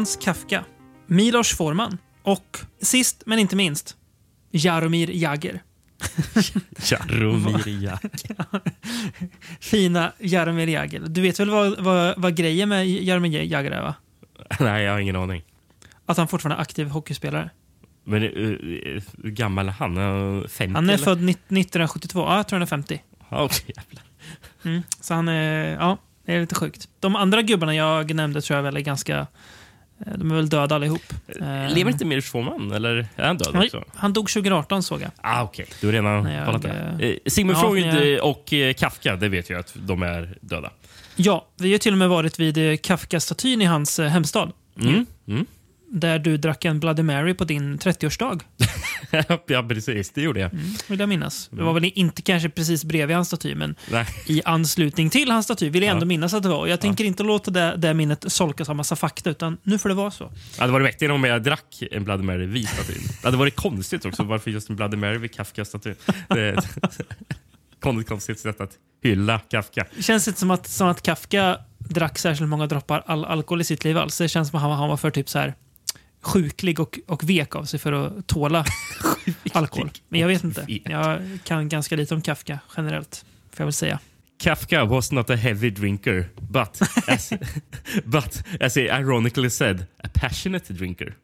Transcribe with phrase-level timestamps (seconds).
[0.00, 0.64] Franz Kafka,
[1.06, 3.96] Milos Forman och sist men inte minst
[4.50, 5.62] Jaromir Jagr.
[6.90, 8.10] Jaromir Jagr.
[9.60, 11.00] Fina Jaromir Jagr.
[11.08, 13.82] Du vet väl vad, vad, vad grejen med Jaromir Jagr är?
[13.82, 13.94] Va?
[14.60, 15.42] Nej, jag har ingen aning.
[16.06, 17.50] Att han fortfarande är aktiv hockeyspelare.
[18.04, 19.98] Men uh, hur gammal är han?
[19.98, 20.74] Uh, 50?
[20.74, 21.04] Han är eller?
[21.04, 22.20] född 1972.
[22.20, 23.02] Ja, jag tror han är 50.
[23.28, 24.04] Ja, okej, jävlar.
[24.64, 24.82] Mm.
[25.00, 25.74] Så han är...
[25.74, 26.88] Ja, det är lite sjukt.
[27.00, 29.26] De andra gubbarna jag nämnde tror jag väl är ganska...
[30.06, 31.02] eh, De är väl döda allihop.
[31.40, 32.72] Eh, Lever inte Milos Forman?
[32.72, 33.84] Eller är han död Nej, också?
[33.94, 35.10] han dog 2018 såg jag.
[35.20, 35.66] Ah, okej.
[35.80, 37.06] Du har redan Nej, kollat det.
[37.06, 40.70] Eh, Sigmund Ja, Freud jag- och Kafka, det vet jag att de är döda.
[41.16, 44.52] Ja, vi har till och med varit vid Kafka-statyn i hans hemstad.
[44.80, 45.06] Mm.
[45.28, 45.46] Mm.
[45.92, 48.40] Där du drack en Bloody Mary på din 30-årsdag.
[49.46, 50.10] ja, precis.
[50.10, 50.52] Det gjorde jag.
[50.52, 51.48] Mm, vill jag minnas.
[51.52, 54.06] Det var väl inte kanske precis bredvid hans staty, men Nej.
[54.26, 56.06] i anslutning till hans staty vill jag ändå Ja.
[56.06, 56.66] minnas att det var.
[56.66, 59.94] Jag tänker inte låta det, det minnet solkas av massa fakta, utan nu får det
[59.94, 60.32] vara så.
[60.58, 63.02] Ja, det var mäktigare om jag drack en Bloody Mary vid statyn.
[63.22, 64.22] Det hade varit konstigt också.
[64.22, 65.94] Varför just en Bloody Mary vid Kafka-statyn?
[66.28, 66.64] Är ett
[67.80, 69.86] konstigt, konstigt sätt att hylla Kafka.
[69.96, 73.64] Det känns inte som att, som att Kafka drack särskilt många droppar al alkohol i
[73.64, 74.18] sitt liv alls.
[74.18, 75.54] Det känns som att han, han var för typ så här
[76.22, 78.64] sjuklig och, och vek av sig för att tåla
[79.52, 79.90] alkohol.
[80.08, 80.64] Men jag vet inte.
[80.84, 83.98] Jag kan ganska lite om Kafka generellt, får jag väl säga.
[84.38, 87.30] Kafka was not a heavy drinker, but as,
[88.04, 91.14] but as he ironically said, a passionate drinker.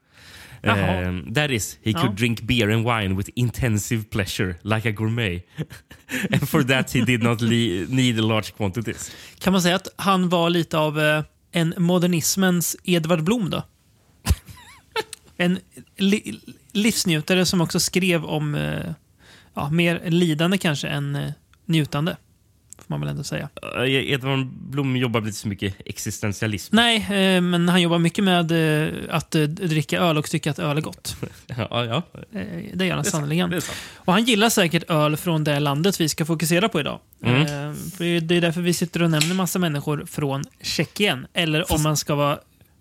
[0.62, 2.12] Um, that is, he could Ja.
[2.16, 5.42] drink beer and wine with intensive pleasure, like a gourmet.
[6.30, 9.12] and for that he did not need large quantities.
[9.38, 13.62] Kan man säga att han var lite av eh, en modernismens Edvard Blom då?
[15.36, 15.58] En
[15.96, 16.40] li
[16.72, 18.92] livsnjutare som också skrev om eh,
[19.54, 21.32] ja, mer lidande kanske än eh,
[21.64, 22.16] njutande.
[22.78, 23.48] Får man väl ändå säga.
[23.86, 26.76] Edvard Blom jobbar lite så mycket existentialism.
[26.76, 28.52] Nej, eh, men han jobbar mycket med
[28.84, 31.16] eh, att eh, dricka öl och tycka att öl är gott.
[31.46, 32.02] Ja, ja.
[32.40, 33.60] Eh, det gör han sannerligen.
[33.94, 37.00] Och han gillar säkert öl från det landet vi ska fokusera på idag.
[37.22, 37.40] Mm.
[37.40, 41.26] Eh, för det är därför vi sitter och nämner massa människor från Tjeckien.
[41.32, 42.38] Eller om man ska vara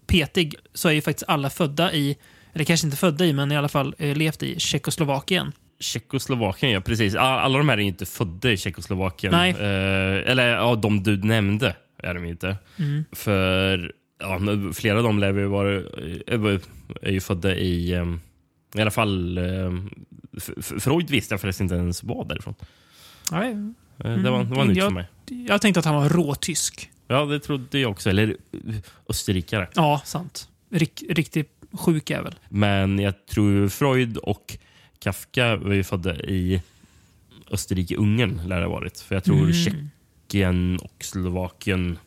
[0.07, 2.17] petig så är ju faktiskt alla födda i,
[2.55, 5.51] eller kanske inte födda i, men i alla fall eh, levt i Tjeckoslovakien.
[5.79, 7.15] Tjeckoslovakien, ja precis.
[7.15, 9.31] All- Alla de här är inte födda i Tjeckoslovakien.
[9.33, 9.51] Nej.
[9.51, 12.57] Eh, eller ja, de du nämnde är de inte.
[12.79, 13.05] Mm.
[13.11, 14.39] För ja,
[14.73, 16.59] flera av dem lär ju vara, är,
[17.01, 17.93] är ju födda i...
[17.93, 18.21] em,
[18.75, 19.39] I alla fall...
[20.37, 22.55] F- Freud visste jag förresten inte ens var därifrån.
[23.31, 23.43] Ja,
[24.03, 25.05] Eh, Det var, det var nytt jag, för mig.
[25.47, 26.89] jag tänkte att han var råtysk.
[27.07, 28.09] Ja, det trodde jag också.
[28.09, 28.75] Eller eh,
[29.09, 29.67] österrikare.
[29.75, 30.49] Ja, sant.
[30.71, 32.35] Rik, riktigt sjuk jävel.
[32.49, 34.57] Men jag tror Freud och
[34.99, 36.61] Kafka var ju födda i
[37.51, 38.47] Österrike-Ungern.
[38.47, 38.99] lär det ha varit.
[38.99, 39.53] För jag tror Mm.
[39.53, 41.97] Tjeckien och Slovakien,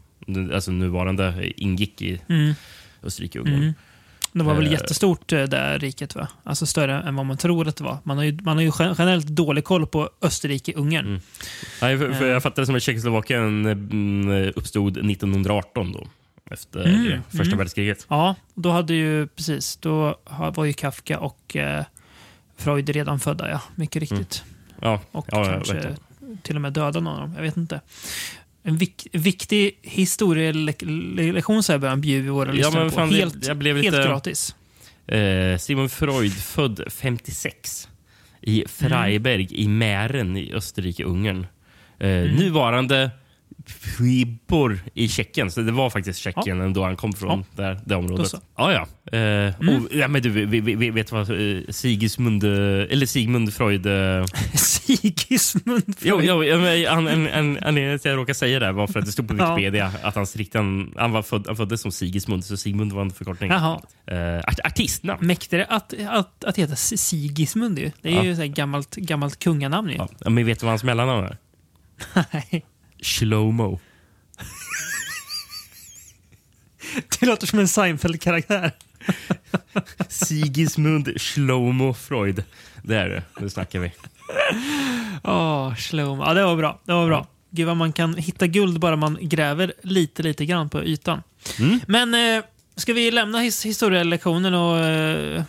[0.55, 2.55] alltså nuvarande, ingick i Mm.
[3.03, 3.55] Österrike-Ungern.
[3.63, 3.75] Mm.
[4.33, 4.73] Det var väl Eh.
[4.73, 6.29] jättestort eh, där riket va?
[6.45, 7.99] Alltså större än vad man tror att det var.
[8.05, 11.07] Man har ju, man har ju gen- generellt dålig koll på Österrike-Ungern.
[11.07, 11.21] Mm.
[11.83, 12.31] Nej, för, för Eh.
[12.33, 16.07] jag fattade som att Tjeckoslovakien mm, uppstod 1918 då.
[16.51, 17.59] Efter Mm, första mm.
[17.59, 18.07] världskriget.
[18.09, 20.19] Ja, då hade ju precis, då
[20.55, 21.85] var ju Kafka och eh,
[22.57, 23.61] Freud redan födda, ja.
[23.75, 24.45] Mycket riktigt.
[24.83, 25.97] Ja, Och ja, jag kanske
[26.43, 27.33] till och med döda någon av dem.
[27.37, 27.81] Jag vet inte.
[28.63, 33.01] En vik viktig historielektion så här börjar han bjuda våra Ja, lyssnare på.
[33.01, 34.55] helt jag blev helt lite- gratis.
[35.07, 37.89] Eh, Simon Freud, född 56
[38.41, 41.47] i Freiberg i Mähren i Österrike-Ungern.
[41.99, 42.37] Eh, Mm.
[42.37, 43.11] Nuvarande
[43.97, 45.51] Pribor i Tjeckien.
[45.51, 48.33] Så det var faktiskt Tjeckien då han kom från där, det området.
[48.57, 48.87] Ja, ja.
[49.19, 49.85] Eh, Mm.
[49.85, 52.51] och, ja men du, vi, vi, vet vad eh, Sigismund, eh,
[52.93, 53.87] eller Sigmund Freud...
[53.87, 54.25] Eh,
[54.55, 56.25] Sigismund jo, Freud.
[56.29, 56.57] jo, ja,
[57.01, 57.27] men en, en,
[57.57, 59.55] en anledning till att jag råkade säga det var för att det stod på Ja.
[59.55, 60.63] Wikipedia att hans riktiga,
[60.97, 63.51] han, var född, han föddes som Sigismund, så Sigmund var en förkortning.
[63.51, 63.81] Jaha.
[64.07, 65.27] Eh, art, artistnamn.
[65.27, 67.91] Mäktigare att, att, att heta Sigismund ju.
[68.03, 68.25] Det är Ja.
[68.25, 69.97] ju så här gammalt, gammalt kunganamn ju.
[69.97, 71.37] Ja, men vet du vad hans mellannamn är?
[72.33, 72.65] Nej.
[73.03, 73.81] Shlomo.
[77.21, 78.73] Det låter som en Seinfeld-karaktär.
[80.09, 82.45] Sigismund Shlomo Freud.
[82.83, 83.23] Det är det.
[83.41, 83.93] Nu snackar vi.
[85.25, 86.25] Åh, Shlomo.
[86.25, 86.81] Ja, det var bra.
[86.85, 87.27] Det var bra.
[87.51, 91.23] Gud vad man kan hitta guld bara man gräver lite, lite grann på ytan.
[91.59, 91.81] Mm.
[91.87, 92.45] Men eh,
[92.77, 95.43] ska vi lämna his historielektionen och eh,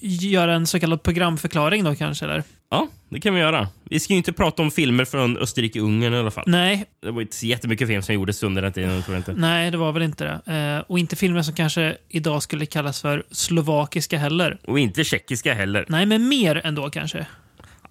[0.00, 2.24] göra en så kallad programförklaring då kanske?
[2.24, 2.42] Eller?
[2.70, 3.68] Ja, det kan vi göra.
[3.84, 6.44] Vi ska ju inte prata om filmer från Österrike-Ungern i alla fall.
[6.46, 9.02] Nej, Det var inte så jättemycket film som gjordes under den tiden.
[9.02, 9.32] Tror jag inte.
[9.36, 10.54] nej, det var väl inte det.
[10.56, 14.58] Eh, och inte filmer som kanske idag skulle kallas för slovakiska heller.
[14.66, 15.84] Och inte tjeckiska heller.
[15.88, 17.26] Nej, men mer ändå kanske.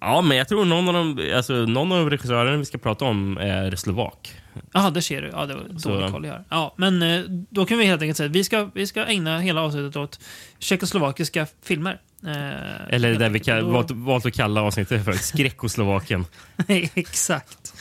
[0.00, 3.04] Ja, men jag tror någon av de, alltså, någon av de regissörerna vi ska prata
[3.04, 4.34] om är slovak.
[4.72, 5.28] Jaha, det ser du.
[5.28, 5.62] Ja, det var
[5.92, 6.44] dålig koll jag har.
[6.48, 9.38] Ja, men eh, då kan vi helt enkelt säga att vi ska, vi ska ägna
[9.38, 10.20] hela avsnittet åt
[10.58, 12.00] tjeckoslovakiska filmer.
[12.26, 16.24] Eh, Eller det vi kan, Då- valt, valt att kalla avsnittet för Skräckoslovakien.
[16.94, 17.74] exakt.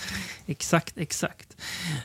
[0.45, 1.57] Exakt, exakt.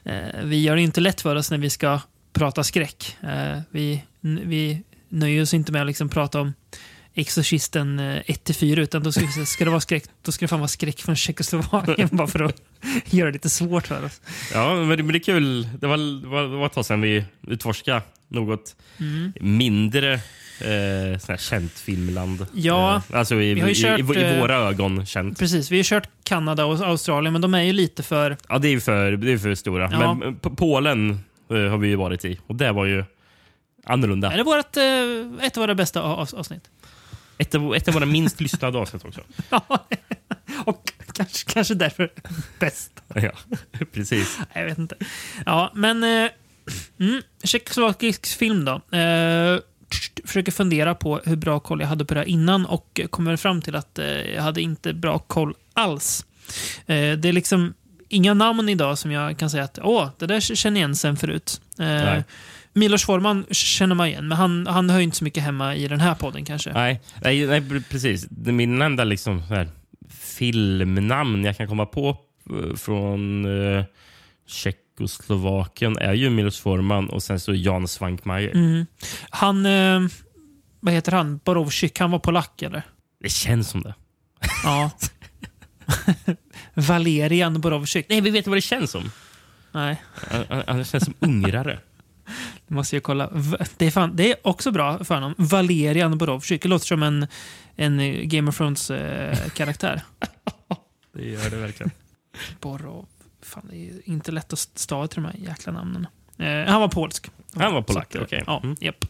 [0.05, 0.15] Eh,
[0.45, 2.01] vi gör det inte lätt för oss när vi ska
[2.33, 3.17] prata skräck.
[3.23, 6.53] Eh, vi, vi nöjer oss inte med att liksom prata om
[7.15, 10.69] Exorcisten eh, 1-4 utan då ska, ska det vara skräck, då ska det fan vara
[10.69, 12.63] skräck från Tjeckoslovakien bara för att
[13.11, 14.21] göra det lite svårt för oss.
[14.53, 15.69] Ja, men det, är kul.
[15.81, 19.33] Det var, det var, det var ett tag sedan vi utforskade något Mm.
[19.41, 20.13] mindre
[20.61, 22.47] eh, sån känt filmland.
[22.55, 25.39] Ja, eh, alltså i, vi har ju i, kört, i, i eh, våra ögon känt.
[25.39, 28.37] Precis, vi har kört Kanada och Australien men de är ju lite för...
[28.49, 29.89] Ja, det är för, det är för stora.
[29.93, 30.15] Ja.
[30.15, 31.11] Men P- Polen
[31.51, 33.05] eh, har vi ju varit i och det var ju
[33.87, 34.33] annorlunda.
[34.33, 36.63] Är det vårt, eh, ett av våra bästa av- avsnitt?
[37.43, 39.21] Ett av, ett av våra minst lyssnade avsnitt också.
[39.51, 39.87] Ja,
[40.65, 42.13] och kanske, kanske därför
[42.59, 43.03] bäst.
[43.15, 43.33] Ja,
[43.93, 44.39] precis.
[44.53, 44.97] Jag vet inte.
[45.47, 46.05] Ja, men...
[46.05, 46.31] Eh,
[47.01, 48.99] mm, Tjeckoslovakisk film då.
[48.99, 49.59] Eh,
[50.25, 53.63] försöker fundera på hur bra koll jag hade på det här innan och kommer fram
[53.63, 56.27] till att eh, jag hade inte bra koll alls.
[56.87, 57.75] Eh, det är liksom
[58.09, 61.17] inga namn idag som jag kan säga att åh, det där känner jag igen sen
[61.17, 61.61] förut.
[61.79, 62.23] Eh.
[62.75, 66.01] Milos Forman känner man igen, men han, han hör inte så mycket hemma i den
[66.01, 66.73] här podden kanske.
[66.73, 68.27] Nej, nej, nej pre- precis.
[68.31, 69.69] Min enda liksom, här,
[70.11, 72.17] filmnamn jag kan komma på
[72.51, 73.45] eh, från
[73.77, 73.85] eh,
[74.47, 78.51] Tjeckoslovakien är ju Milos Forman och sen så Jan Svankmajer.
[78.55, 78.87] Mm.
[79.31, 80.01] Han, eh,
[80.81, 81.41] vad heter han?
[81.45, 82.83] Borowczyk, han var polack eller?
[83.23, 83.95] Det känns som det.
[84.65, 84.91] Ja.
[86.75, 88.07] Valerian Borowczyk.
[88.09, 89.11] Nej, vi vet vad det känns som.
[89.73, 91.79] Nej, Han- Han han känns som ungrare.
[92.69, 93.31] Det måste jag kolla.
[93.77, 95.35] Det är, fan, det är också bra för honom.
[95.39, 96.63] Valerian Borowczyk.
[96.63, 97.27] Det låter som en,
[97.77, 100.01] en eh, Game of Thrones-karaktär.
[101.15, 101.91] Det gör det verkligen.
[102.61, 103.07] Borov...
[103.43, 106.07] Fan, det är inte lätt att stava till de här jäkla namnen.
[106.39, 107.31] Eh, han var polsk.
[107.55, 108.43] Han var polack, att, okej.
[108.47, 108.77] Ja, Mm.
[108.81, 109.05] japp.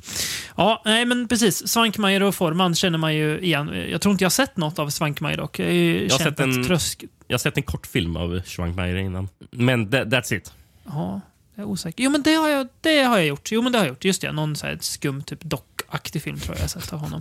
[0.57, 1.69] ja, nej men precis.
[1.69, 3.85] Svankmajer och Forman känner man ju igen.
[3.91, 5.59] Jag tror inte jag har sett något av Svankmajer dock.
[5.59, 7.05] Jag ju har sett en- trösk...
[7.29, 9.29] Jag har sett en kortfilm av Svankmajer innan.
[9.51, 10.53] Men that, that's it.
[10.85, 11.21] Ja,
[11.55, 12.05] jag är osäker.
[12.05, 13.53] Jo, men det har jag, det har jag gjort.
[13.53, 14.05] Jo, men det har jag gjort.
[14.05, 17.21] Just det, någon så här skum typ dockaktig film tror jag jag sett av honom.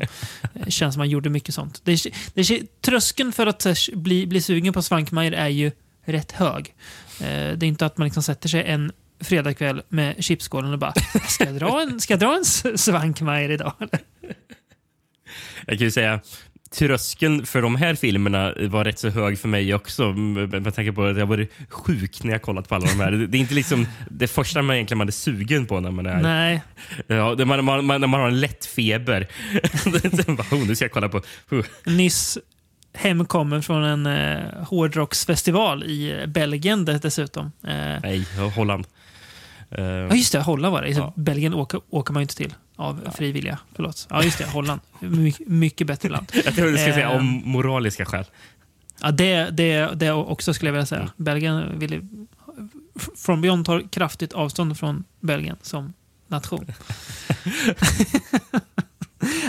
[0.54, 1.82] Det känns som han gjorde mycket sånt.
[1.84, 5.72] Det, det, tröskeln för att här, bli, bli sugen på Svankmajer är ju
[6.06, 6.76] rätt hög.
[7.20, 10.94] Eh, det är inte att man liksom sätter sig en fredagkväll med chipsskålen och bara
[11.28, 13.74] ska jag dra en, ska jag dra en Svankmajer idag?
[15.66, 16.22] Jag kan ju säga
[16.76, 20.14] tröskeln för de här filmerna var rätt så hög för mig också.
[20.14, 23.12] Med tanke på att jag var sjuk när jag kollat på alla de här.
[23.12, 26.22] Det är inte liksom det första man egentligen man är sugen på när man är...
[26.22, 26.62] Nej,
[27.08, 29.28] Ja, man, man, man, när man har en lätt feber.
[30.36, 31.22] Bara, oh, nu ska jag kolla på...
[31.52, 31.64] Uh.
[31.86, 32.38] nyss
[32.94, 37.52] hemkommen från en eh, hårdrocksfestival i Belgien dessutom.
[37.64, 38.26] Eh, Nej,
[38.56, 38.86] Holland.
[39.70, 40.40] Ja, just det.
[40.40, 40.90] Holland var det.
[40.90, 41.14] Ja.
[41.16, 43.60] Belgien åker, åker man ju inte till av fri vilja.
[43.76, 44.08] Förlåt.
[44.10, 44.46] Ja, just det.
[44.46, 44.82] Holland.
[45.00, 46.32] My, mycket bättre land.
[46.46, 47.18] jag tror du ska säga Ehm.
[47.20, 48.26] om moraliska skäl.
[49.02, 51.10] Ja, det, det, det också skulle jag vilja säga.
[51.18, 52.02] Belgien ville...
[53.18, 55.94] From Beyond tar kraftigt avstånd från Belgien som
[56.28, 56.66] nation.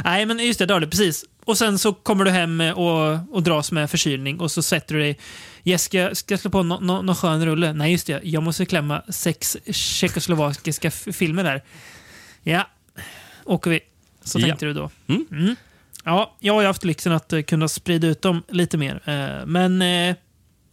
[0.04, 0.66] Nej, men just det.
[0.80, 0.86] Du.
[0.86, 1.24] Precis.
[1.44, 5.00] Och sen så kommer du hem och, och dras med förkylning och så sätter du
[5.00, 5.18] dig...
[5.64, 7.72] Yes, ska, jag- ska jag slå på någon no, no skön rulle?
[7.72, 8.20] Nej, just det.
[8.24, 11.62] Jag måste klämma sex tjeckoslovakiska filmer där.
[12.42, 12.68] Ja,
[13.44, 13.80] åker vi.
[14.24, 14.46] Så Ja.
[14.46, 14.90] tänkte du då.
[15.06, 15.26] Mm.
[15.30, 15.56] Mm.
[16.04, 19.00] Ja, jag har ju haft lyxen att eh, kunna sprida ut dem lite mer.
[19.04, 19.82] Eh, men...
[19.82, 20.16] Eh,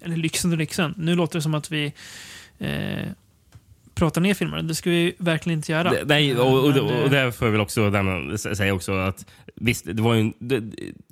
[0.02, 0.94] eller lyxen och lyxen.
[0.98, 1.94] Nu låter det som att vi
[2.60, 3.08] eh,
[3.96, 4.62] pratar ner filmer.
[4.62, 5.94] Det ska vi verkligen inte göra.
[6.06, 7.92] Nej, och, och, och, eh, och där får jag väl också
[8.38, 10.64] säga också att visst, det var ju det,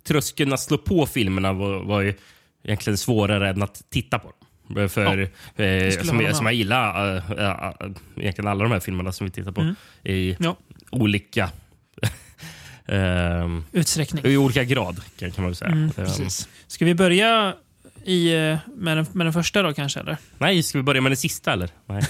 [0.04, 2.14] tröskeln att slå på filmerna var, var ju
[2.64, 4.90] egentligen svårare än att titta på dem.
[4.90, 5.28] För, eh,
[5.92, 7.72] skulle som, som jag gillar äh, äh,
[8.16, 9.76] egentligen alla de här filmerna som vi tittar på Mm.
[10.04, 10.56] i Ja.
[10.92, 11.50] Olika
[12.86, 14.26] ehm, Utsträckning.
[14.26, 15.72] i olika grad kan, kan man säga.
[15.72, 16.48] Mm, Ehm, precis.
[16.68, 17.54] Ska vi börja
[18.06, 20.00] i, eh, med, den, med den första då kanske?
[20.00, 20.18] Eller?
[20.38, 21.70] nej, ska vi börja med den sista eller?
[21.86, 22.04] Nej.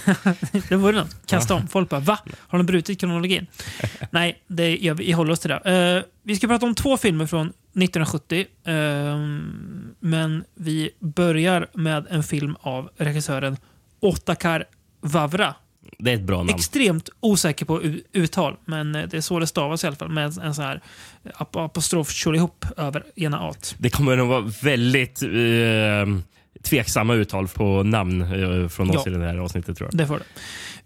[0.68, 1.26] Det vore något.
[1.26, 1.68] Kasta om.
[1.68, 2.18] Folk bara va?
[2.38, 3.46] Har de brutit kronologin?
[4.10, 5.12] Nej, det gör vi.
[5.12, 5.96] Håller oss till det.
[5.96, 8.46] Eh, vi ska prata om två filmer från 1970.
[8.64, 13.56] ehm, men vi börjar med en film av regissören
[14.00, 14.64] Ottakar
[15.00, 15.54] Vavra.
[15.98, 16.50] Det är ett bra namn.
[16.50, 20.08] Extremt osäker på uttal, men eh, det är så det stavas i alla fall.
[20.08, 20.80] Med en, en sån här
[21.34, 23.74] ap apostrof ihop över ena at.
[23.78, 26.18] Det kommer nog vara väldigt eh,
[26.62, 29.12] tveksamma uttal på namn eh, från oss Ja.
[29.12, 29.98] i det här avsnittet tror jag.
[29.98, 30.24] Det får det.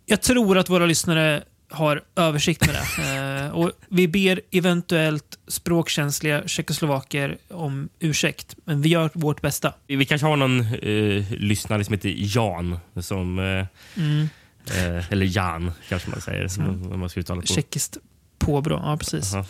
[0.06, 3.44] Jag tror att våra lyssnare har översikt med det.
[3.46, 9.74] Eh, och vi ber eventuellt språkkänsliga tjeckoslovaker om ursäkt, men vi gör vårt bästa.
[9.86, 12.78] Vi kanske har någon eh, lyssnare som heter Jan.
[13.00, 13.66] Som, eh,
[14.02, 14.28] Mm.
[14.70, 16.48] Eh, eller Jan, kanske man säger.
[16.48, 17.46] Som, om man ska uttala på.
[17.46, 17.98] Tjeckiskt
[18.38, 19.34] påbrå, ja precis.
[19.34, 19.44] Aha.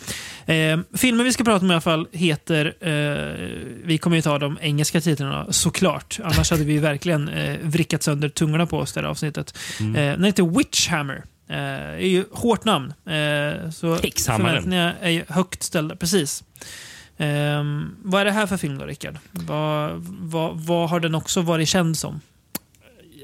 [0.53, 3.47] Eh, filmen vi ska prata om i alla fall heter, eh,
[3.83, 8.29] vi kommer ju ta de engelska titlarna såklart, annars hade vi verkligen eh, vrickat sönder
[8.29, 9.57] tungorna på oss det här avsnittet.
[9.79, 9.95] Mm.
[9.95, 11.23] Eh, den heter Witchhammer.
[11.49, 12.93] Eh, är ju hårt namn.
[13.05, 15.95] Eh, så förväntningarna är ju högt ställda.
[15.95, 16.43] Precis.
[17.17, 17.63] Eh,
[18.03, 19.17] vad är det här för film då, Rickard?
[19.31, 22.21] Vad, vad, vad har den också varit känd som?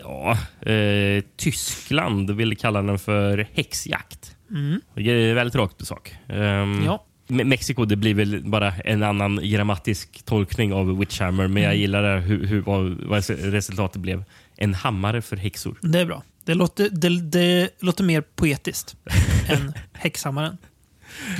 [0.09, 0.37] Ja,
[0.71, 4.35] eh, Tyskland vill kalla den för häxjakt.
[4.51, 4.81] Mm.
[4.95, 6.15] Det är väldigt rakt på sak.
[6.27, 7.05] Ehm, Ja.
[7.27, 11.81] Me- Mexiko det blir väl bara en annan grammatisk tolkning av Witchhammer, men jag Mm.
[11.81, 14.23] gillar det, hur, hur, vad, vad resultatet blev.
[14.57, 15.77] En hammare för häxor.
[15.81, 16.23] Det är bra.
[16.45, 18.95] Det låter, det, det låter mer poetiskt
[19.49, 20.57] än Häxhammaren.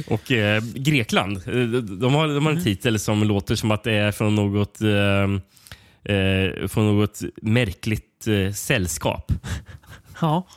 [0.08, 2.64] Och eh, Grekland, eh, de de har, de har en Mm.
[2.64, 8.54] titel som låter som att det är från något, eh, eh, från något märkligt eh,
[8.54, 9.32] sällskap.
[10.22, 10.48] Ja.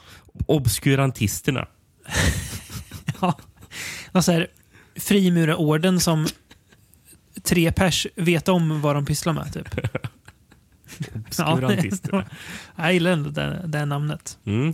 [0.47, 1.67] Obskurantisterna.
[3.21, 3.39] ja.
[4.13, 4.47] Och så här,
[4.97, 6.27] frimurarorden som
[7.43, 9.53] tre pers vet om vad de pysslar med.
[9.53, 9.69] Typ.
[11.15, 12.25] Obskurantisterna.
[12.77, 14.39] Jag gillar ändå det, det namnet.
[14.45, 14.69] Mm.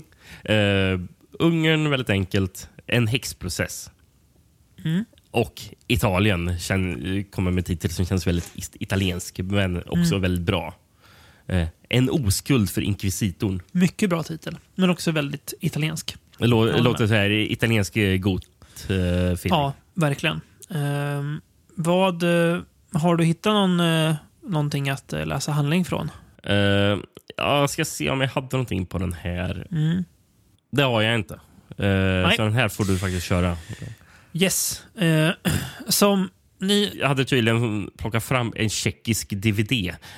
[0.45, 1.00] Eh,
[1.38, 2.68] Ungern, väldigt enkelt.
[2.87, 3.90] En häxprocess.
[4.85, 5.04] Mm.
[5.30, 10.21] Och Italien känn, kommer med titel som känns väldigt italiensk, men också Mm.
[10.23, 10.75] väldigt bra.
[11.49, 13.62] Eh, en oskuld för inkvisitorn.
[13.73, 16.17] Mycket bra titel, men också väldigt italiensk.
[16.38, 19.35] Det låter så här italiensk eh, got-film.
[19.45, 20.40] Ja, verkligen.
[20.71, 21.40] Ehm,
[21.75, 22.61] vad, eh,
[22.93, 23.76] har du hittat någon,
[24.43, 26.11] någonting att eh, läsa handling från?
[26.43, 26.55] Eh,
[27.37, 29.67] ja, jag ska se om jag hade någonting på den här.
[29.71, 30.05] Mm.
[30.71, 31.35] Det har jag inte.
[31.69, 33.57] Eh, så den här får du faktiskt köra.
[34.33, 34.83] Yes.
[34.99, 35.31] Eh,
[35.88, 36.28] som
[36.59, 37.00] ni...
[37.05, 39.73] Hade tydligen plockat fram en tjeckisk DVD.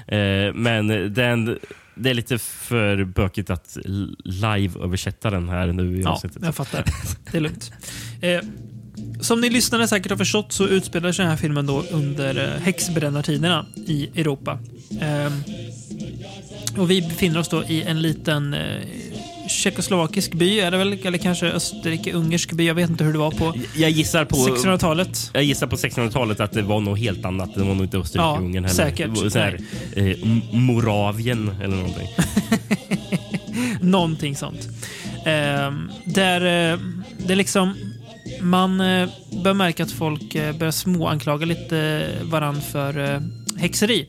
[0.06, 1.58] Eh, men den,
[1.94, 3.76] det är lite för bökigt att
[4.24, 6.42] live-översätta den här nu i Ja, avsnittet.
[6.44, 6.84] jag fattar.
[7.32, 7.72] Det är lugnt.
[8.20, 8.40] Eh,
[9.20, 12.62] som ni lyssnare säkert har förstått så utspelar sig den här filmen då under eh,
[12.62, 14.58] häxbrännartiderna i Europa.
[15.00, 15.32] Ehm,
[16.76, 18.82] och vi befinner oss då i en liten eh,
[19.50, 20.98] tjeckoslovakisk by, är det väl?
[21.04, 22.66] Eller kanske Österrike-ungersk by.
[22.66, 24.36] Jag vet inte hur det var på Jag gissar på...
[24.36, 25.30] 1600-talet.
[25.34, 27.54] Jag gissar på 1600-talet att det var något helt annat.
[27.54, 28.68] Det var nog inte Österrike-Ungern heller.
[28.68, 29.32] säkert.
[29.32, 29.60] Så här,
[29.96, 30.16] eh,
[30.52, 32.08] Moravien eller någonting.
[33.80, 34.68] Någonting sånt.
[35.26, 36.78] Ehm, där eh,
[37.26, 37.74] det liksom...
[38.40, 39.08] Man eh,
[39.44, 43.20] bör märka att folk eh, börjar småanklaga lite eh, varann för eh,
[43.56, 44.06] häxeri.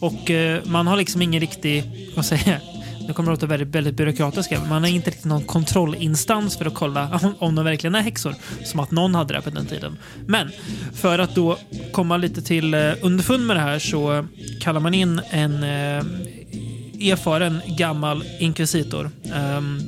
[0.00, 1.84] Och eh, man har liksom ingen riktig...
[2.16, 2.83] Vad säger jag?
[3.06, 4.52] Nu kommer det låta väldigt, väldigt byråkratiskt.
[4.52, 8.00] men Man har inte riktigt någon kontrollinstans för att kolla om, om de verkligen är
[8.00, 8.34] häxor.
[8.64, 9.98] Som att någon hade det på den tiden.
[10.26, 10.50] Men
[10.94, 11.58] för att då
[11.92, 14.26] komma lite till eh, underfund med det här så
[14.60, 16.04] kallar man in en eh,
[17.10, 19.10] erfaren gammal inkvisitor.
[19.56, 19.80] Um,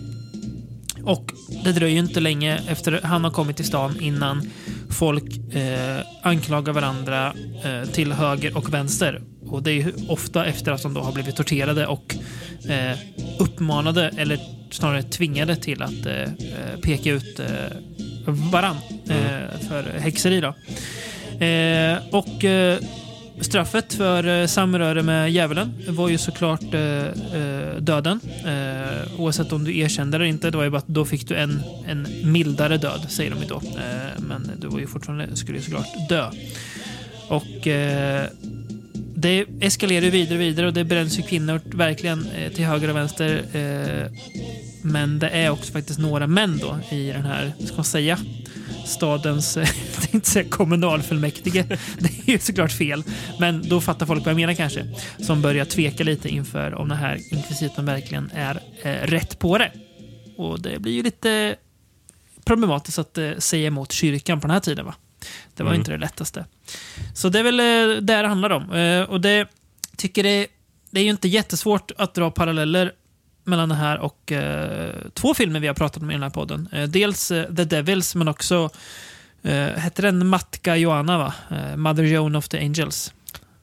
[1.04, 1.32] och
[1.64, 4.50] det dröjer ju inte länge efter han har kommit till stan innan
[4.90, 7.32] folk eh, anklagar varandra
[7.64, 9.22] eh, till höger och vänster.
[9.48, 12.16] Och det är ofta efter att de då har blivit torterade och
[12.68, 12.98] eh,
[13.38, 14.38] uppmanade, eller
[14.70, 17.46] snarare tvingade till att eh, eh, peka ut eh,
[18.26, 18.76] varann
[19.08, 20.40] eh, för häxeri.
[20.40, 20.54] Då.
[21.44, 22.78] Eh, och eh,
[23.40, 26.60] straffet för samröre med djävulen var ju såklart
[27.78, 28.20] döden.
[29.18, 30.50] Oavsett om du erkände eller inte.
[30.50, 33.46] Det var ju bara att då fick du en, en mildare död, säger de ju
[33.46, 33.62] då.
[34.16, 36.30] Men du var ju fortfarande, skulle ju såklart dö.
[37.28, 37.68] Och
[39.16, 42.90] det eskalerar ju vidare och vidare och det bränns ju kvinnor verkligen eh, till höger
[42.90, 43.44] och vänster.
[43.52, 44.12] Eh,
[44.82, 48.18] men det är också faktiskt några män då i den här, ska man säga,
[48.84, 51.64] stadens, jag tänkte inte säga kommunalfullmäktige.
[51.98, 53.02] Det är ju såklart fel.
[53.40, 54.94] Men då fattar folk vad jag menar kanske.
[55.18, 59.72] Som börjar tveka lite inför om den här inkvisitorn verkligen är eh, rätt på det.
[60.36, 61.56] Och det blir ju lite
[62.44, 64.84] problematiskt att eh, säga emot kyrkan på den här tiden.
[64.84, 64.94] va?
[65.54, 65.80] Det var Mm.
[65.80, 66.44] inte det lättaste.
[67.14, 68.72] Så det är väl eh, det det handlar om.
[68.72, 69.48] Eh, och det
[69.96, 70.46] tycker det,
[70.90, 72.92] det är ju inte jättesvårt att dra paralleller
[73.44, 76.68] mellan det här och eh, två filmer vi har pratat om i den här podden.
[76.88, 78.70] Dels The Devils, men också
[79.76, 81.34] hette den Matka Joanna, va?
[81.76, 83.12] Mother Joan of the Angels.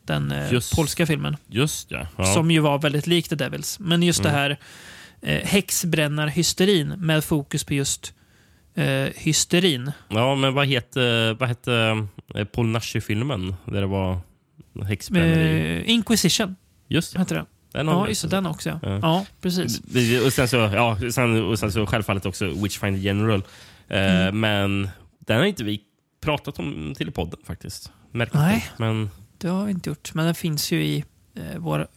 [0.06, 0.76] Den Just.
[0.76, 1.38] polska filmen.
[1.48, 2.08] Just ja.
[2.18, 2.26] ja.
[2.34, 3.80] Som ju var väldigt lik The Devils.
[3.80, 4.32] Men just Mm.
[4.34, 4.60] det här
[5.22, 8.14] eh, häxbrännarhysterin med fokus på just
[8.76, 9.92] eh, hysterin.
[10.10, 13.56] ja, men vad hette, vad hette eh, Paul Nashi-filmen?
[13.66, 14.20] Där det var
[14.86, 15.78] häxbränneri.
[15.78, 16.56] Eh, Inquisition
[16.88, 17.20] Just det.
[17.20, 17.46] hette den.
[17.72, 18.70] Den Ja, just det, den också.
[18.70, 19.00] Ja, Ja.
[19.02, 19.82] ja precis.
[20.26, 23.44] Och sen så, ja, sen, och sen så självfallet också Witchfinder General.
[23.88, 24.90] Eh, Men
[25.20, 25.82] den har inte vi
[26.22, 27.92] pratat om till i podden faktiskt.
[28.12, 28.66] Märkligt Nej.
[28.78, 31.04] Men Det har vi inte gjort, men den finns ju i
[31.36, 31.88] eh, vår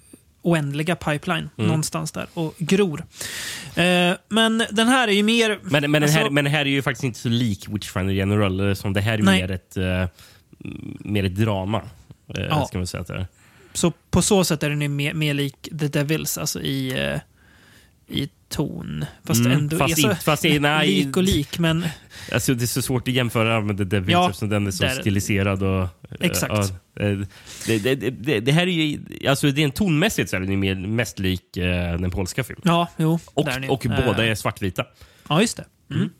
[0.46, 1.68] oändliga pipeline Mm.
[1.68, 3.04] någonstans där och gror.
[3.74, 5.58] Eh, men den här är ju mer...
[5.62, 8.14] Men, men, den här, Alltså- men den här är ju faktiskt inte så lik Witchfinder
[8.14, 8.68] General.
[8.68, 9.40] eh, Som det här är Nej.
[9.42, 10.06] mer ett, uh,
[11.00, 11.78] mer ett drama.
[12.38, 12.66] Uh, Ja.
[12.66, 13.26] Ska man säga att det är.
[13.72, 17.20] Så på så sätt är den ju mer, mer lik The Devils, alltså i, eh,
[18.08, 19.04] i ton.
[19.24, 20.88] Fast Mm, ändå fast är så fast i- nej.
[20.88, 21.84] lik och lik, men
[22.32, 24.84] Alltså, det är så svårt att jämföra med The Devils Ja, eftersom den är så
[24.84, 25.62] där- stiliserad.
[25.62, 25.88] Och,
[26.20, 26.52] Exakt.
[27.00, 27.18] eh,
[27.66, 29.00] det, det, det, det här är ju...
[29.28, 32.62] Alltså, det är en tonmässigt så är den mer, mest lik eh, den polska filmen.
[32.64, 33.18] ja, jo.
[33.34, 33.68] Och, är ni.
[33.68, 34.84] och Eh, båda är svartvita.
[35.28, 35.64] Ja, just det.
[35.94, 36.10] Mm.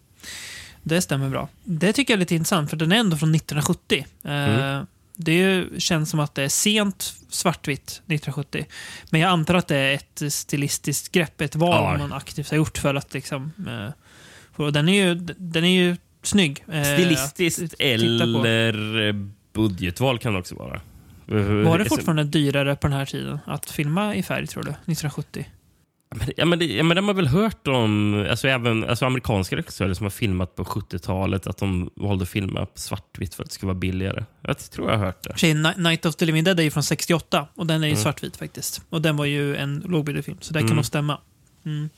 [0.83, 1.49] Det stämmer bra.
[1.65, 4.07] Det tycker jag är lite intressant, för den är ändå från 1970.
[5.19, 5.25] Eh.
[5.25, 8.67] Det känns som att det är sent svartvitt 1970.
[9.11, 11.99] Men jag antar att det är ett stilistiskt grepp, ett val Ja.
[11.99, 13.53] man aktivt har gjort för att liksom...
[13.69, 13.93] Eh,
[14.57, 16.65] och den, är ju, den är ju snygg.
[16.73, 19.15] eh, Stilistiskt eller eh,
[19.53, 20.81] budgetval kan det också vara.
[21.65, 24.71] Var det fortfarande dyrare på den här tiden att filma i färg, tror du?
[24.71, 25.47] 1970?
[26.37, 29.95] Ja, men, det, ja, men de har väl hört om alltså, även alltså, amerikanska regissörer
[29.95, 33.69] som har filmat på 70-talet att de valde att filma svartvitt för att det skulle
[33.69, 34.25] vara billigare.
[34.43, 35.55] Jag tror jag har hört det.
[35.77, 38.03] Night of the Living Dead är ju från 68 och den är ju Mm.
[38.03, 38.83] svartvit faktiskt.
[38.91, 40.77] Och den var ju en lågbudgetfilm, så det kan Mm.
[40.77, 41.19] nog stämma.
[41.67, 41.89] Mm.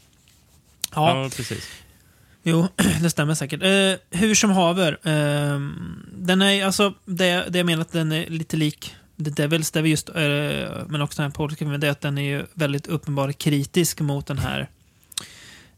[0.94, 1.68] Ja, Ja, precis.
[2.42, 2.68] jo,
[3.02, 3.62] det stämmer säkert.
[3.62, 5.60] Eh, hur som haver, eh,
[6.12, 8.94] den är alltså, det, det jag menar att den är lite lik
[9.24, 10.14] The Devils, där vi just, eh,
[10.88, 14.26] men också den här polska det är att den är ju väldigt uppenbar kritisk mot
[14.26, 14.68] den här,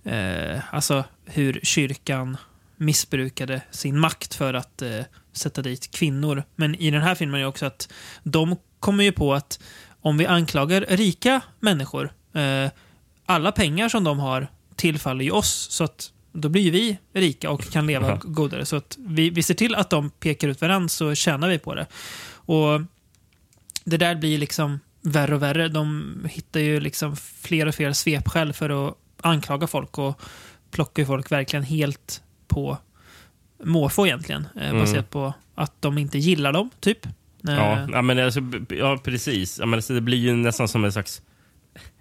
[0.04, 2.36] eh, alltså hur kyrkan
[2.76, 5.00] missbrukade sin makt för att eh,
[5.32, 6.42] sätta dit kvinnor.
[6.56, 9.60] Men i den här filmen är det också att de kommer ju på att
[10.00, 12.70] om vi anklagar rika människor, eh,
[13.26, 17.50] alla pengar som de har tillfaller ju oss, så att då blir ju vi rika
[17.50, 18.66] och kan leva godare.
[18.66, 21.74] Så att vi, vi ser till att de pekar ut varandra så tjänar vi på
[21.74, 21.86] det.
[22.32, 22.80] Och
[23.90, 25.68] det där blir liksom värre och värre.
[25.68, 30.20] De hittar ju liksom fler och fler svepskäl för att anklaga folk och
[30.70, 32.78] plockar ju folk verkligen helt på
[33.64, 34.46] måfå egentligen.
[34.56, 34.80] Eh, Mm.
[34.80, 37.06] Baserat på att de inte gillar dem, typ.
[37.06, 37.10] Eh,
[37.42, 39.58] Ja, ja, men alltså, ja precis.
[39.58, 41.22] Ja, men alltså, det blir ju nästan som en slags...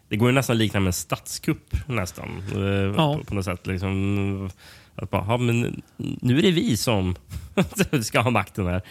[0.09, 2.43] Det går ju nästan att likna med en statskupp nästan.
[2.55, 2.61] eh,
[2.97, 3.17] Ja.
[3.17, 3.67] På, på något sätt.
[3.67, 4.49] Liksom,
[4.95, 7.15] att bara, ja, men nu är det vi som
[8.03, 8.81] ska ha makten här.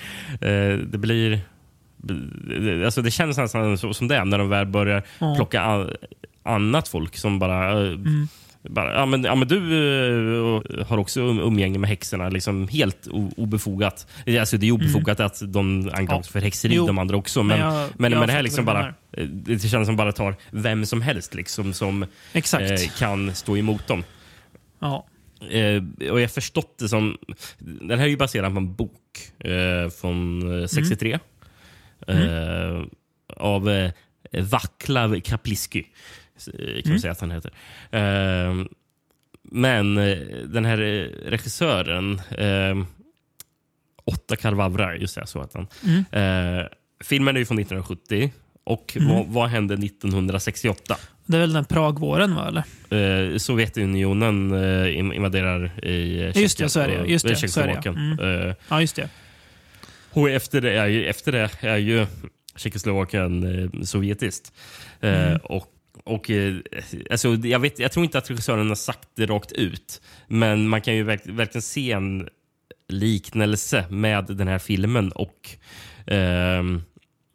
[0.91, 1.41] Det blir...
[2.03, 5.35] det- Alltså det känns nästan så, som det är när de väl börjar Ja.
[5.37, 5.91] plocka an,
[6.43, 7.71] annat folk som bara...
[7.87, 8.29] eh, Mm.
[8.63, 13.09] bara ja, men, ja, men du eh, har också um- umgänge med häxorna, liksom helt
[13.11, 14.07] o- obefogat.
[14.41, 16.33] Alltså, det är obefogat att de anklagas Ja.
[16.33, 16.87] för häxeri, Jo.
[16.87, 17.43] de andra också.
[17.43, 19.97] Men, Men men, jag- men, jag det fattar här liksom bara, eh, det känns som
[19.97, 22.43] bara tar vem som helst liksom, som eh,
[22.99, 24.05] kan stå emot dem.
[24.81, 25.07] ja.
[25.51, 27.17] Eh, och jag förstått det som...
[27.59, 28.93] Den här är ju baserad på en bok
[29.39, 31.19] eh, från eh, 63.
[32.07, 32.83] Eh,
[33.37, 33.91] av eh,
[34.33, 35.87] Vaclav Kapliski,
[36.59, 37.53] eh, kan man säga att han heter.
[37.91, 38.55] Eh,
[39.51, 39.95] men
[40.53, 40.77] den här
[41.31, 42.21] regissören,
[44.05, 45.67] Otta Karvavra, just det, så att han.
[46.13, 46.67] Mm.
[47.05, 48.33] Filmen är ju från 1970.
[48.65, 50.97] Och vad, vad hände 1968?
[51.27, 52.49] Det är väl den Pragvåren, va?
[52.49, 53.31] Eller?
[53.31, 57.61] Eh, Sovjetunionen eh, in- invaderar i eh, Just det, så är det, just det, så
[57.61, 57.83] är det, ja.
[57.83, 58.49] Tjeckoslovakien.
[58.49, 59.09] Eh, Ja, just det.
[60.19, 62.07] Och efter det är ju, efter det är ju
[62.57, 64.53] Tjeckoslovakien eh, sovjetiskt.
[65.01, 65.39] Eh, Mm.
[65.43, 65.67] och,
[66.05, 66.55] och, eh,
[67.11, 70.81] alltså, jag, vet, jag tror inte att regissören har sagt det rakt ut, men man
[70.81, 72.29] kan ju verk, verkligen se en
[72.89, 75.51] liknelse med den här filmen och
[76.07, 76.83] ehm,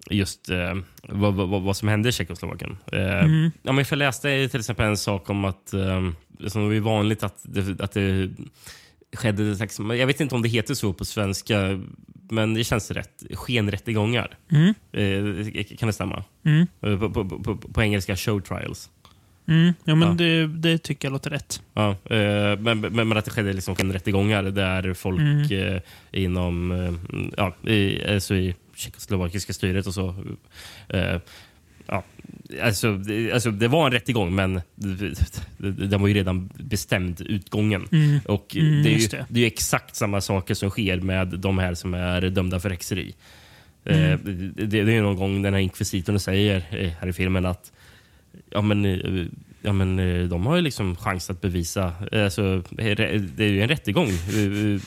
[0.09, 2.77] just eh, vad, vad, vad som hände i Tjeckoslovakien.
[2.91, 3.51] Eh, Mm.
[3.63, 6.09] ja, men jag läste till exempel en sak om att eh,
[6.47, 8.29] som är vanligt att det, att det
[9.15, 11.79] skedde, slags- jag vet inte om det heter så på svenska,
[12.33, 13.23] men det känns rätt.
[13.33, 14.37] Skenrättegångar.
[14.51, 14.73] Mm.
[14.91, 16.23] Eh, kan det stämma?
[16.45, 16.67] Mm.
[16.81, 18.89] Eh, På, på, på, på engelska show trials.
[19.47, 19.73] Mm.
[19.83, 20.13] Ja, men Ja.
[20.13, 21.61] Det, det tycker jag låter rätt.
[21.73, 25.73] Ja, eh, men, men, men att det skedde liksom skenrättegångar där folk Mm.
[25.75, 26.93] eh, inom eh,
[27.37, 30.15] ja, i, alltså i tjeckoslovakiska styret och så.
[32.63, 34.61] Alltså, det, alltså, det var en rättegång, men
[35.57, 37.87] den var ju redan bestämd, utgången.
[37.91, 38.19] Mm.
[38.25, 39.25] Och Mm, det, är ju, det.
[39.29, 39.41] det.
[39.43, 43.15] är exakt samma saker som sker med de här som är dömda för häxeri.
[43.85, 44.53] Eh, Mm.
[44.55, 47.71] det, det är ju någon gång den här inkvisitorn säger eh, här i filmen att
[48.49, 49.25] ja, men, eh,
[49.61, 49.97] ja, men,
[50.29, 51.93] de har ju liksom chans att bevisa.
[52.11, 52.99] Alltså, det
[53.43, 54.09] är ju en rättegång.
[54.09, 54.79] Eh,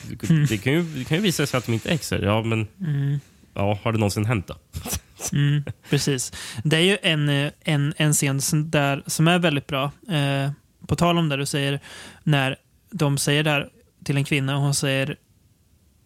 [0.49, 2.23] Det kan ju, det kan ju visa sig att de inte är häxor.
[2.23, 3.19] Ja, men Mm.
[3.53, 4.55] ja, har det någonsin hänt då?
[5.33, 6.31] Mm, precis.
[6.63, 9.91] Det är ju en, eh, en, en scen som, där, som är väldigt bra.
[10.09, 10.51] Eh,
[10.87, 11.79] på tal om det du säger,
[12.23, 12.55] när
[12.91, 13.69] de säger det här
[14.03, 15.15] till en kvinna och hon säger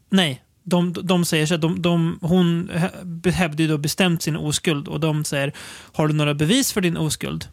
[0.09, 0.43] nej.
[0.63, 2.69] De, de säger så här, de, de, hon
[3.25, 5.53] hävdar ju då bestämt sin oskuld och de säger
[5.93, 7.47] har du några bevis för din oskuld?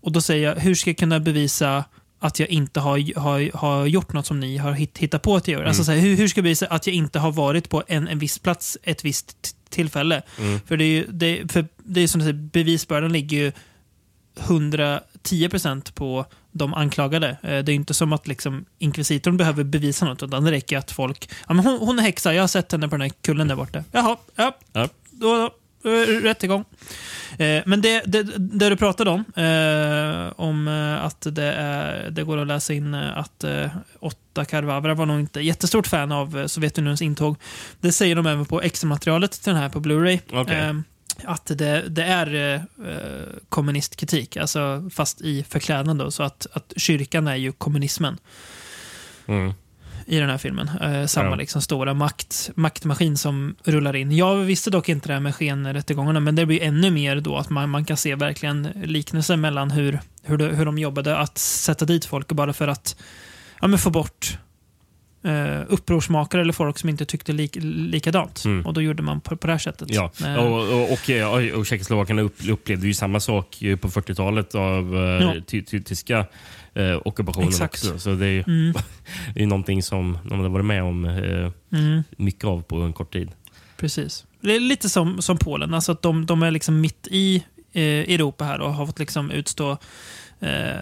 [0.00, 1.84] Och då säger jag hur ska jag kunna bevisa
[2.26, 5.48] att jag inte har, har, har gjort något som ni har hitt, hittat på att
[5.48, 5.66] jag gör?
[5.66, 8.08] Alltså så här, hur, hur ska jag bevisa att jag inte har varit på en,
[8.08, 10.22] en viss plats ett visst tillfälle?
[10.66, 13.52] För det är ju, det, för det är som du säger, bevisbördan ligger ju
[14.36, 17.28] 110% på de anklagade.
[17.42, 20.90] Eh, Det är inte som att liksom, inkvisitorn behöver bevisa något, utan det räcker att
[20.90, 21.28] folk...
[21.48, 23.56] Ja, men hon, hon är häxa, jag har sett henne på den här kullen där
[23.56, 23.84] borta.
[23.92, 24.88] Jaha, ja, Ja.
[25.10, 25.50] då, då
[26.22, 26.64] rättegång.
[27.38, 32.22] Eh, men det, det, det du pratade om, eh, om eh, att det, är, det
[32.24, 33.70] går att läsa in eh, att eh,
[34.00, 37.36] Otta Carvavra var nog inte jättestort fan av eh, Sovjetunionens intåg.
[37.80, 40.18] Det säger de även på extra-materialet till den här på Blu-ray.
[40.32, 40.58] Okej.
[40.58, 40.74] Eh,
[41.24, 42.54] att det, det är eh,
[42.88, 48.18] eh, kommunistkritik, alltså fast i förklädnad då, så att, att kyrkan är ju kommunismen
[49.26, 49.52] Mm.
[50.06, 50.68] I den här filmen.
[50.82, 51.34] Eh, samma Ja.
[51.34, 54.16] liksom stora makt, maktmaskin som rullar in.
[54.16, 57.50] Jag visste dock inte det här med skenrättegångarna, men det blir ännu mer då att
[57.50, 61.84] man, man kan se verkligen liknelser mellan hur, hur, de, hur de jobbade att sätta
[61.84, 62.96] dit folk bara för att
[63.60, 64.38] ja, men få bort
[65.24, 68.44] eh, upprorsmakare eller folk som inte tyckte lik, likadant.
[68.44, 68.66] Mm.
[68.66, 69.90] Och då gjorde man på, på det här sättet.
[69.90, 70.98] Ja, Eh, och, och, och,
[71.90, 75.34] och, upp, upplevde ju samma sak ju på 40-talet av Ja.
[75.34, 75.42] ja.
[75.46, 76.26] ty, ty, tyska
[76.74, 77.74] eh, ockupationen Exakt.
[77.74, 77.98] också.
[77.98, 78.74] Så det är ju Mm,
[79.34, 82.02] det är någonting som de har varit med om eh, mm.
[82.16, 83.30] mycket av på en kort tid.
[83.76, 84.26] Precis.
[84.40, 87.82] Det är lite som, som Polen, alltså att de, de är liksom mitt i eh,
[87.82, 89.78] Europa här och har fått liksom utstå
[90.40, 90.76] eh,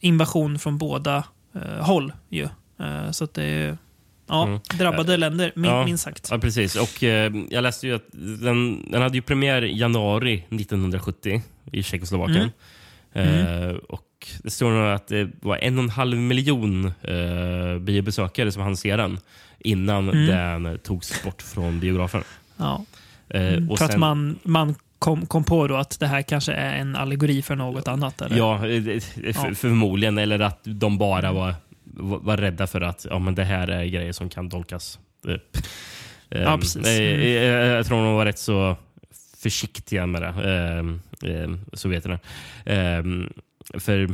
[0.00, 2.12] invasion från båda eh, håll.
[2.28, 2.48] Ju.
[2.80, 3.78] Eh, så att det är
[4.26, 4.60] ja, Mm.
[4.78, 5.84] drabbade länder, min, Ja.
[5.84, 6.28] minst sagt.
[6.30, 6.76] Ja, precis.
[6.76, 8.06] Och eh, Jag läste ju att
[8.40, 11.42] den, den hade ju premiär i januari 1970
[11.72, 12.50] i Tjeckoslovakien.
[13.12, 13.68] Mm.
[13.68, 14.02] Eh, och
[14.42, 18.76] Det står nog att det var en och en halv miljon eh, biobesökare som hann
[18.76, 19.18] se den
[19.58, 20.62] innan Mm.
[20.62, 22.22] den togs bort från biografen.
[22.56, 22.84] Ja.
[23.28, 26.22] Eh, Mm, och för att sen- man, man kom, kom på då att det här
[26.22, 28.20] kanske är en allegori för något annat.
[28.20, 28.36] Eller?
[28.36, 28.82] Ja, eh,
[29.32, 29.54] för, Ja.
[29.54, 30.18] förmodligen.
[30.18, 31.54] Eller att de bara var,
[31.98, 34.98] var rädda för att ja, men det här är grejer som kan tolkas.
[35.22, 35.32] Ja,
[36.30, 36.60] eh, Mm.
[36.84, 38.76] eh, Jag tror de var rätt så
[39.42, 42.18] försiktiga med det, eh, eh, sovjeterna.
[42.64, 43.02] Eh,
[43.74, 44.08] för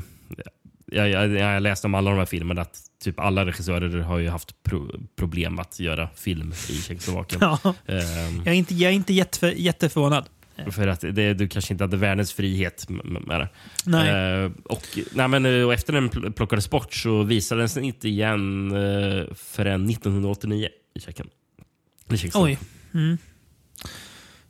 [0.86, 4.28] jag, jag, jag läste om alla de här filmerna att typ alla regissörer har ju
[4.28, 7.40] haft pro, problem att göra film i Tjeckoslovakien.
[7.64, 7.96] Ja, Eh,
[8.36, 10.28] jag är inte, jag är inte jätteför, jätteförvånad.
[10.70, 13.48] för att det, du kanske inte hade världens frihet med det.
[13.84, 14.08] Nej.
[14.44, 18.08] Eh, och, nej, men, eh, och efter den pl- plockades bort så visades den inte
[18.08, 21.28] igen eh, förrän 1989 i Tjeckien.
[22.10, 22.30] I.
[22.34, 22.58] Oj.
[22.94, 23.18] Mm.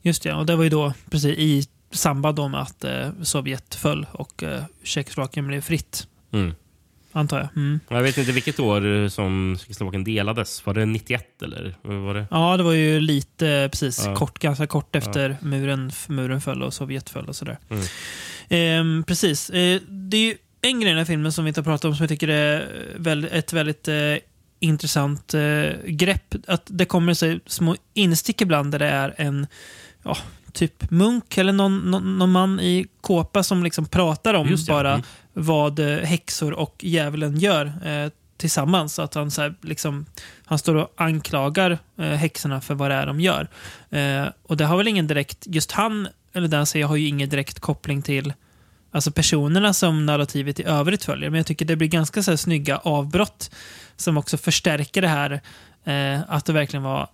[0.02, 4.06] Just det, och det var ju då precis i samband med att eh, Sovjet föll
[4.12, 6.54] och eh, Tjeckoslovakien blev fritt, Mm.
[7.12, 7.48] antar jag.
[7.56, 7.80] Mm.
[7.88, 10.66] Jag vet inte vilket år eh, som Tjeckoslovakien delades.
[10.66, 11.74] Var det 91 eller?
[11.82, 12.26] Var det?
[12.30, 14.14] Ja, det var ju lite eh, precis Ja.
[14.16, 17.58] kort, ganska kort efter muren, muren föll och Sovjet föll och sådär.
[17.70, 17.84] Mm.
[18.48, 19.50] Ehm, precis.
[19.50, 21.94] Eh, det är en grej i den här filmen som vi inte har pratat om
[21.96, 23.94] som jag tycker är väl, ett väldigt eh,
[24.60, 26.34] intressant eh, grepp.
[26.46, 29.46] Att det kommer sig små instick ibland där det är en
[30.02, 30.16] ja,
[30.52, 34.92] typ munk eller någon, någon, någon man i kåpa som liksom pratar om det, bara
[34.92, 35.02] mm.
[35.32, 38.94] vad eh, häxor och djävulen gör eh, tillsammans.
[38.94, 40.06] Så att han, så här, liksom,
[40.44, 43.48] han står och anklagar eh, häxorna för vad det är de gör.
[43.90, 47.28] Eh, och det har väl ingen direkt, just han, eller den säger, har ju ingen
[47.28, 48.32] direkt koppling till
[48.92, 51.30] alltså personerna som narrativet i övrigt följer.
[51.30, 53.50] Men jag tycker det blir ganska så här, snygga avbrott
[53.96, 55.40] som också förstärker det här
[55.84, 57.08] eh, att det verkligen var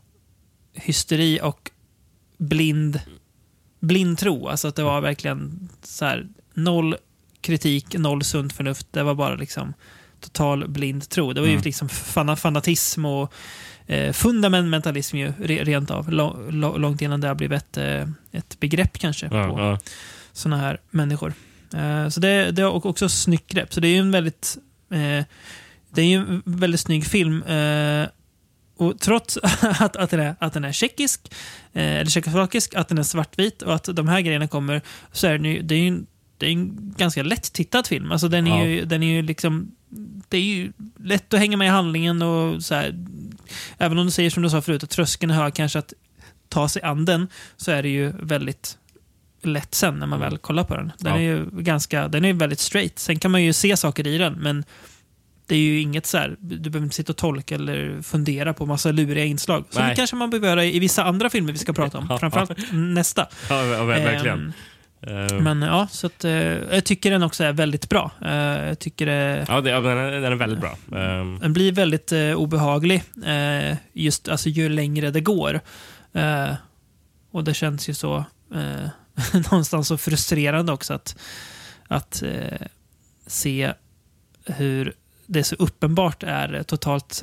[0.74, 1.70] hysteri och
[2.38, 3.00] blind,
[3.80, 4.48] blind tro.
[4.48, 6.96] Alltså att det var verkligen så här, noll
[7.40, 8.86] kritik, noll sunt förnuft.
[8.90, 9.74] Det var bara liksom
[10.20, 11.32] total blind tro.
[11.32, 11.64] Det var ju Mm.
[11.64, 13.32] liksom fana, fanatism och
[13.86, 16.12] eh, fundamentalism ju, re, rent av.
[16.12, 19.78] Lång, lång- långt innan det har blivit ett, eh, ett begrepp kanske Ja, på ja.
[20.32, 21.32] sådana här människor.
[21.74, 23.74] Eh, så det, det är också snyggt grepp.
[23.74, 24.58] Så det är ju en väldigt,
[24.90, 25.24] eh,
[25.90, 27.42] det är ju en väldigt snygg film.
[27.42, 28.06] Eh,
[28.80, 31.20] och trots att, att, den är, att den är tjeckisk,
[31.72, 34.80] eh, eller tjeckoslovakisk, att den är svartvit och att de här grejerna kommer,
[35.12, 36.06] så är den ju, det är ju en,
[36.38, 38.12] det är en ganska lätt tittad film.
[38.12, 38.64] Alltså den är, Ja.
[38.66, 39.70] ju, den är ju liksom,
[40.28, 43.06] det är ju lätt att hänga med i handlingen och så här,
[43.78, 45.92] även om du säger som du sa förut, att tröskeln är hög kanske att
[46.48, 48.78] ta sig an den, så är det ju väldigt
[49.42, 50.92] lätt sen när man väl kollar på den.
[50.98, 51.18] Den Ja.
[51.18, 52.98] är ju ganska, den är väldigt straight.
[52.98, 54.64] Sen kan man ju se saker i den, men
[55.48, 58.66] det är ju inget så här, du behöver inte sitta och tolka eller fundera på
[58.66, 59.64] massa luriga inslag.
[59.70, 59.96] Som Nej.
[59.96, 62.06] kanske man behöver göra i vissa andra filmer vi ska prata om.
[62.10, 62.18] Ja.
[62.18, 63.26] Framförallt nästa.
[63.48, 64.52] Ja, ja, ver- verkligen.
[65.00, 68.10] Eh, Men ja, så att, eh, jag tycker den också är väldigt bra.
[68.24, 68.32] Eh,
[68.68, 70.70] jag tycker det, ja, det, ja, den, är, den är väldigt bra.
[70.70, 75.60] Eh, den blir väldigt eh, obehaglig eh, just alltså, ju längre det går.
[76.12, 76.48] Eh,
[77.30, 78.88] och det känns ju så eh,
[79.50, 81.16] någonstans så frustrerande också att,
[81.88, 82.22] att
[83.26, 83.72] se
[84.46, 84.92] hur
[85.28, 87.22] det så uppenbart är totalt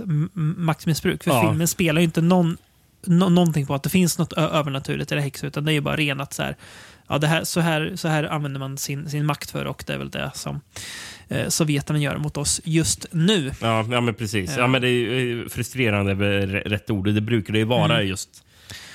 [0.58, 1.24] maktmissbruk.
[1.24, 1.48] För Ja.
[1.50, 2.58] filmen spelar ju inte någon,
[3.06, 5.96] nå- någonting på att det finns något övernaturligt det häxor, utan det är ju bara
[5.96, 6.56] renat så här.
[7.08, 9.94] Ja, det här, så, här, så här använder man sin, sin makt för och det
[9.94, 10.62] är väl det som
[11.28, 13.52] eh, sovjeterna gör mot oss just nu.
[13.62, 14.50] ja, ja, men precis.
[14.56, 14.62] Ja.
[14.62, 14.68] Ja.
[14.68, 17.14] men det är eh, frustrerande är rätt ord.
[17.14, 18.08] Det brukar det ju vara Mm.
[18.08, 18.44] just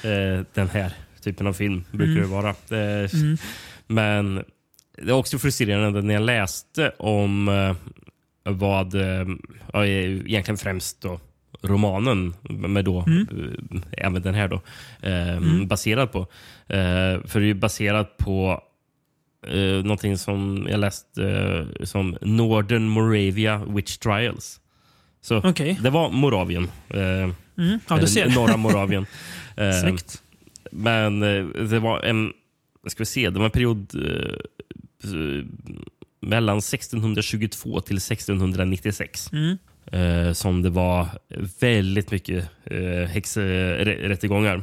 [0.03, 0.93] eh, den här
[1.23, 1.85] typen av film.
[1.91, 2.23] brukar Mm.
[2.23, 2.49] det vara.
[2.51, 3.37] Eh, Mm.
[3.87, 4.45] Men
[5.03, 7.75] det är också frustrerande när jag läste om eh,
[8.45, 9.27] vad, eh,
[9.73, 11.21] ja, egentligen främst då,
[11.63, 13.27] romanen, med då, Mm.
[13.73, 14.61] eh, även den här då,
[15.03, 15.67] eh, Mm.
[15.69, 16.21] baserad på.
[16.69, 18.63] Eh, för det är ju baserat på
[19.47, 21.25] eh, någonting som jag läste
[21.79, 24.61] eh, som Northern Moravia Witch Trials.
[25.21, 25.79] Så Okej.
[25.83, 26.71] det var Moravien.
[26.89, 27.79] Eh, Mm.
[27.89, 28.31] Ja, du ser.
[28.35, 29.07] Norra Moravien.
[29.57, 30.23] Eh, Snyggt.
[30.73, 32.33] men eh, det var en,
[32.87, 34.35] ska vi se, det var en period eh,
[35.11, 35.45] eh,
[36.21, 39.59] mellan 1622 till 1696 Mm.
[39.93, 41.09] eh, som det var
[41.61, 44.63] väldigt mycket eh, häxrättegångar.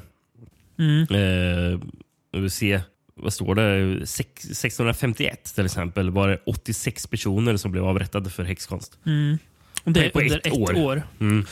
[0.79, 1.01] Mm.
[1.01, 1.79] Eh,
[2.41, 2.81] vi se,
[3.15, 4.07] vad står det?
[4.07, 8.97] Sex, 1651 till exempel var det 86 personer som blev avrättade för häxkonst.
[9.05, 9.37] Mm.
[9.83, 10.75] Det är På ett under ett år.
[10.77, 11.03] år.
[11.19, 11.45] Mm.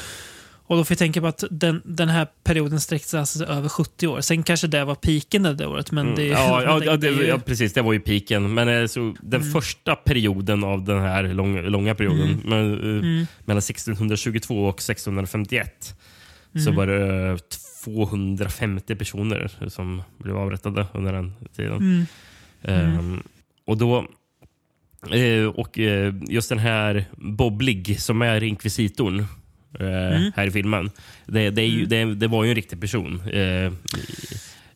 [0.68, 3.70] Och då får vi tänka på att den, den här perioden sträckte sig alltså över
[3.70, 4.22] 70 år.
[4.22, 6.32] Sen kanske det var piken det där året, men det, Mm.
[6.32, 7.74] ja, ja, det- ja, det det, ju- ja, precis.
[7.74, 8.54] Det var ju piken.
[8.54, 9.54] Men eh, så, den Mm.
[9.54, 12.40] första perioden av den här lång, långa perioden, Mm.
[12.46, 13.26] men, eh, Mm.
[13.46, 15.96] mellan 1622 och 1651,
[16.54, 16.76] så Mm.
[16.76, 17.38] var det eh,
[17.84, 21.78] 250 personer som blev avrättade under den tiden.
[21.78, 22.06] Mm.
[22.64, 23.24] Ehm,
[23.66, 24.08] och då
[25.12, 29.26] eh, och eh, just den här Boblig som är inkvisitorn eh,
[29.80, 30.32] Mm.
[30.36, 30.92] här i filmen.
[31.26, 31.90] Det, det, ju, Mm.
[31.90, 33.42] det, det var ju en riktig person eh,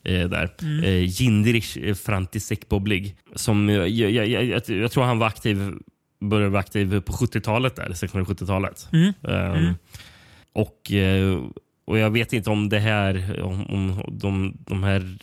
[0.04, 0.48] eh, där.
[0.62, 0.84] Mm.
[0.84, 3.16] Eh, eh, Frantisek Boblig.
[3.34, 5.72] Som, eh, jag, jag, jag, jag, jag tror han var aktiv
[6.20, 8.88] började vara aktiv på 70-talet, där, 1670-talet.
[8.92, 9.12] Mm.
[9.28, 9.74] Ehm, Mm.
[10.52, 11.38] Och, eh,
[11.84, 15.18] och jag vet inte om det här, om, om de, de här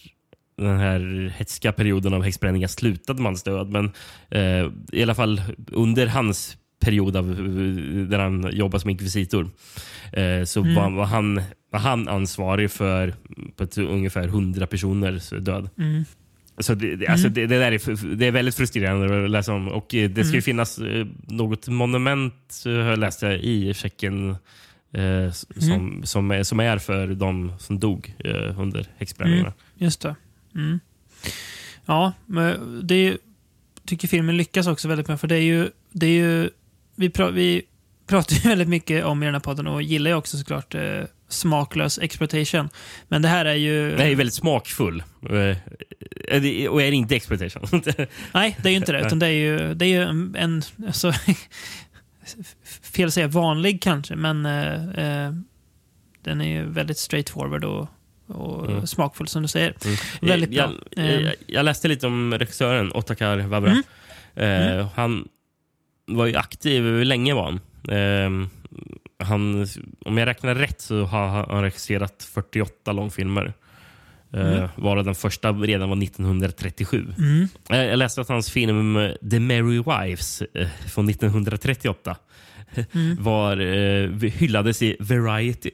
[0.57, 3.69] den här hetska perioden av häxbränningar slutade med hans död.
[3.69, 3.91] Men
[4.29, 7.27] eh, i alla fall under hans period av,
[8.09, 9.49] där han jobbade som inkvisitor
[10.13, 10.75] eh, så Mm.
[10.75, 13.13] var, var, han, var han ansvarig för
[13.55, 15.69] på ett, ungefär 100 personers död.
[15.77, 16.05] Mm.
[16.59, 17.33] Så det, alltså Mm.
[17.33, 19.67] det, det, där är, det är väldigt frustrerande att läsa om.
[19.67, 20.41] Och eh, det ska ju Mm.
[20.41, 24.35] finnas eh, något monument, eh, har jag i Tjeckien
[24.93, 26.05] eh, s- som, Mm.
[26.05, 29.53] som, är, som är för de som dog eh, under häxbränningarna.
[29.75, 30.15] Just det.
[30.55, 30.79] Mm.
[31.85, 33.17] Ja, men det
[33.85, 35.19] tycker filmen lyckas också väldigt med.
[35.19, 36.49] För det är ju, det är ju
[36.97, 37.61] vi, pra, vi
[38.07, 41.01] pratar ju väldigt mycket om i den här podden och gillar ju också såklart eh,
[41.29, 42.69] smaklös exploitation.
[43.07, 43.91] Men det här är ju...
[43.91, 45.03] Den är ju väldigt smakfull.
[45.29, 45.57] Eh,
[46.41, 47.81] det- och är det inte exploitation.
[48.33, 48.99] Nej, det är ju inte det.
[49.05, 50.35] Utan det är ju, det är ju en...
[50.37, 51.13] en alltså,
[52.93, 55.33] fel att säga vanlig kanske, men eh, eh,
[56.23, 57.87] den är ju väldigt straightforward och,
[58.27, 58.87] och Mm.
[58.87, 59.73] smakfull som du säger.
[59.85, 59.97] Mm.
[60.21, 60.71] Väldigt bra.
[60.95, 61.23] Jag, Ehm.
[61.25, 63.71] jag, jag läste lite om regissören Ottakar Vavra.
[63.71, 63.83] Mm.
[64.35, 64.87] Eh, Mm.
[64.95, 65.27] Han
[66.07, 67.59] var ju aktiv, hur länge var han?
[67.89, 68.47] Eh,
[69.27, 69.67] han?
[70.05, 73.45] Om jag räknar rätt så har han regisserat 48 långfilmer.
[73.45, 73.53] Eh,
[74.33, 74.69] Mm.
[74.75, 77.05] Varav den första redan var 1937.
[77.17, 77.47] Mm.
[77.69, 82.15] Eh, Jag läste att hans film eh, The Merry Wives eh, från 1938
[82.93, 83.15] Mm.
[83.23, 85.71] var, eh, hyllades i Variety.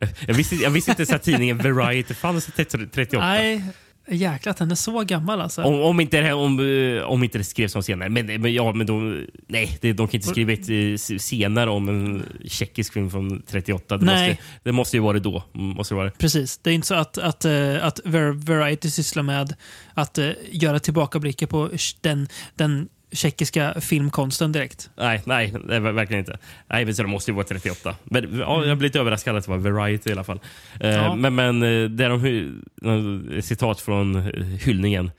[0.00, 2.46] Eh, Jag visste, jag visste inte ens att tidningen Variety fanns
[2.92, 3.18] 38.
[3.26, 3.62] Nej,
[4.08, 5.62] jäklar att den är så gammal alltså.
[5.62, 6.60] Om, om, inte det här, om,
[6.96, 8.08] eh, om inte det skrevs om senare.
[8.08, 12.22] Men, men, ja, men de, nej, de kan inte skriva ett eh, senare om en
[12.46, 13.96] tjeckisk film från 38.
[13.96, 14.28] Det, Nej.
[14.28, 15.42] måste, det måste ju vara det då.
[15.52, 16.10] Måste det vara.
[16.10, 16.58] Precis.
[16.58, 19.56] Det är inte så att, att, eh, att Var- Variety sysslar med
[19.94, 20.18] att
[20.50, 24.90] göra tillbakablickar på den, den tjeckiska filmkonsten direkt.
[24.96, 26.38] Nej, nej, var verkligen inte.
[26.70, 27.96] Nej, men så det måste ju vara 38.
[28.04, 30.40] Men, ja, jag blev lite överraskad att det var Variety i alla fall.
[30.80, 31.14] Eh, Ja.
[31.14, 34.20] Men, men eh, det är de, eh, citat från
[34.62, 35.10] hyllningen.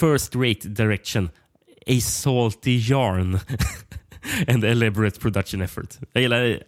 [0.00, 1.28] First rate direction.
[1.86, 3.38] A salty yarn.
[4.48, 5.88] And elaborate production effort.
[6.12, 6.58] Jag gillar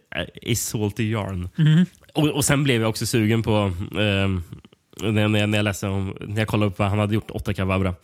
[0.45, 1.49] a salty yarn.
[1.57, 1.85] Mm.
[2.13, 3.51] Och, och sen blev jag också sugen på,
[3.99, 4.43] ehm,
[5.01, 7.31] när, när, jag- när jag läste om, när jag kollade upp vad han hade gjort,
[7.31, 7.95] Otta Kavabra.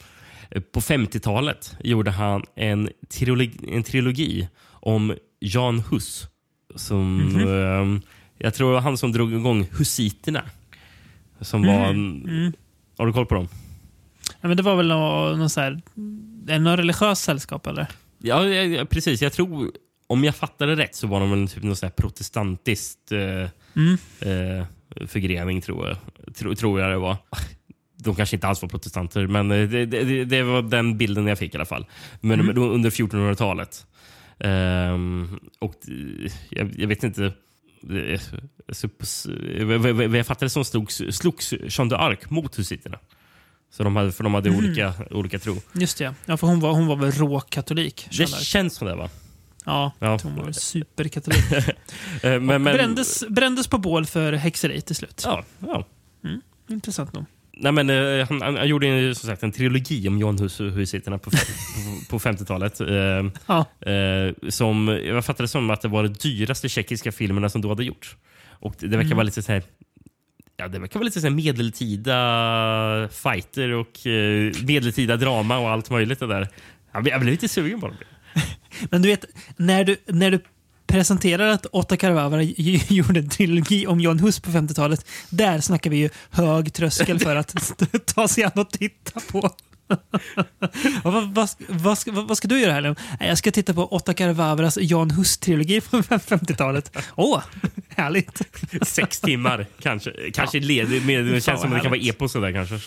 [0.72, 6.28] På 50-talet gjorde han en trilogi, en trilogi om Jan Hus.
[6.76, 7.48] Som, Mhm.
[7.48, 8.02] ehm,
[8.38, 10.44] jag tror det var han som drog igång Husiterna.
[11.42, 12.54] Som var en, Mm.
[12.98, 13.48] Har du koll på dem?
[14.42, 15.82] Ja, men det var väl någon, någon så här, är
[16.54, 17.88] det någon religiös sällskap eller?
[18.20, 19.22] Ja, ja, precis.
[19.22, 19.72] Jag tror,
[20.08, 23.98] om jag fattade rätt så var de väl typ någon så här protestantiskt eh, Mm.
[24.20, 24.66] eh,
[25.08, 25.98] förgrening, tror jag.
[26.36, 27.18] Tro, tror jag det var.
[28.04, 31.38] De kanske inte alls var protestanter, men eh, det, det, det var den bilden jag
[31.40, 31.86] fick i alla fall.
[32.22, 32.58] Men Mm.
[32.58, 33.86] under 1400-talet.
[34.40, 37.24] Ehm, och eh, jag, jag vet inte...
[37.26, 38.22] eh,
[39.66, 43.00] vad- Jag fattade som slogs, slogs Jeanne d'Arc mot husiterna.
[43.72, 44.66] Så de hade, för de hade Mm.
[44.66, 45.56] olika, olika tro.
[45.74, 46.38] Just det, ja.
[46.38, 48.08] för hon var, hon var väl råkatolik?
[48.18, 49.10] Det känns som det, va?
[49.66, 50.20] Ja, Ja.
[50.24, 51.44] hon var superkatolik.
[52.24, 55.22] Men, men, brändes, brändes på bål för häxeri till slut.
[55.26, 55.86] Ja, ja.
[56.70, 57.26] Intressant nog.
[57.64, 61.18] Nej, men, eh, han, han gjorde en, som sagt, en trilogi om John Hus Husiterna
[61.18, 61.38] på, på,
[62.10, 62.82] på 50-talet.
[62.82, 62.88] Eh,
[63.48, 63.66] Ja.
[63.92, 67.70] eh, som, jag fattade det som att det var de dyraste tjeckiska filmerna som då
[67.70, 68.16] hade gjorts.
[68.50, 69.64] Och det, det verkar vara lite så här...
[70.58, 75.90] Ja, det verkar vara lite så här medeltida fighter och eh, medeltida drama och allt
[75.90, 76.20] möjligt.
[76.20, 76.48] Det där.
[76.92, 77.96] Jag blev, jag blev lite sugen på det.
[78.92, 79.26] Men du vet,
[79.58, 80.40] när du, när du
[80.88, 82.44] presenterar att Otta Karvavara
[82.88, 87.36] gjorde en trilogi om John Hus på 50-talet, där snackar vi ju hög tröskel för
[87.36, 87.56] att
[88.06, 89.50] ta sig an och titta på.
[91.04, 92.82] Vad, vad, ska- vad, ska, vad ska du göra här?
[92.82, 92.96] Nej,
[93.30, 96.98] Jag ska titta på Otta Karvavaras Jan Hus-trilogi på 50-talet.
[97.16, 97.42] Åh,
[97.90, 98.42] härligt!
[98.88, 100.12] Sex timmar kanske.
[100.34, 101.06] Kanske ledig.
[101.06, 102.32] Med, det känns som vad det kan vara epos.
[102.32, 102.76] Sådär, kanske.
[102.76, 102.82] Det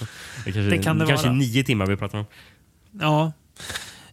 [0.45, 1.37] kanske, Det kan det kanske vara.
[1.39, 2.25] nio timmar vi pratar om.
[3.01, 3.33] Ja.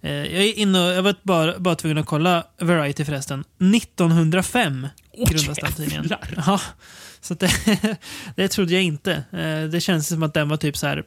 [0.04, 3.44] Eh, Jag är inne och, jag var bara, bara tvungen att kolla Variety förresten.
[3.76, 6.10] 1905 Åh, grundades den tidningen.
[6.46, 6.60] Ja,
[7.22, 7.52] så att det,
[8.36, 9.13] det trodde jag inte.
[9.32, 11.04] Eh, Det känns som att den var typ så här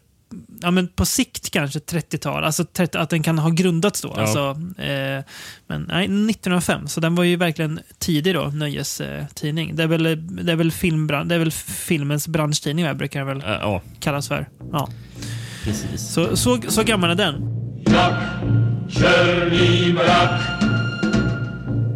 [0.62, 4.12] Ja, men på sikt kanske 30-tal, alltså 30, att den kan ha grundats då.
[4.16, 4.20] Ja.
[4.22, 4.48] Alltså,
[4.82, 5.24] eh,
[5.66, 9.76] men nej, 1905, så den var ju verkligen tidig då, nöjestidning.
[9.76, 10.02] Det är väl,
[10.44, 13.82] det är väl, filmbran- det är väl filmens branschtidning, vad brukar det väl Eh, ja,
[14.00, 14.48] kallas för.
[14.72, 14.88] Ja.
[15.64, 16.00] precis.
[16.12, 17.34] Så, så, så gammal är den.
[17.88, 18.14] Mrak,
[18.88, 20.32] černý mrak,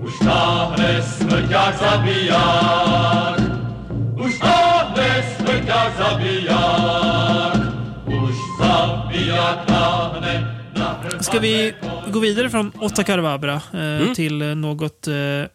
[0.02, 3.38] už táhne smrťák zabiják.
[4.20, 7.54] Už táhne smrťák zabiják,
[8.06, 10.34] už zabiják táhne
[10.76, 11.72] na Ska vi
[12.12, 14.14] gå vidare från Otta Karvabra eh, Mm.
[14.14, 15.46] till något eh,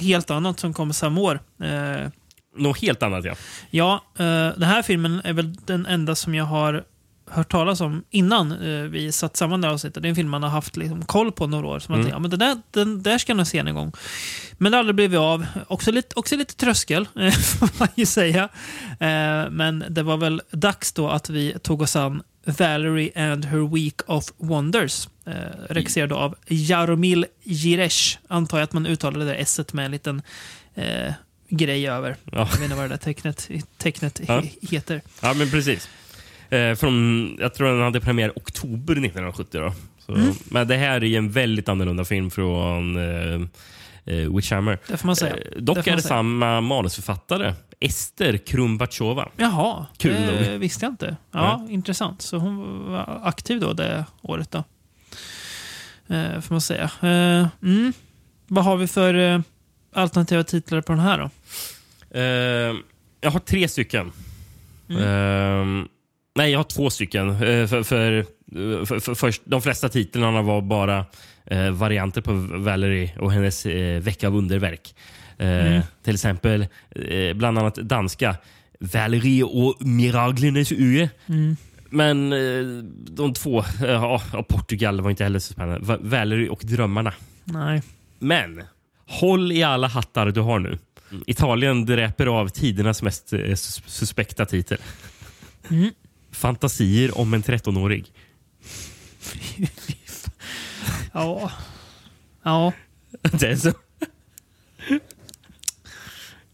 [0.00, 1.40] helt annat som kommer samma år.
[1.62, 2.08] Eh,
[2.56, 3.34] Något helt annat, ja.
[3.70, 6.84] ja, eh, den här filmen är väl den enda som jag har
[7.30, 10.02] hört talas om innan eh, vi satt samman det här avsnittet.
[10.02, 11.78] Det är en film man har haft liksom, koll på några år.
[11.78, 12.04] Som man Mm.
[12.06, 13.92] tänker, ja, men den, där, den där ska jag nog se en gång.
[14.52, 15.46] Men det har aldrig blivit av.
[15.66, 18.42] Också lite, också lite tröskel, eh, får man ju säga.
[19.00, 23.74] Eh, men det var väl dags då att vi tog oss an Valerie and her
[23.74, 25.08] Week of Wonders.
[25.26, 25.32] Eh,
[25.70, 28.18] regisserad av Jaromil Jiresh.
[28.28, 30.22] Antar jag att man uttalar det där s med en liten
[31.48, 32.16] grej över.
[32.24, 32.38] Ja.
[32.38, 34.40] Jag vet inte vad det där tecknet, tecknet Ja.
[34.40, 35.00] he- heter.
[35.22, 35.88] Ja, men precis.
[36.54, 39.60] Eh, från, jag tror den hade premiär oktober 1970.
[39.60, 39.72] Då.
[39.98, 40.32] Så, Mm.
[40.44, 43.40] Men det här är ju en väldigt annorlunda film från eh,
[44.14, 44.78] eh, Witchhammer.
[44.88, 45.36] Det får man säga.
[45.36, 49.28] Eh, Det dock får är det samma manusförfattare, Ester Krumbachova.
[49.36, 50.60] Jaha, Kul det nog.
[50.60, 51.16] visste jag inte.
[51.32, 52.22] Ja, intressant.
[52.22, 54.58] Så hon var aktiv då det året då.
[56.14, 56.84] Eh, får man säga.
[57.02, 57.92] Eh, mm.
[58.46, 59.42] Vad har vi för
[59.92, 61.30] alternativa titlar på den här då?
[63.20, 64.12] Jag har tre stycken.
[64.90, 65.88] Mm.
[66.36, 67.28] Eh, nej, jag har två stycken.
[67.30, 68.26] Eh, för, för,
[68.86, 71.06] för, för, först, de flesta titlarna var bara
[71.46, 74.94] eh, varianter på Valerie och hennes eh, vecka av underverk.
[75.38, 75.82] Eh, Mm.
[76.04, 78.36] Till exempel eh, bland annat danska
[78.80, 81.08] Valerie och Miraglenes ö.
[81.26, 81.56] Mm.
[81.90, 85.86] Men eh, de två, eh, ja, Portugal var inte heller så spännande.
[85.86, 87.12] Va- Valerie och drömmarna.
[87.44, 87.82] Nej.
[88.18, 88.62] Men
[89.06, 90.78] håll i alla hattar du har nu.
[91.26, 94.78] Italien dräper av tidernas mest eh, sus- suspekta titel.
[95.70, 95.90] Mm.
[96.34, 98.12] Fantasier om en 13-årig.
[101.12, 101.52] Ja.
[102.42, 102.72] Ja.
[103.22, 103.72] Det är, så.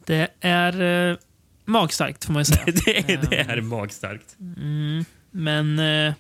[0.07, 1.17] Det är eh,
[1.65, 2.65] magstarkt får man ju säga.
[2.67, 4.37] Det, är, det är magstarkt.
[5.31, 5.79] Men...
[5.79, 6.15] Eh,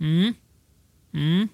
[0.00, 0.34] mm,
[1.14, 1.48] mm.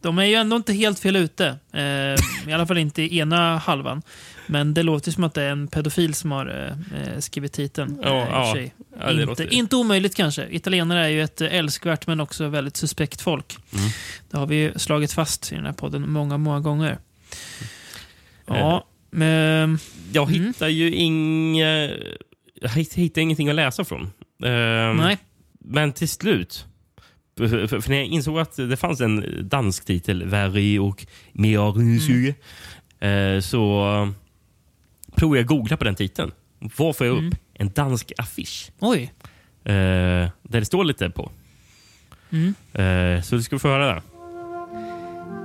[0.00, 1.58] De är ju ändå inte helt fel ute.
[1.72, 4.02] Eh, I alla fall inte i ena halvan.
[4.46, 7.98] Men det låter som att det är en pedofil som har eh, eh, skrivit titeln.
[8.02, 8.58] Ja, eh, för
[9.00, 9.10] ja.
[9.10, 10.46] inte, låter- inte omöjligt kanske.
[10.50, 13.56] Italienare är ju ett eh, älskvärt men också väldigt suspekt folk.
[13.72, 13.90] Mm.
[14.30, 16.98] Det har vi ju slagit fast i den här podden många, många gånger.
[18.46, 19.78] Ja, men...
[20.12, 20.44] Jag Mm.
[20.46, 21.90] hittar ju inga,
[22.60, 24.02] jag hittar ingenting att läsa från.
[24.44, 25.18] Ehm, Nej.
[25.60, 26.66] Men till slut,
[27.38, 32.08] för, när jag insåg att det fanns en dansk titel, Valerie och Miraglenes
[33.00, 33.42] mm.
[33.42, 34.12] så
[35.16, 36.32] provade jag googla på den titeln.
[36.76, 37.20] Vad får jag upp?
[37.20, 37.32] Mm.
[37.54, 38.70] En dansk affisch.
[38.80, 39.12] Oj.
[39.64, 39.72] Eh,
[40.42, 41.30] där det står lite på.
[42.72, 44.02] Eh, så du ska få höra det.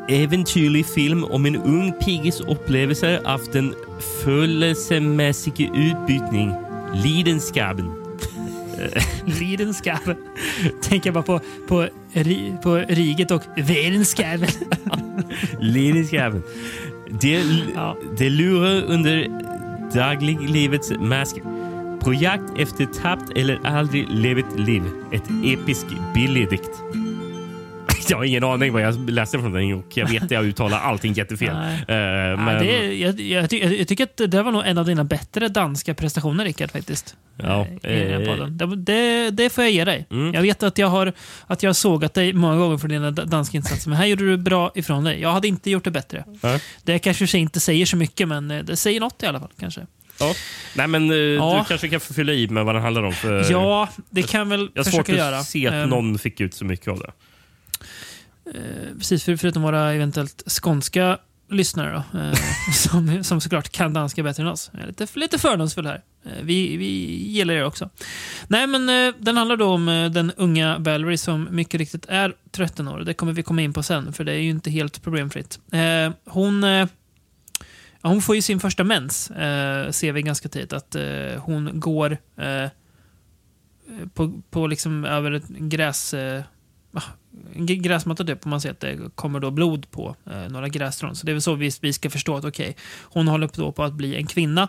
[0.09, 3.75] Eventyrlig film om en ung pigges upplevelser av den
[4.23, 6.53] følelsesmæssige utbytning,
[6.93, 7.91] lidenskapen.
[9.25, 10.15] Lidenskapen.
[10.81, 14.47] Tänker jag bara på, på, ri, på riget och Vedenskapen.
[15.59, 16.43] Lidenskapen.
[17.21, 17.43] Det,
[17.75, 17.97] Ja.
[18.17, 19.27] det lurar under
[19.93, 21.41] dagliglivets masker.
[22.01, 24.83] På jakt efter tappt eller aldrig levet liv.
[25.11, 27.00] Ett episk billigdikt.
[28.11, 30.79] Jag har ingen aning vad jag läste från den och jag vet att jag uttalar
[30.79, 31.53] allting jättefel.
[31.53, 31.83] Nej.
[31.87, 34.77] Eh, Ja, men, det, är- jag, jag, ty- jag tycker att det var nog en
[34.77, 36.71] av dina bättre danska prestationer, Rickard.
[36.71, 37.15] faktiskt.
[37.37, 38.45] Ja, Eh, eh.
[38.77, 40.07] Det, det, får jag ge dig.
[40.11, 40.33] Mm.
[40.33, 41.13] Jag vet att jag har
[41.47, 44.37] att jag sågat dig många gånger för dina da- danska insatser, men här gjorde du
[44.37, 45.21] bra ifrån dig.
[45.21, 46.23] Jag hade inte gjort det bättre.
[46.41, 46.59] Ja.
[46.83, 49.51] Det kanske inte säger så mycket, men eh, det säger något i alla fall.
[49.59, 49.81] kanske.
[50.19, 50.33] Ja.
[50.75, 51.57] Nej, men Ja.
[51.59, 53.13] du kanske kan fylla i med vad den handlar om.
[53.13, 55.43] För Ja, det kan väl jag har svårt försöka att göra.
[55.43, 57.11] se att Ehm, någon fick ut så mycket av det.
[58.55, 61.17] Eh, precis, för, förutom våra eventuellt skånska
[61.49, 62.33] lyssnare då, eh,
[62.73, 64.69] som, som såklart kan danska bättre än oss.
[64.73, 66.01] Jag är lite, lite fördomsfull här.
[66.25, 66.85] Eh, vi, vi
[67.27, 67.89] gillar er också.
[68.47, 72.33] Nej, men eh, den handlar då om eh, den unga Valerie som mycket riktigt är
[72.51, 72.99] 13 år.
[72.99, 75.59] Det kommer vi komma in på sen, för det är ju inte helt problemfritt.
[75.71, 76.63] Eh, hon...
[76.63, 76.87] Eh,
[78.03, 80.73] hon får ju sin första mens, eh, ser vi ganska tidigt.
[80.73, 81.03] Att eh,
[81.37, 82.69] hon går eh,
[84.13, 86.13] på, på liksom över ett gräs...
[86.13, 86.43] Eh,
[86.93, 87.01] Ah,
[87.55, 91.15] en gräsmatta typ, och man ser att det kommer då blod på eh, några grässtrån.
[91.15, 93.83] Så det är väl så vi, vi ska förstå att okej, hon håller då på
[93.83, 94.67] att bli en kvinna.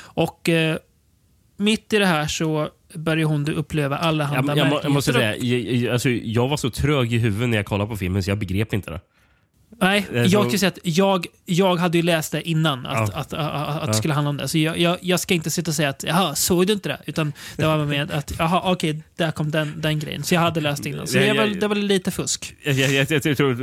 [0.00, 0.76] Och eh,
[1.56, 5.12] mitt i det här så börjar hon uppleva alla Jag, handa jag, må- jag måste
[5.12, 8.22] säga, jag, jag- alltså, jag var så trög i huvudet när jag kollade på filmen
[8.22, 9.00] så jag begrep inte det.
[9.80, 13.18] Nej, Eh, jag kan säga att jag, jag hade ju läst det innan, att, Ja.
[13.20, 13.92] att, att, att, det Ja.
[13.92, 14.48] skulle handla om det.
[14.48, 16.98] Så jag, jag, jag ska inte sitta och säga att jaha, såg du inte det?
[17.06, 20.22] Utan det var med att jaha, okej, där kom den, den grejen.
[20.22, 21.06] Så jag hade läst innan.
[21.06, 21.54] Så Ja, det, ja, var, ja.
[21.60, 22.54] det var lite fusk.
[22.64, 23.54] Jag, jag, jag, jag tror,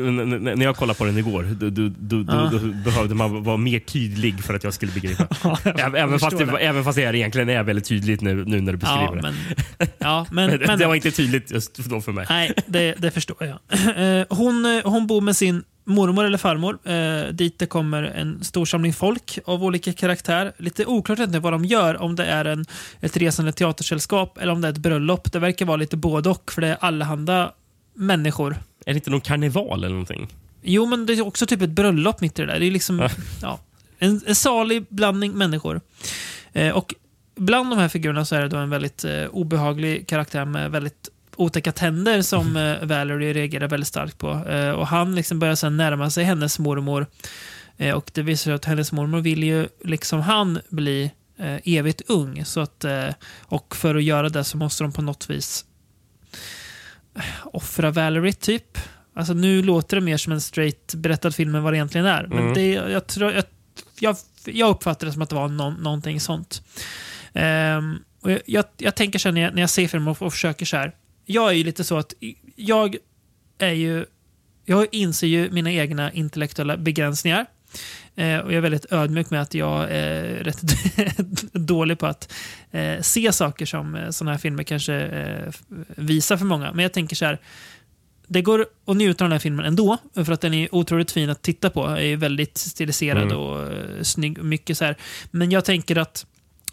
[0.56, 2.50] när jag kollade på den igår, då, då, då, Ja.
[2.52, 5.28] då behövde man vara mer tydlig för att jag skulle begripa.
[5.64, 8.72] jag även, fast förstår det, även fast det egentligen är väldigt tydligt nu, nu när
[8.72, 9.22] du beskriver Ja, det.
[9.22, 9.36] men,
[9.98, 12.26] ja, men, Men, men det var inte tydligt just då för mig.
[12.30, 14.20] Nej, det, det förstår jag.
[14.20, 16.80] Eh, Hon, hon bor med sin mormor eller farmor.
[16.84, 20.54] Eh, dit det kommer en stor samling folk av olika karaktär.
[20.58, 22.66] Lite oklart egentligen vad de gör, om det är en,
[23.00, 25.32] ett resande teatersällskap eller om det är ett bröllop.
[25.32, 27.52] Det verkar vara lite både och, för det är allehanda
[27.94, 28.56] människor.
[28.86, 30.28] Är det inte någon karneval eller någonting?
[30.62, 32.60] Jo, men det är också typ ett bröllop mitt i det där.
[32.60, 33.10] Det är liksom
[33.42, 33.60] ja,
[34.00, 35.82] en, en salig blandning människor.
[36.54, 36.94] Eh, och
[37.36, 41.10] bland de här figurerna så är det då en väldigt eh, obehaglig karaktär med väldigt
[41.38, 44.30] otäcka tänder som eh, Valerie reagerar väldigt starkt på.
[44.50, 47.08] Eh, och han liksom börjar sen närma sig hennes mormor.
[47.78, 52.02] Eh, och det visar sig att hennes mormor vill ju, liksom han, bli eh, evigt
[52.08, 52.46] ung.
[52.46, 53.10] Så att, eh,
[53.42, 55.66] och för att göra det så måste de på något vis
[57.16, 58.78] eh, offra Valerie, typ.
[59.16, 62.28] Alltså nu låter det mer som en straight berättad film än vad det egentligen är.
[62.28, 62.54] Men Mm.
[62.54, 63.44] det, jag, tror, jag,
[64.00, 66.62] jag, jag uppfattar det som att det var någon, någonting sånt.
[67.34, 70.22] Ehm, och jag, jag, jag tänker så här när jag, när jag ser filmen och,
[70.22, 70.92] och försöker så här.
[71.26, 72.14] Jag är ju lite så att
[72.56, 72.96] jag
[73.58, 74.06] är ju...
[74.66, 77.46] Jag inser ju mina egna intellektuella begränsningar.
[78.16, 80.62] Eh, och jag är väldigt ödmjuk med att jag är rätt
[81.54, 82.34] dålig på att
[82.72, 85.54] eh, se saker som eh, sådana här filmer kanske eh,
[85.96, 86.72] visar för många.
[86.74, 87.40] Men jag tänker så här.
[88.28, 91.30] Det går att njuta av den här filmen ändå, för att den är otroligt fin
[91.30, 91.88] att titta på.
[91.88, 93.38] Den är väldigt stiliserad Mm.
[93.38, 94.44] och eh, snygg.
[94.44, 94.96] Mycket så här.
[95.32, 96.26] Men jag tänker att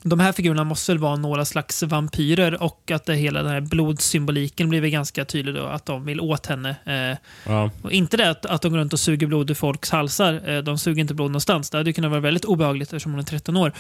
[0.03, 3.61] de här figurerna måste väl vara några slags vampyrer och att det hela den här
[3.61, 6.77] blodsymboliken blir väl ganska tydlig då, att de vill åt henne.
[6.87, 7.19] Eh,
[7.53, 7.71] Ja.
[7.83, 10.51] och inte det att, att de går runt och suger blod ur folks halsar.
[10.51, 11.71] Eh, de suger inte blod någonstans.
[11.71, 13.73] Det hade kunnat vara väldigt obehagligt eftersom hon är 13 år.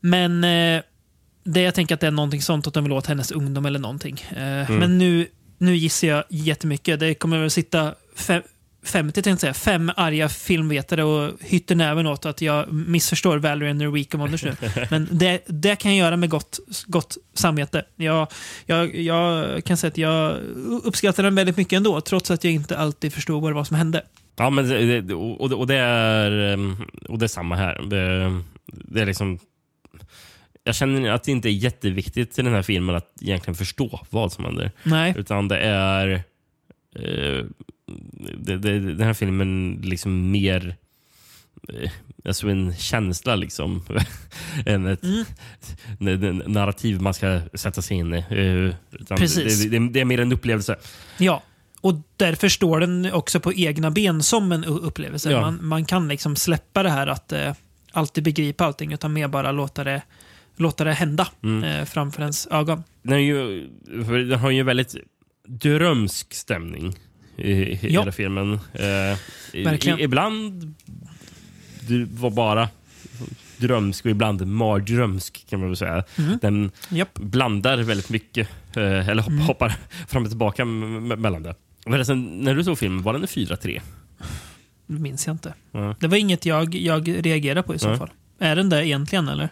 [0.00, 0.82] Men eh,
[1.44, 3.78] det jag tänker att det är någonting sånt, att de vill åt hennes ungdom eller
[3.78, 4.20] någonting.
[4.30, 5.26] Eh, Men nu,
[5.58, 7.00] nu gissar jag jättemycket.
[7.00, 8.42] Det kommer väl sitta fem,
[8.84, 13.70] 50, tänkte jag säga, fem arga filmvetare och hytter näven åt att jag missförstår Valerie
[13.70, 14.56] and Enrique Monders nu.
[14.90, 17.84] Men det, det kan jag göra med gott, gott samvete.
[17.96, 18.28] Jag,
[18.66, 20.36] jag, jag kan säga att jag
[20.84, 23.76] uppskattar den väldigt mycket ändå, trots att jag inte alltid förstod vad det var som
[23.76, 24.02] hände.
[24.36, 26.76] Ja, men det, och, och, det är, ehm,
[27.08, 27.82] och det är samma här.
[27.82, 29.38] Det, det är liksom...
[30.64, 34.32] Jag känner att det inte är jätteviktigt i den här filmen att egentligen förstå vad
[34.32, 34.70] som händer.
[34.82, 35.14] Nej.
[35.16, 36.22] Utan det är...
[36.96, 37.44] Eh,
[38.36, 40.76] det, det, den här filmen liksom mer...
[41.68, 41.90] Eh,
[42.24, 43.82] alltså en känsla liksom.
[44.66, 46.38] än ett Mm.
[46.52, 48.18] narrativ man ska sätta sig in i.
[48.18, 49.70] Eh, Precis.
[49.70, 50.76] Det, det, är mer en upplevelse.
[51.18, 51.42] Ja,
[51.80, 55.30] och därför står den också på egna ben som en upplevelse.
[55.30, 55.40] Ja.
[55.40, 57.54] Man, man kan liksom släppa det här att eh,
[57.92, 60.02] alltid begripa allting, utan mer bara låta det,
[60.56, 61.64] låta det hända Mm.
[61.64, 62.82] eh, framför ens ögon.
[63.02, 63.68] Den, är ju,
[64.28, 64.96] den har ju väldigt
[65.48, 66.94] drömsk stämning
[67.36, 68.00] i, i Ja.
[68.00, 68.52] hela filmen.
[68.52, 69.18] Eh,
[69.64, 69.98] Verkligen.
[70.00, 70.74] i, ibland
[71.88, 72.68] det var bara
[73.56, 76.04] drömsk och ibland mardrömsk kan man väl säga.
[76.18, 76.38] Mm.
[76.42, 77.14] Den Japp.
[77.18, 79.68] blandar väldigt mycket, eh, eller hopp, hoppar
[80.08, 81.54] fram och tillbaka mellan det.
[81.84, 83.80] Förresten, när du såg filmen, var den en 4-3?
[84.86, 85.54] Det minns jag inte.
[85.72, 85.94] Ja.
[86.00, 88.10] Det var inget jag, jag reagerade på i så fall.
[88.38, 89.48] Är den det egentligen eller?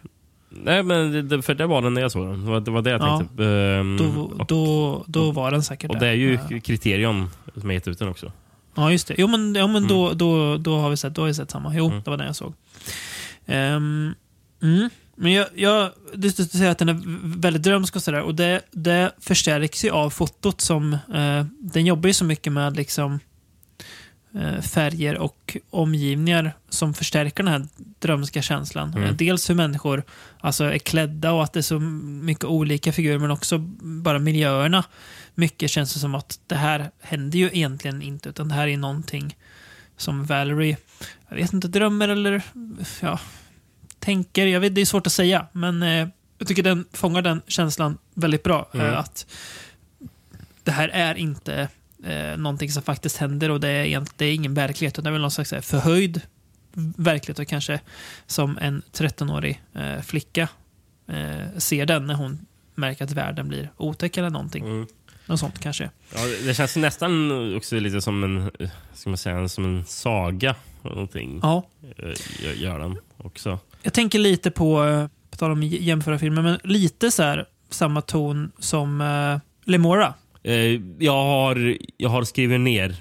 [0.51, 2.45] Nej, men det- för det var den när jag såg den.
[2.45, 3.19] Det var det, var det jag Ja.
[3.19, 3.45] tänkte.
[3.47, 6.61] Ehm, Då, då, då var den säkert och det är ju Ja.
[6.61, 8.33] Kriterion som har gett ut den också.
[8.75, 9.15] Ja, just det.
[9.19, 11.75] Jo, men, ja, men då, då, då har vi sett, då har vi sett samma.
[11.75, 12.03] Jo, Mm.
[12.05, 12.55] det var den jag såg.
[13.47, 14.15] Ehm,
[14.63, 14.89] mm.
[15.17, 17.01] Men jag, jag, du, du säger att den är
[17.41, 18.23] väldigt drömsk och sådär.
[18.23, 20.93] Och det, det förstärks ju av fotot som...
[20.93, 23.21] Eh, den jobbar ju så mycket med liksom
[24.63, 27.69] färger och omgivningar som förstärker den här
[27.99, 28.91] drömska känslan.
[28.93, 29.05] Mm.
[29.05, 30.03] Eh, dels hur människor
[30.41, 34.85] alltså, är klädda och att det är så mycket olika figurer, men också bara miljöerna.
[35.35, 38.77] Mycket känns det som att det här händer ju egentligen inte, utan det här är
[38.77, 39.37] någonting
[39.97, 40.77] som Valerie,
[41.29, 42.43] jag vet inte, drömmer eller
[43.01, 43.21] ja,
[43.99, 44.47] tänker.
[44.47, 46.09] Jag vet, det är svårt att säga, men eh,
[46.39, 48.69] jag tycker den fångar den känslan väldigt bra.
[48.75, 48.87] Mm.
[48.87, 49.27] Eh, att
[50.65, 51.69] det här är inte
[52.07, 55.13] eh, någonting som faktiskt händer och det är, det är ingen verklighet, utan det är
[55.13, 56.21] väl någon slags eh, förhöjd
[56.97, 57.81] verklighet och kanske
[58.27, 60.49] som en 13-årig eh, flicka
[61.09, 62.39] eh, ser den när hon
[62.75, 64.65] märker att världen blir otäck eller någonting.
[64.65, 64.87] Mm.
[65.27, 65.91] Något sånt kanske.
[66.15, 70.55] Ja, det- känns nästan också lite som en, eh, ska man säga, som en saga.
[70.83, 71.41] Någonting.
[71.43, 71.67] Ja.
[71.99, 73.59] Eh, gör- den också.
[73.83, 78.01] Jag tänker lite på, eh, på tal om jämföra filmer, men lite så här samma
[78.03, 80.15] ton som uh, Lemora.
[80.43, 82.95] Eh, jag, har, jag har skrivit ner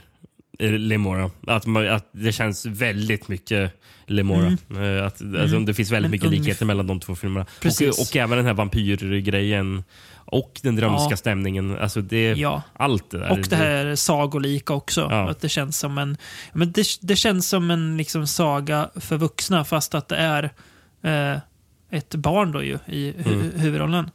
[0.60, 1.32] eh, Lemora.
[1.48, 3.74] Att, man, att det känns väldigt mycket
[4.06, 4.48] Lemora.
[4.48, 7.46] Eh, att, alltså, det finns väldigt Men mycket ungef- likheter mellan de två filmerna.
[7.62, 8.00] Precis.
[8.00, 9.84] Och, och även den här vampyrgrejen.
[10.32, 11.18] Och den drömska Ja.
[11.18, 11.78] stämningen.
[11.80, 12.62] Alltså det, Ja.
[12.74, 13.32] Allt det där.
[13.32, 15.02] Och det här sagolika också.
[15.10, 15.30] Ja.
[15.30, 16.18] Att det känns som en,
[16.54, 20.44] men det, det känns som en liksom saga för vuxna fast att det är
[21.04, 21.40] eh,
[21.92, 23.52] ett barn då ju i hu Mm.
[23.56, 24.10] huvudrollen.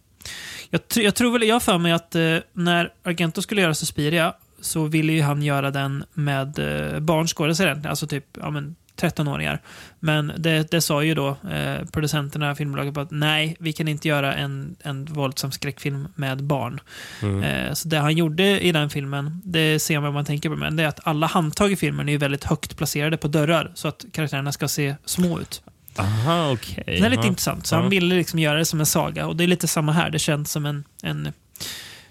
[0.71, 4.33] Jag, tr- jag tror väl, jag för mig att eh, när Argento skulle göra Suspiria
[4.61, 9.59] så ville ju han göra den med eh, barnskådespelare, alltså typ ja, men 13-åringar.
[10.01, 14.09] Men det, det sa ju då eh, producenterna, filmbolaget, på att nej, vi kan inte
[14.09, 16.81] göra en, en våldsam skräckfilm med barn.
[17.23, 17.43] Mm.
[17.43, 20.57] Eh, Så det han gjorde i den filmen, det ser man vad man tänker på,
[20.57, 23.73] men det är att alla handtag i filmen är ju väldigt högt placerade på dörrar
[23.75, 25.63] så att karaktärerna ska se små ut.
[25.99, 26.85] Aha, okej.
[26.87, 27.27] Det är lite Ja.
[27.29, 27.81] intressant, så Ja.
[27.81, 30.11] han ville liksom göra det som en saga och det är lite samma här.
[30.11, 31.33] Det känns som en, en,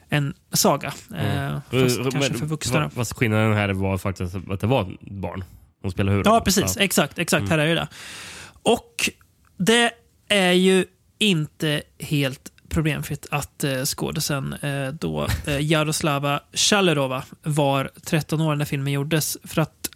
[0.10, 2.12] en saga, eh, fast Mm.
[2.12, 2.90] kanske Men- för vuxna.
[2.90, 5.44] Fast skillnaden här var faktiskt att det var barn.
[5.82, 6.38] De spelar huvudrollen.
[6.38, 6.78] Ja, precis.
[6.78, 7.40] Exakt, exakt.
[7.42, 7.52] Mm.
[7.52, 7.88] Här är ju det.
[8.64, 9.10] Och
[9.58, 9.92] det
[10.28, 10.86] är ju
[11.20, 18.66] inte helt problemfritt att eh, skådisen eh, då eh, Jaroslava Chalerova var 13 år när
[18.66, 19.38] filmen gjordes.
[19.44, 19.90] För att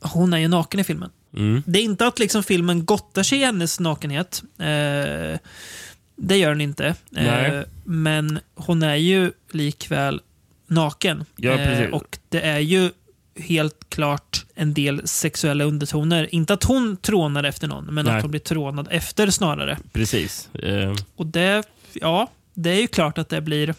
[0.00, 1.10] hon är ju naken i filmen.
[1.36, 1.62] Mm.
[1.66, 4.42] Det är inte att liksom filmen gottar sig i hennes nakenhet.
[4.58, 5.38] Eh,
[6.16, 6.94] det gör den inte.
[7.16, 10.20] Eh, men hon är ju likväl
[10.66, 11.24] naken.
[11.36, 12.90] Ja, Eh, och det är ju
[13.38, 16.34] helt klart en del sexuella undertoner.
[16.34, 18.14] Inte att hon trånar efter någon, men Nej.
[18.16, 19.78] att hon blir trånad efter snarare.
[19.92, 20.54] Precis.
[20.54, 21.62] Eh, Och det,
[21.92, 23.74] ja, det är ju klart att det blir...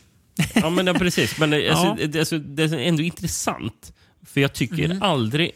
[0.54, 1.38] Ja, men ja, precis.
[1.40, 2.08] Men eh, alltså, Ja.
[2.08, 3.94] det, alltså, det är ändå intressant.
[4.26, 5.02] För jag tycker Mm.
[5.02, 5.52] aldrig,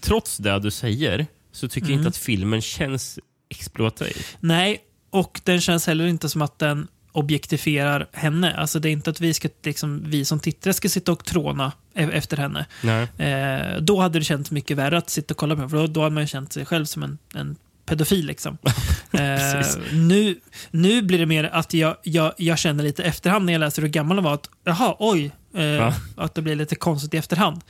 [0.00, 1.98] trots det du säger, så tycker jag Mm.
[2.00, 4.26] inte att filmen känns exploatativ.
[4.40, 4.78] Nej,
[5.10, 8.54] och den känns heller inte som att den objektifierar henne.
[8.56, 11.72] Alltså det är inte att vi, ska, liksom, vi som tittare ska sitta och tråna
[11.94, 12.66] e- efter henne.
[12.82, 13.02] Nej.
[13.32, 15.86] Eh, då hade det känts mycket värre att sitta och kolla på den, för då,
[15.86, 18.26] då hade man känt sig själv som en, en pedofil.
[18.26, 18.58] Liksom.
[19.12, 20.40] eh, nu,
[20.70, 23.88] nu blir det mer att jag, jag, jag känner lite efterhand när jag läser hur
[23.88, 24.34] gammal hon var.
[24.34, 25.30] Att, jaha, oj.
[25.54, 25.94] Eh.
[26.16, 27.60] Att det blir lite konstigt i efterhand.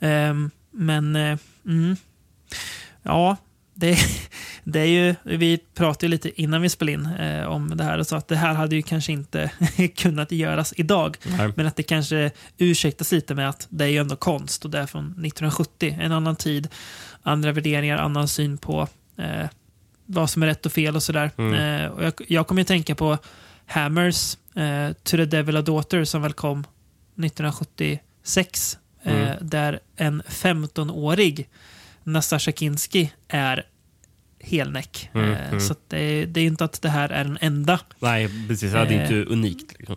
[0.00, 0.34] Eh,
[0.72, 1.96] men, eh, mm,
[3.02, 3.36] ja.
[3.74, 3.98] Det,
[4.64, 7.98] det är ju, vi pratade ju lite innan vi spelade in eh, om det här
[7.98, 9.50] och sa att det här hade ju kanske inte
[9.96, 11.16] kunnat göras idag.
[11.38, 11.52] Nej.
[11.56, 14.78] Men att det kanske ursäktas lite med att det är ju ändå konst och det
[14.78, 15.98] är från 1970.
[16.00, 16.68] En annan tid,
[17.22, 19.46] andra värderingar, annan syn på eh,
[20.06, 21.30] vad som är rätt och fel och sådär.
[21.36, 21.54] Mm.
[21.84, 23.18] Eh, och jag, jag kommer ju tänka på
[23.66, 26.64] Hammers eh, To the Devil a Daughter som väl kom
[27.16, 28.78] 1976.
[29.04, 29.36] Eh, Mm.
[29.40, 31.48] där en 15-årig
[32.04, 33.66] Nastasja Kinski är
[34.40, 35.10] helnäck.
[35.14, 35.60] Mm, eh, mm.
[35.60, 38.72] Så det, är- det är inte att det här är den enda Nej, precis.
[38.72, 39.02] Det är Eh.
[39.02, 39.78] inte unikt.
[39.78, 39.96] Liksom.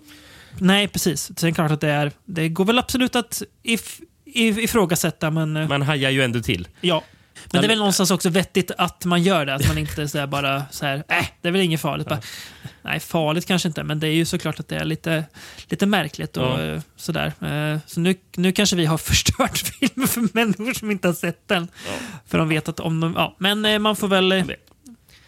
[0.59, 1.21] Nej, precis.
[1.25, 2.11] Sen är det klart att det är...
[2.25, 6.67] Det går väl absolut att if, if, ifrågasätta, men eh, Man hajar ju ändå till.
[6.81, 7.03] ja.
[7.51, 9.53] Men det är väl någonstans också vettigt att man gör det.
[9.53, 12.07] Att man inte så bara så här, äh, det är väl inget farligt.
[12.07, 12.19] Bara,
[12.81, 15.23] nej, farligt kanske inte, men det är ju såklart att det är lite,
[15.69, 16.37] lite märkligt.
[16.37, 16.61] Och, Ja.
[16.61, 17.25] eh, sådär.
[17.41, 21.47] Eh, Så nu, nu kanske vi har förstört filmen för människor som inte har sett
[21.47, 21.67] den.
[22.27, 23.13] För de vet att om de...
[23.17, 24.31] Ja, men eh, man får väl...
[24.31, 24.45] eh.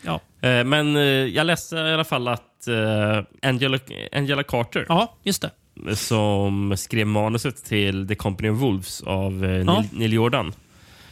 [0.01, 3.79] Ja, Eh, Men eh, jag läste i alla fall att eh, Angela,
[4.11, 5.95] Angela Carter, ja just det.
[5.95, 9.83] som skrev manuset till The Company of Wolves av eh, Neil, Ja.
[9.91, 10.53] Neil Jordan,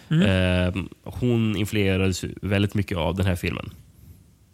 [0.09, 0.21] Mm.
[0.77, 3.69] eh, hon influerades väldigt mycket av den här filmen.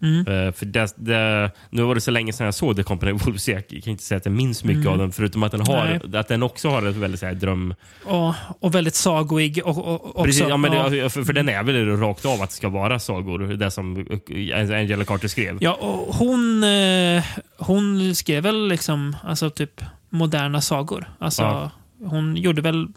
[0.03, 0.19] Mm.
[0.19, 3.27] Eh, för det, det, nu var det så länge sedan jag såg The Company of
[3.27, 5.85] Wolves, jag kan inte säga att jag minns mycket av den, förutom att den, har,
[5.85, 6.01] Mm.
[6.05, 6.19] Nej.
[6.19, 7.73] att den också har ett väldigt så här, dröm...
[8.03, 9.61] Och, och väldigt sagoig.
[9.65, 10.89] Och, och, också, Precis, ja, men ja.
[10.89, 13.97] det, för, för den är väl rakt av att det ska vara sagor, det som
[14.29, 15.57] eh, Angela Carter skrev.
[15.61, 17.23] Ja, och hon, eh,
[17.57, 21.09] hon skrev väl liksom, alltså typ moderna sagor.
[21.19, 21.71] Alltså, Ja.
[22.03, 22.87] Hon gjorde väl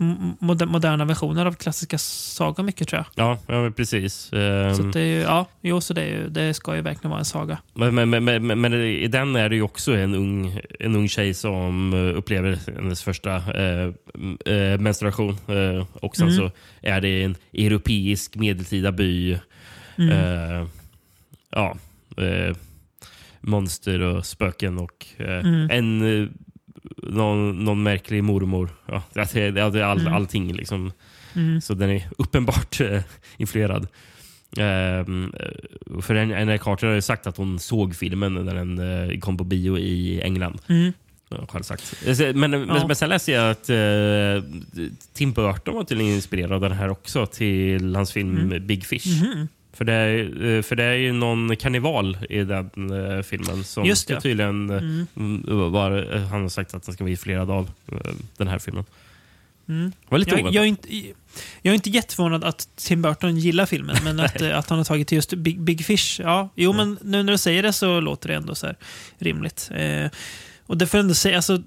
[0.40, 3.26] moder- moderna versioner av klassiska sagor mycket tror jag.
[3.26, 4.32] Ja, ja precis.
[4.32, 6.82] Ehm, Så att det är ju, ja, jo, så det, är ju, det ska ju
[6.82, 7.58] verkligen vara en saga.
[7.74, 11.08] Men, men, men, men, men i den är det ju också en ung, en ung
[11.08, 13.92] tjej som eh, upplever hennes första eh,
[14.54, 15.36] eh, menstruation.
[15.48, 16.36] Eh, och sen Mm.
[16.38, 16.50] så
[16.82, 19.38] är det en europeisk medeltida by.
[19.98, 20.10] Mm.
[20.10, 20.66] Eh,
[21.50, 21.76] ja,
[22.16, 22.56] eh,
[23.40, 25.70] monster och spöken och eh, Mm.
[25.70, 26.38] en
[26.96, 28.70] någon, någon märklig mormor.
[28.86, 30.12] Ja, det är, all, Mm.
[30.14, 30.92] allting liksom.
[31.34, 31.60] Mm.
[31.60, 33.02] Så den är uppenbart eh,
[33.36, 33.86] influerad.
[34.56, 38.78] Ehm, eh, för Anna Carter har ju sagt att hon såg filmen när den
[39.10, 40.60] eh, kom på bio i England.
[40.68, 40.92] Mm.
[41.48, 41.94] själv sagt.
[42.06, 42.86] Eh, Men, men, Ja.
[42.86, 44.50] men sen läste jag att eh,
[45.12, 48.66] Tim Burton var tydligen inspirerad av den här också till hans film Mm.
[48.66, 49.22] Big Fish.
[49.22, 49.48] Mhm.
[49.74, 52.70] För, det är, eh, för det är ju någon karneval i den
[53.16, 54.20] eh, filmen som Just det.
[54.20, 55.06] tydligen eh, Mm.
[55.16, 57.70] mm, var, han har sagt att den ska vara influerad av
[58.36, 58.84] den här filmen.
[59.68, 59.92] Mm.
[60.08, 60.54] Var lite Jag, oväntat.
[60.54, 60.88] jag, är inte,
[61.62, 65.08] jag är inte jätteförvånad att Tim Burton gillar filmen, men att, att han har tagit
[65.08, 66.20] till just Big, Big Fish.
[66.20, 68.66] Ja, jo, men nu när du säger det så låter det ändå så
[69.18, 69.70] rimligt.
[69.74, 70.10] Eh,
[70.66, 71.62] och det får jag ändå säga, alltså,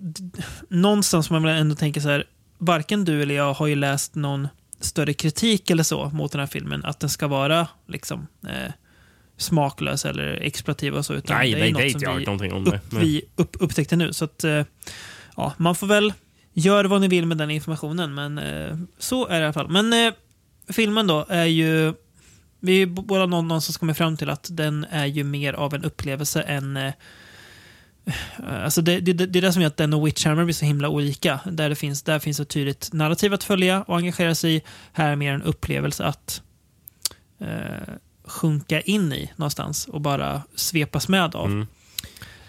[0.69, 2.23] någonstans man väl ändå tänka så här,
[2.57, 4.47] varken du eller jag har ju läst någon
[4.79, 8.71] större kritik eller så mot den här filmen, att den ska vara liksom eh,
[9.37, 11.13] smaklös eller exploativ och så.
[11.13, 12.67] Utan Nej, det är nej, något har som jag vi- någonting om.
[12.67, 12.97] upp, det.
[12.99, 14.13] vi upp, upptäckte nu.
[14.13, 14.63] Så att, eh,
[15.35, 16.13] ja, man får väl
[16.53, 19.69] göra vad ni vill med den informationen, men eh, så är det i alla fall.
[19.69, 20.13] Men eh,
[20.69, 21.93] filmen då är ju...
[22.59, 25.83] Vi är båda någon- någonstans kommit fram till att den är ju mer av en
[25.83, 26.91] upplevelse än...
[28.49, 30.89] Alltså det, det, det är det som gör att den och Witchhammer blir så himla
[30.89, 31.39] olika.
[31.45, 34.61] Där, det finns, där finns ett tydligt narrativ att följa och engagera sig i.
[34.93, 36.41] Här är mer en upplevelse att
[37.41, 37.93] eh,
[38.27, 41.45] sjunka in i någonstans och bara svepas med av.
[41.45, 41.61] Mm.
[41.61, 41.67] Eh,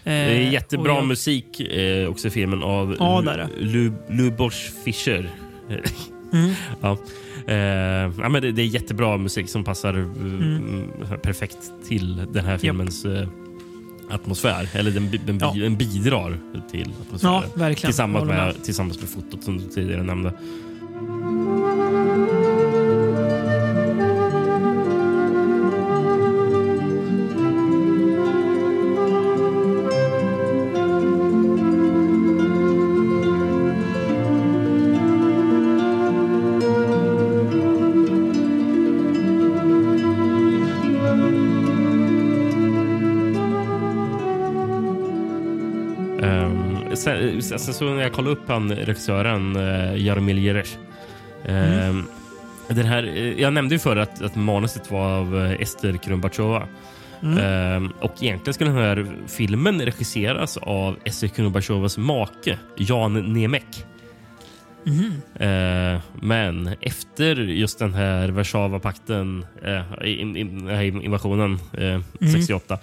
[0.03, 3.47] Det är jättebra jag- musik eh, också i filmen av Ja.
[3.59, 5.31] Lu, Lubos Fischer.
[6.33, 6.53] Mm.
[6.81, 6.97] ja.
[7.47, 7.55] Eh,
[8.21, 10.89] ja, men det, det är jättebra musik som passar eh, Mm.
[11.23, 11.57] perfekt
[11.87, 13.27] till den här filmens eh,
[14.09, 14.69] atmosfär.
[14.73, 15.53] Eller den, den, Ja.
[15.55, 16.37] den bidrar
[16.71, 17.43] till atmosfären.
[17.69, 17.75] Ja.
[17.75, 20.33] Tillsammans med, tillsammans med fotot som du tidigare nämnde.
[47.41, 50.77] Sen så när jag kollade upp han, regissören uh, Jaromir Jeresh.
[51.45, 52.03] ehm,
[52.67, 56.67] den här, eh, jag nämnde ju förr att, att manuset var av eh, Ester Krumbachova.
[57.23, 57.37] Mm.
[57.37, 63.85] Ehm, och egentligen skulle den här filmen regisseras av Ester Krumbachovas make Jan Nemek.
[64.83, 65.21] Mhm.
[65.35, 70.69] Eh, men efter just den här Warszawapakten, uh, in, in,
[71.01, 72.77] invasionen eh, 68,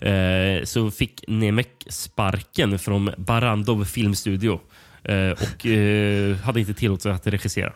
[0.00, 4.60] eh, så fick Nemek sparken från Barandov filmstudio
[5.02, 7.72] eh, och eh, hade inte tillåtelse att regissera.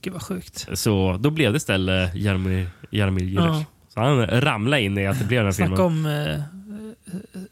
[0.00, 0.68] Gud vad sjukt.
[0.72, 3.34] Så då blev det istället Jaromir, Jeresh.
[3.34, 3.64] Ja.
[3.94, 5.86] Så han ramlade in i att det blev den här Snacka filmen.
[5.86, 6.42] om eh,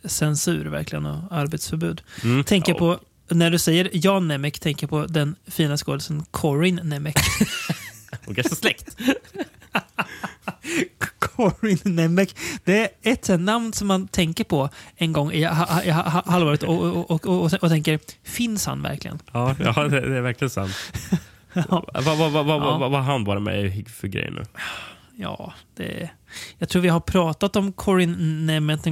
[0.04, 2.02] censur verkligen och arbetsförbud.
[2.24, 2.44] Mm.
[2.44, 2.98] Tänker Ja, på,
[3.30, 7.14] när du säger Jan Nemec, tänker jag på den fina skådisen Corin Nemec.
[8.26, 8.96] Och kanske släkt.
[11.18, 12.34] Corin Nemec.
[12.64, 16.62] Det är ett namn som man tänker på en gång i ha, i ha, halvåret
[16.62, 19.18] och, och, och, och, tänker, finns han verkligen?
[19.32, 20.72] Ja, ja det, det är verkligen sant.
[21.70, 21.84] Ja.
[21.94, 22.88] Vad Ja.
[22.88, 24.42] har han bara med i för grejer nu?
[25.16, 26.10] Ja, det...
[26.58, 28.84] Jag tror vi har pratat om Corin Nemec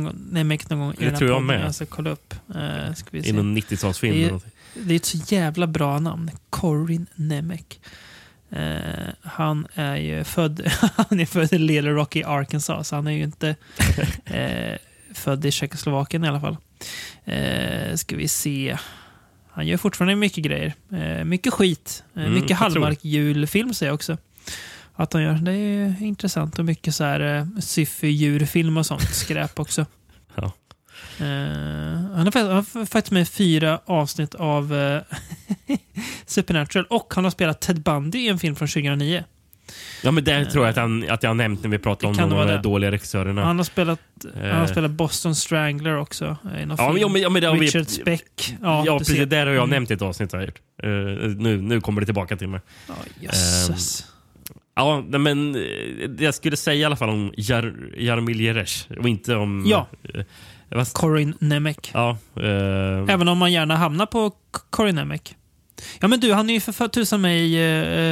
[0.70, 1.74] någon gång, i Det tror jag med.
[1.74, 2.34] Ska kolla upp.
[2.56, 3.32] Uh, ska vi I se.
[3.32, 4.40] någon 90-talsfilm.
[4.74, 4.80] Det.
[4.86, 6.30] Det är ett så jävla bra namn.
[6.50, 7.60] Corin Nemec.
[8.54, 10.60] Eh, han är ju född,
[10.96, 13.56] han är född i Little Rock i Arkansas, så han är ju inte
[14.24, 14.78] eh,
[15.14, 16.56] född i Tjeckoslovakien i alla fall.
[17.24, 18.78] Eh, ska vi se.
[19.50, 20.74] Han gör fortfarande mycket grejer.
[20.92, 22.04] Eh, mycket skit.
[22.16, 22.68] Mm, mycket jag tror.
[22.68, 24.18] halvmark julfilm säger jag också.
[24.94, 25.34] Att han gör.
[25.34, 29.86] Det är intressant och mycket så här syfy djurfilm och sånt skräp också.
[31.18, 31.24] Ja.
[31.24, 35.00] Eh, han, har, har faktiskt med fyra avsnitt av eh,
[36.26, 39.24] Supernatural och han har spelat Ted Bundy i en film från 2009.
[40.02, 42.30] Ja, men det tror jag att, han, att jag har nämnt när vi pratade om
[42.30, 42.58] Det de det.
[42.58, 43.44] dåliga regissörerna.
[43.44, 44.00] Han har spelat,
[44.34, 44.66] han har Eh.
[44.66, 46.36] spelat Boston Strangler också.
[46.54, 47.00] eh, I någon Ja, film.
[47.00, 48.54] ja, men- ja, men det har vi- Richard Speck.
[48.62, 49.16] Ja, Ja, precis.
[49.16, 49.26] ser.
[49.26, 49.70] Där har jag Mm.
[49.70, 50.34] nämnt i ett avsnitt.
[50.34, 50.40] Eh,
[51.36, 52.60] nu, nu kommer det tillbaka till mig.
[52.88, 54.06] Ja, jösses.
[54.76, 55.60] Ja, men eh,
[56.08, 59.64] det jag skulle säga i alla fall om Jar, Jaromir Jeresh och inte om...
[59.66, 59.86] Ja.
[60.68, 61.76] Vad- Corin Nemec.
[61.92, 64.32] ja eh, Även om man gärna hamnar på
[64.70, 65.20] Corin Nemec.
[66.00, 67.54] Ja men du, han är ju för tusan med i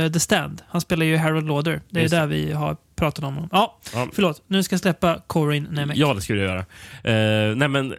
[0.05, 0.63] eh, The Stand.
[0.69, 1.81] Han spelar ju Harold Lauder.
[1.91, 3.49] Det är Just där vi har pratat om honom.
[3.53, 4.43] Ja, ja, förlåt.
[4.47, 5.97] Nu ska jag släppa Corin Nemec.
[5.99, 6.65] ja, det skulle jag göra.
[7.51, 7.95] Eh, nej, men...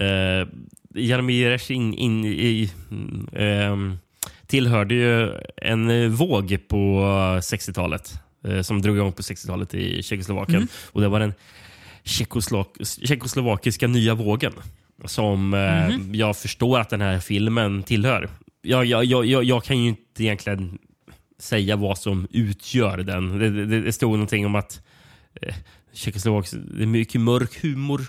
[0.00, 0.48] Uh,
[0.96, 2.72] Jaromir in, in, i,
[3.32, 3.98] ehm,
[4.46, 7.00] tillhörde ju en våg på
[7.40, 8.12] 60-talet.
[8.48, 10.56] eh, som drog igång på 60-talet i Tjeckoslovakien.
[10.56, 10.68] Mm.
[10.92, 11.34] Och det var den
[12.04, 14.52] tjeckoslovak- tjeckoslovakiska nya vågen.
[15.04, 16.14] Som eh, Mhm.
[16.14, 18.28] jag förstår att den här filmen tillhör.
[18.62, 20.78] Jag, jag, jag, jag, kan ju inte egentligen
[21.38, 23.38] säga vad som utgör den.
[23.38, 24.80] Det, det, det stod någonting om att
[25.42, 25.54] eh,
[25.92, 28.00] Tjeckoslovak, det är mycket mörk humor.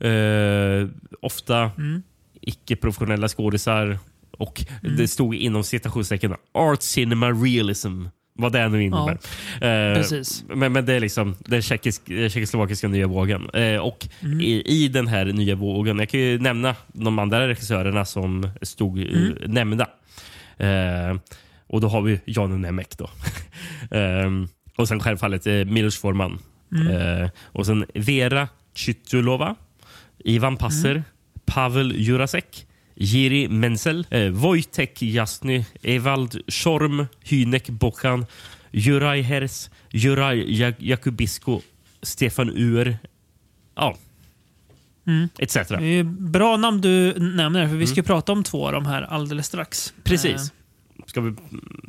[0.00, 0.88] Eh,
[1.22, 2.02] ofta Mm.
[2.40, 3.98] icke-professionella skådisar.
[4.30, 4.96] Och Mm.
[4.96, 8.04] det stod inom citationstecken art cinema realism.
[8.34, 9.18] Vad det nu innebär.
[9.60, 10.44] Eh, Precis.
[10.48, 13.50] men, men det är liksom den tjeckisk, eh, tjeckoslovakiska nya vågen.
[13.50, 14.40] Eh, och Mm.
[14.40, 18.98] i, i den här nya vågen, jag kan ju nämna de andra regissörerna som stod
[18.98, 19.36] eh, Mm.
[19.46, 19.86] nämnda.
[20.56, 21.16] Eh,
[21.66, 23.10] och då har vi Jan Nemec då.
[23.96, 24.30] eh,
[24.76, 26.38] och sen självfallet eh, Milos Forman.
[26.72, 26.86] Mm.
[27.22, 29.54] Eh, och sen Vera Chytulova,
[30.24, 31.02] Ivan Passer, Mm.
[31.44, 32.66] Pavel Jurasek,
[33.02, 38.26] Jiri Menzel, eh, Wojtek Jasny, Evald Shorm, Hynek Bokan,
[38.70, 41.60] Juraj Hers, Juraj Jak- Jakubisko,
[42.02, 42.98] Stefan Uer,
[43.76, 43.96] ja,
[45.06, 45.28] Mm.
[45.38, 45.56] etc.
[46.18, 49.46] Bra namn du nämner, för vi ska ju prata om två av de här alldeles
[49.46, 49.90] strax.
[49.96, 50.02] Mm.
[50.04, 50.34] Precis.
[50.34, 50.46] Eh,
[51.06, 51.34] Ska vi,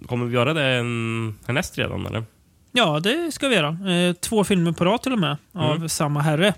[0.08, 2.06] kommer vi göra det en, härnäst redan?
[2.06, 2.24] Eller?
[2.72, 3.92] Ja, det ska vi göra.
[3.92, 5.90] Eh, två filmer på rad till och med, av Mm.
[5.90, 6.54] samma herre.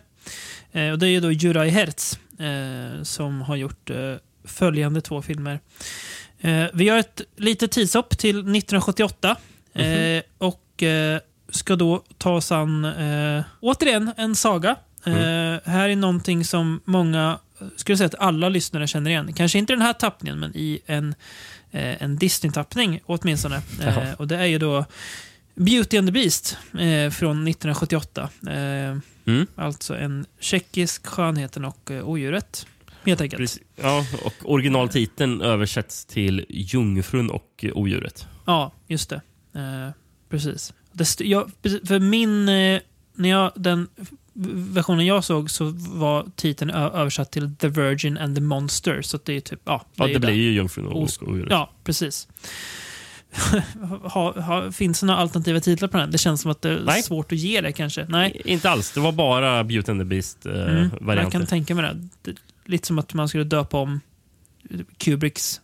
[0.72, 2.20] Eh, och det är då Juraj Hertz
[3.04, 3.90] som har gjort
[4.46, 5.60] följande två filmer.
[6.42, 9.36] Eh, vi gör ett litet tidshopp till 1978
[9.74, 10.22] eh, Mhm.
[10.38, 11.20] och eh,
[11.50, 14.76] ska då ta oss an, eh, återigen, en saga.
[15.06, 15.60] Eh, Mm.
[15.66, 19.34] här är någonting som många, eh, skulle säga att alla lyssnare känner igen.
[19.34, 21.16] Kanske inte den här tappningen, men i en,
[21.72, 23.62] eh, en Disney-tappning åtminstone.
[23.82, 24.86] Eh, och det är ju då
[25.56, 28.30] Beauty and the Beast eh, från 1978.
[28.48, 29.48] Eh, Mm.
[29.56, 32.66] Alltså en tjeckisk Skönheten och eh, odjuret.
[33.06, 33.40] Helt enkelt.
[33.40, 33.62] Precis.
[33.76, 38.28] Ja, och originaltiteln översätts till Jungfrun och odjuret.
[38.46, 39.22] Ja, just det.
[39.56, 39.90] Eh,
[40.30, 40.74] precis.
[40.92, 41.52] Det jag,
[41.88, 42.50] för min...
[42.50, 42.82] Eh,
[43.16, 43.88] när jag, den
[44.74, 49.02] versionen jag såg så var titeln översatt till The Virgin and the Monster.
[49.02, 49.60] Så att det är typ...
[49.66, 51.48] Ja, Ja, är det blir ju Jungfrun och Os- odjuret.
[51.52, 52.28] Ja, precis.
[54.04, 56.12] ha, ha, finns det några alternativa titlar på den?
[56.12, 57.04] Det känns som att det är Nej.
[57.04, 58.06] svårt att ge det kanske.
[58.10, 58.42] Nej.
[58.46, 58.92] Inte alls.
[58.92, 61.18] Det var bara Beauty and the Mm, Beast-varianten.
[61.18, 62.34] jag kan tänka mig det.
[62.66, 64.00] Lite som att man skulle döpa om
[64.98, 65.62] Kubricks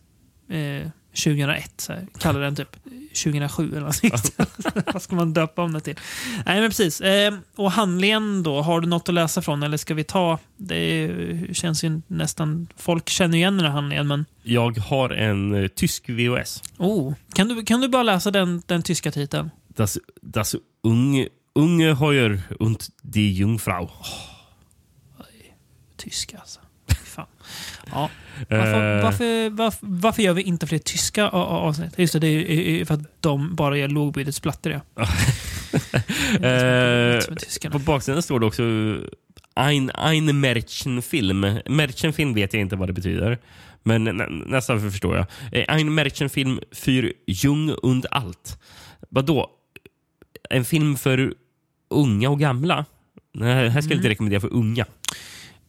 [0.48, 1.80] eh, 2001.
[1.80, 2.06] Så här.
[2.18, 2.76] Kalla den typ
[3.24, 4.86] 2007 eller något.
[4.92, 5.96] Vad ska man döpa om det till?
[6.46, 7.00] Nej, men precis.
[7.00, 10.38] Eh, och handlingen då, har du något att läsa från eller ska vi ta?
[10.56, 11.10] Det
[11.52, 12.68] känns ju nästan...
[12.76, 14.24] Folk känner igen den här handlingen, men...
[14.42, 16.62] Jag har en eh, tysk VHS.
[16.78, 19.50] Oh, kan, du, kan du bara läsa den, den tyska titeln?
[19.68, 23.90] Das, das unge, unge Heuer und die Jungfrau.
[25.96, 26.59] Tyska alltså.
[27.92, 28.10] Ja.
[28.50, 31.98] Varför, Eh, varför, varför, varför gör vi inte fler tyska avsnitt?
[31.98, 34.72] Just det, det är för att de bara gör lågbudgetsplattor.
[34.94, 35.06] Ja.
[36.40, 37.20] Det
[37.64, 37.70] Eh.
[37.70, 38.62] På baksidan står det också
[39.54, 41.40] Ein, ein Märchenfilm.
[41.66, 43.38] Märchenfilm vet jag inte vad det betyder.
[43.82, 45.26] Men nä, nästan förstår jag.
[45.52, 48.58] Eh, Ein Märchenfilm für Jung und Alt.
[49.08, 49.50] Vadå?
[50.50, 51.34] En film för
[51.90, 52.84] unga och gamla?
[53.34, 53.96] Nej, här ska jag Mm.
[53.96, 54.86] inte rekommendera för unga.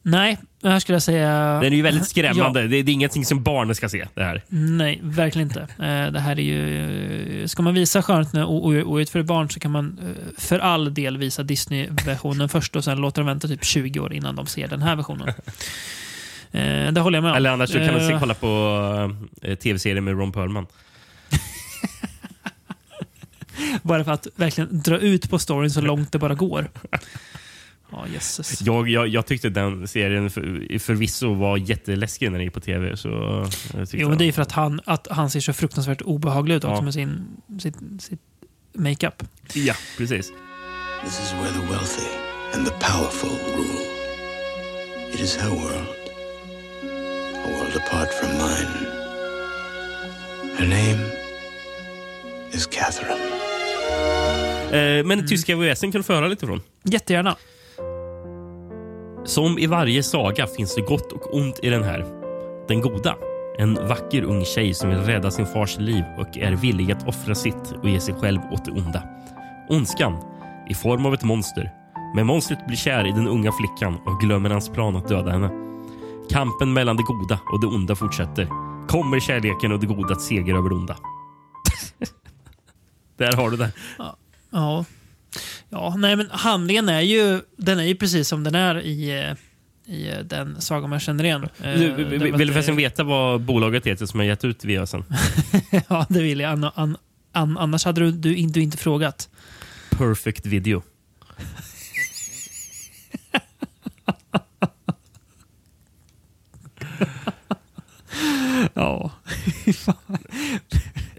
[0.04, 1.28] Nej, det här skulle jag säga...
[1.62, 2.60] Den är ju väldigt skrämmande.
[2.62, 2.68] Ja.
[2.68, 4.06] Det, det är ingenting som barnen ska se.
[4.14, 4.42] det här.
[4.48, 5.60] Nej, verkligen inte.
[5.60, 7.48] Eh, Det här är ju...
[7.48, 11.18] Ska man visa Skönheten och Odjuret för barn så kan man eh, för all del
[11.18, 14.82] visa Disney-versionen först och sen låta dem vänta typ 20 år innan de ser den
[14.82, 15.34] här versionen.
[16.54, 17.36] Eh, Det håller jag med om.
[17.36, 19.14] Eller annars kan man se, Eh, kolla på
[19.62, 20.66] tv-serien med Ron Perlman.
[23.82, 26.70] Bara för att verkligen dra ut på storyn så långt det bara går.
[27.92, 28.62] Ja, jösses.
[28.62, 32.96] Jag, jag, jag tyckte den serien för, förvisso var jätteläskig när den gick på tv.
[32.96, 33.44] Så
[33.92, 36.76] Jo, men det är för att han, att han ser så fruktansvärt obehaglig ut också
[36.76, 36.82] Ja.
[36.82, 37.24] med sin,
[37.60, 38.20] sitt, sitt
[38.74, 39.22] makeup.
[39.54, 40.32] Ja, precis.
[41.04, 42.08] This is where the wealthy
[42.54, 43.82] and the powerful rule.
[45.14, 45.88] It is her world,
[47.44, 48.86] a world apart from mine.
[50.58, 51.10] Her name
[52.52, 53.18] is Catherine.
[54.72, 56.60] Eh, men tyska VHSen kan du få höra lite från.
[56.84, 57.36] Jättegärna.
[59.24, 62.06] Som i varje saga finns det gott och ont i den här.
[62.68, 63.16] Den goda,
[63.58, 67.34] en vacker ung tjej som vill rädda sin fars liv och är villig att offra
[67.34, 69.02] sitt och ge sig själv åt det onda.
[69.68, 70.16] Ondskan,
[70.68, 71.70] i form av ett monster.
[72.14, 75.50] Men monstret blir kär i den unga flickan och glömmer hans plan att döda henne.
[76.30, 78.48] Kampen mellan det goda och det onda fortsätter.
[78.88, 80.96] Kommer kärleken och det goda att segra över det onda?
[83.16, 83.72] Där har du det.
[84.50, 84.84] Ja.
[85.74, 89.94] Ja, nej men handlingen är ju, den är ju precis som den är i, eh,
[89.94, 91.48] i eh, den saga man känner igen.
[91.62, 95.04] Eh, Du, det vill du förresten veta vad bolaget heter som har gett ut VHSen?
[95.88, 96.52] Ja, det vill jag.
[96.52, 96.96] An, an,
[97.32, 99.28] an, annars hade du, du, in- du inte frågat.
[99.90, 100.82] Perfect Video.
[108.74, 109.10] Ja.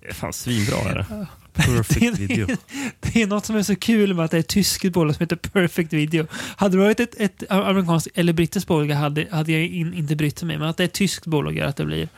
[0.01, 1.27] Det är fan svinbra är det.
[1.53, 2.49] Det Perfect Video.
[2.49, 2.57] är,
[2.99, 5.23] det är något som är så kul med att det är ett tyskt bolag som
[5.23, 6.27] heter Perfect Video.
[6.55, 10.43] Hade det varit ett, ett amerikanskt eller brittiskt bolag hade, hade jag in, inte brytt
[10.43, 10.57] mig.
[10.57, 12.09] Men att det är ett tyskt bolag gör att det blir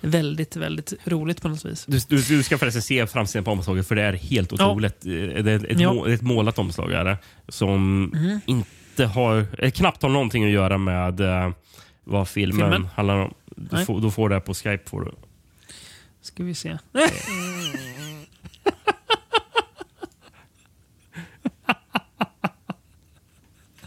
[0.00, 1.84] väldigt, väldigt roligt på något vis.
[1.88, 4.66] Du, du, du ska förresten se framsidan på omslaget för det är helt Ja.
[4.70, 5.00] otroligt.
[5.00, 5.10] Det
[5.52, 5.92] är ett, Ja.
[5.92, 7.18] må, ett målat omslag är det,
[7.48, 8.40] som Mhm.
[8.46, 11.50] inte har, eh, knappt har någonting att göra med eh,
[12.04, 12.88] vad filmen, Filmen?
[12.94, 13.34] handlar om.
[13.56, 14.90] Du får, du får det på Skype.
[14.90, 15.12] Får du.
[16.22, 16.78] Ska vi se.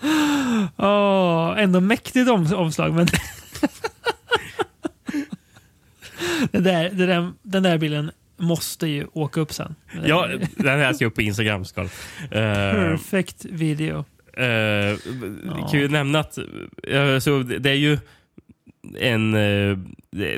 [0.77, 3.07] Åh, ändå mäktigt om, omslag, men...
[6.51, 9.75] det där, det där, den där bilden måste ju åka upp sen.
[10.05, 11.65] Ja, den här ska upp på Instagram.
[11.65, 11.81] Ska.
[11.81, 11.89] Uh,
[12.29, 13.97] Perfect video.
[13.97, 14.97] uh,
[15.71, 16.37] Kan ju nämna att
[16.87, 17.97] eh, så det är ju
[18.99, 19.77] en, eh,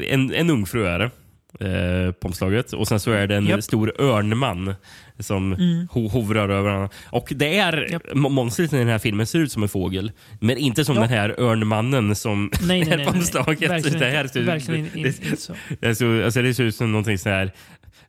[0.08, 1.12] en, en ung fru är det.
[1.60, 2.74] Eh, på omslaget.
[2.74, 3.64] Och sen så är det en Japp.
[3.64, 4.76] stor örnman
[5.20, 5.88] som Mm.
[5.92, 6.90] ho hovrar över honom.
[7.10, 10.12] Och det är, mo- monstret i den här filmen ser ut som en fågel.
[10.40, 11.02] Men inte som Ja.
[11.02, 13.06] den här örnmannen som Nej, är nej.
[13.06, 13.20] på nej.
[13.20, 13.70] omslaget.
[13.70, 15.54] Verkligen, det här ser ut- verkligen det- inte så.
[15.80, 15.88] det,
[16.26, 17.52] alltså det ser ut som någonting sån här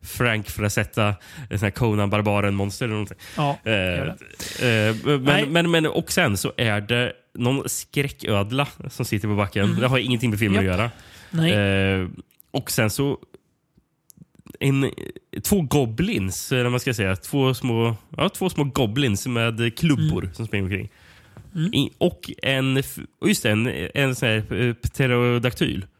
[0.03, 1.15] Frank Frazetta,
[1.51, 3.17] sån här Conan Barbaren-monster eller någonting.
[3.37, 9.29] Ja, Eh, eh, men, men, men, och sen så är det någon skräcködla som sitter
[9.29, 9.77] på backen.
[9.81, 10.79] Det har ingenting med filmen Mm.
[10.81, 10.91] Japp.
[11.33, 12.01] att göra.
[12.01, 12.09] Eh,
[12.51, 13.19] och sen så
[14.61, 14.91] en,
[15.43, 17.17] två goblins, eller vad man ska säga.
[17.17, 20.35] Två små, ja, två små goblins med klubbor Mm.
[20.35, 20.89] som springer omkring.
[21.73, 22.83] I, och en,
[23.27, 25.87] just det, en, en sån här eh, pterodaktyl.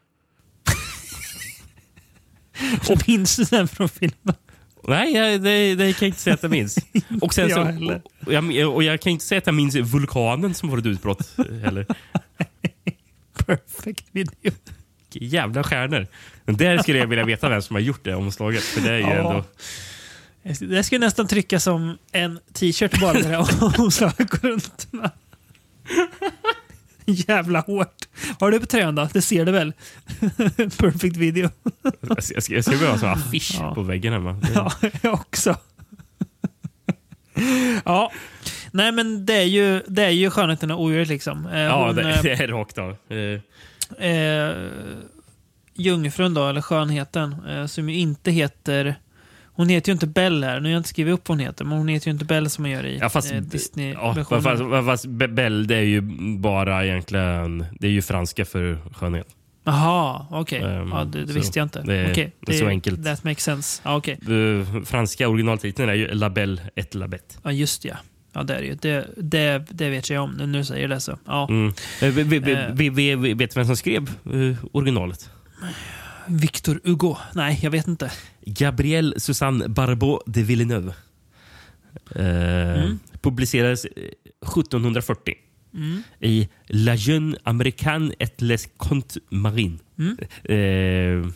[2.89, 4.35] Och minns du den från filmen?
[4.87, 6.77] Nej, jag, det, det kan jag inte säga att jag minns.
[7.21, 7.61] Och, sen så,
[8.25, 11.35] och, jag, och jag kan inte säga att jag minns vulkanen som var ett utbrott
[11.63, 11.85] heller.
[13.45, 14.51] Perfect video.
[15.21, 16.07] Jävla stjärnor.
[16.45, 18.63] Men där skulle jag vilja veta vem som har gjort det omslaget.
[18.63, 19.09] För det är ju Ja.
[19.11, 19.43] ändå...
[20.59, 23.37] Det skulle nästan trycka som en t-shirt bara det
[23.77, 25.11] omslaget går runt med.
[27.05, 27.95] Jävla hårt.
[28.39, 29.09] Har du på tröjan då?
[29.13, 29.73] Det ser du väl?
[30.77, 31.49] Perfect video.
[32.01, 33.75] Jag ska, jag ska, behöva en affisch Ja.
[33.75, 34.31] på väggen hemma.
[34.33, 35.55] Det- Ja, jag också.
[37.85, 38.11] ja.
[38.71, 41.45] Nej men det är ju, det är ju skönheten och odjuret liksom.
[41.47, 42.89] Eh, Ja, hon, det, eh, det är rakt av.
[42.91, 43.39] Eh,
[43.99, 44.51] eh,
[45.75, 48.95] jungfrun då, eller skönheten, eh, som ju inte heter...
[49.45, 50.59] Hon heter ju inte Belle här.
[50.59, 52.49] Nu har jag inte skrivit upp vad hon heter, men hon heter ju inte Belle
[52.49, 54.43] som man gör i Ja, fast, eh, ja, Disney-versionen.
[54.43, 56.01] fast, fast Be- Belle, det är ju
[56.37, 57.65] bara egentligen...
[57.79, 59.27] Det är ju franska för skönhet.
[59.63, 60.61] Jaha, okej.
[60.61, 61.81] Ehm, ja, det, det visste jag inte.
[61.81, 63.05] det är- Okej, det är så enkelt.
[63.05, 63.81] That makes sense.
[63.85, 64.19] Ja, okej.
[64.21, 67.35] Eh, franska originaltiteln är ju La Belle et la Bête.
[67.43, 67.97] Ja, just det.
[68.37, 68.75] Ja, det är det ju.
[68.75, 70.99] Det, det, det vet jag om nu när du säger det.
[70.99, 71.17] Så.
[71.25, 71.47] Ja.
[71.49, 71.67] Mm.
[72.01, 72.59] Eh, vi, vi, vi, Eh.
[72.73, 75.29] vi, vi, vi vet vem som skrev eh, originalet?
[76.27, 77.15] Victor Hugo?
[77.35, 78.11] Nej, jag vet inte.
[78.45, 80.93] Gabrielle Susanne Barbeau de Villeneuve.
[82.15, 82.99] Eh, Mm.
[83.21, 83.91] Publicerades eh,
[84.41, 85.33] 1740
[86.21, 89.79] i La Jeune Américaine et les Contes Marines.
[89.99, 90.17] Mm.
[90.43, 91.31] Eh,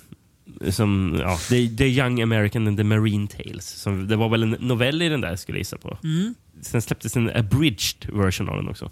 [0.70, 3.66] som, ja, the, the Young American and the Marine Tales.
[3.66, 5.98] Som, det var väl en novell i den där skulle jag gissa på.
[6.04, 6.36] Mm.
[6.62, 8.92] Sen släpptes en abridged version av den också.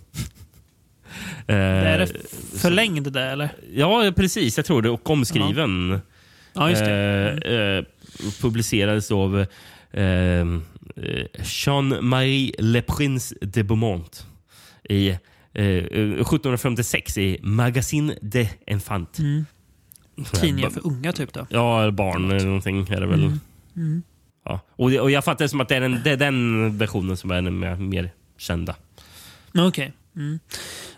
[1.48, 2.08] Eh, är det
[2.60, 3.50] förlängd det där, eller?
[3.74, 4.58] Ja, precis.
[4.58, 4.90] Jag tror det.
[4.90, 6.00] Och omskriven.
[6.54, 7.40] Ja, just det.
[7.46, 7.84] Eh, eh,
[8.42, 9.40] publicerades av
[9.92, 10.46] eh, eh,
[11.44, 14.26] Jean-Marie Le Prince de Beaumont
[14.90, 15.10] i
[15.54, 19.20] eh, 1756 i Magazine des Enfants.
[19.20, 19.46] Mm.
[20.26, 21.48] Tidningar för unga typ då.
[21.50, 23.24] Ja, barn eller någonting är det väl.
[23.24, 23.40] Mm.
[23.76, 24.04] Mm.
[24.46, 24.60] Ja.
[24.72, 27.32] Och, och Jag fattar det som att det är, den, det är den versionen som
[27.32, 28.76] är den mer, mer kända.
[29.58, 29.94] Okej.
[30.16, 30.40] Mm.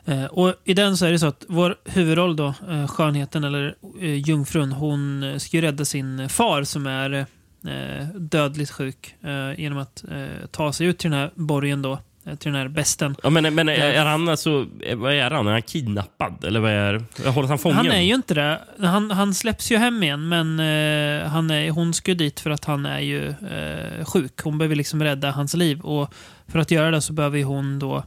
[0.06, 3.76] Eh, och I den så är det så att vår huvudroll då, eh, skönheten eller
[4.00, 7.26] eh, jungfrun, hon eh, ska ju rädda sin far som är
[7.68, 12.00] eh, dödligt sjuk eh, genom att eh, ta sig ut till den här borgen då,
[12.24, 13.16] till den här besten.
[13.24, 15.48] Ja, men men är, är han alltså, är- vad är han?
[15.48, 16.44] Är han kidnappad?
[16.46, 17.78] Eller vad är, hålls han fången?
[17.78, 18.62] Han är ju inte det.
[18.80, 22.50] Han, han släpps ju hem igen, men eh, han är, hon ska ju dit för
[22.50, 24.42] att han är ju eh, sjuk.
[24.44, 25.82] Hon behöver liksom rädda hans liv.
[25.82, 26.14] Och
[26.48, 28.04] för att göra det så behöver hon då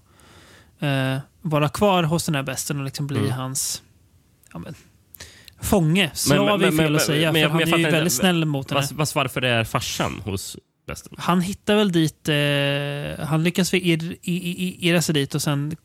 [0.81, 3.31] eh, vara kvar hos den här besten och liksom bli Mm.
[3.31, 3.83] hans
[4.53, 4.75] ja, men,
[5.61, 6.11] fånge.
[6.15, 8.87] Slav är fel att säga, men för men han är ju väldigt snäll mot henne.
[9.15, 10.57] Varför är farsan hos
[10.87, 11.13] besten?
[11.19, 15.77] Han hittar väl dit, eh, han lyckas ir, irra sig dit och sen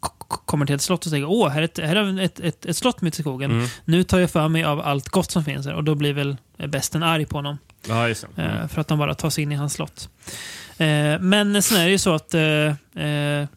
[0.46, 2.78] kommer till ett slott och säger åh, här är ett, här är ett, ett, ett
[2.78, 3.52] slott mitt i skogen.
[3.52, 3.68] Mm.
[3.86, 6.38] Nu tar jag för mig av allt gott som finns här och då blir väl
[6.68, 7.58] besten arg på honom.
[7.88, 8.70] Ja, just eh, Mm.
[8.70, 10.10] För att han bara tar sig in i hans slott.
[10.78, 13.48] Eh, men sen är det ju så att eh, eh,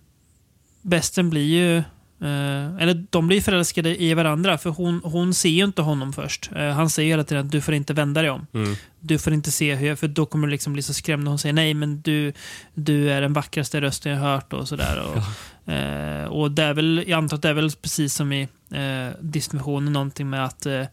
[0.82, 1.82] besten blir ju
[2.22, 6.50] eh, eller de blir förälskade i varandra för hon, hon ser ju inte honom först.
[6.56, 8.46] Eh, han säger hela tiden att du får inte vända dig om.
[8.54, 8.76] Mm.
[9.00, 11.28] Du får inte se hur jag, för då kommer du liksom bli så skrämd.
[11.28, 12.32] Hon säger nej, men du,
[12.74, 15.02] du är den vackraste rösten jag har hört och sådär.
[15.02, 18.48] Och, eh, och det är väl, jag antar att det är väl precis som i
[18.70, 20.84] eh, distributionen någonting med att eh,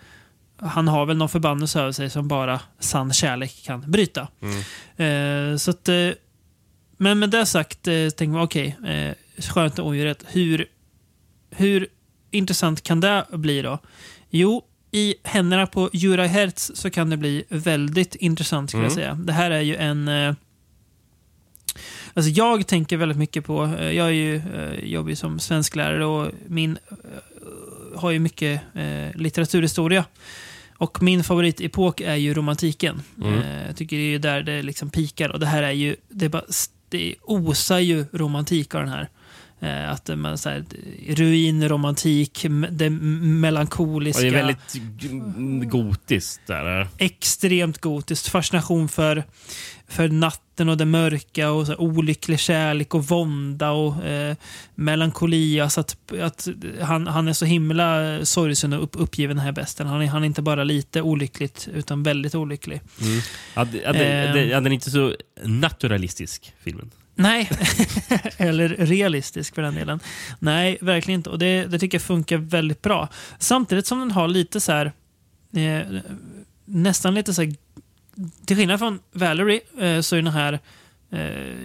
[0.62, 4.28] han har väl någon förbannelse över sig som bara sann kärlek kan bryta.
[4.42, 5.54] Mm.
[5.54, 6.10] Eh, så att, eh,
[6.98, 10.24] men med det sagt, eh, tänker man okej, eh, skönt och odjuret.
[10.28, 10.66] Hur,
[11.52, 11.88] hur
[12.32, 13.80] intressant kan det bli då?
[14.30, 19.04] Jo, i händerna på Jura Hertz så kan det bli väldigt intressant skulle jag Mm.
[19.04, 19.14] säga.
[19.16, 20.08] Det här är ju en...
[20.08, 20.34] Eh,
[22.14, 26.06] alltså jag tänker väldigt mycket på, eh, jag är ju, eh, jobbar ju som svensklärare
[26.06, 28.62] och min eh, har ju mycket
[29.14, 30.06] litteraturhistoria.
[30.78, 33.02] Och min favoritepok är ju romantiken.
[33.22, 33.42] Mm.
[33.68, 35.30] Jag tycker det är där det liksom pikar.
[35.30, 36.44] Och det här är ju, det, är bara,
[36.90, 39.10] det osar ju romantik av den här.
[39.62, 40.66] Eh, att man så här,
[41.08, 44.22] ruinromantik, m- det Och melankoliska.
[44.22, 46.88] det är väldigt gotiskt där.
[46.98, 48.28] extremt gotiskt.
[48.28, 49.24] Fascination för,
[49.88, 54.36] för natten och det mörka och så här, olycklig kärlek och vånda och eh,
[54.76, 55.60] melankoli.
[55.60, 56.48] Alltså att, att
[56.82, 59.88] han, han är så himla sorgsen och upp, uppgiven den här besten.
[59.88, 62.82] Han är, han är inte bara lite olyckligt utan väldigt olycklig.
[63.02, 63.72] Mm.
[63.72, 64.34] Det, Ehm.
[64.36, 66.92] det, ja, den är inte så naturalistisk, filmen.
[67.20, 67.50] Nej,
[68.38, 70.00] eller realistisk för den delen.
[70.40, 71.30] Nej, verkligen inte.
[71.30, 73.08] Och det, det tycker jag funkar väldigt bra.
[73.40, 74.86] Samtidigt som den har lite så här,
[75.56, 76.00] eh,
[76.66, 77.54] nästan lite så här,
[78.46, 80.60] till skillnad från Valerie eh, så är den här
[81.12, 81.56] eh,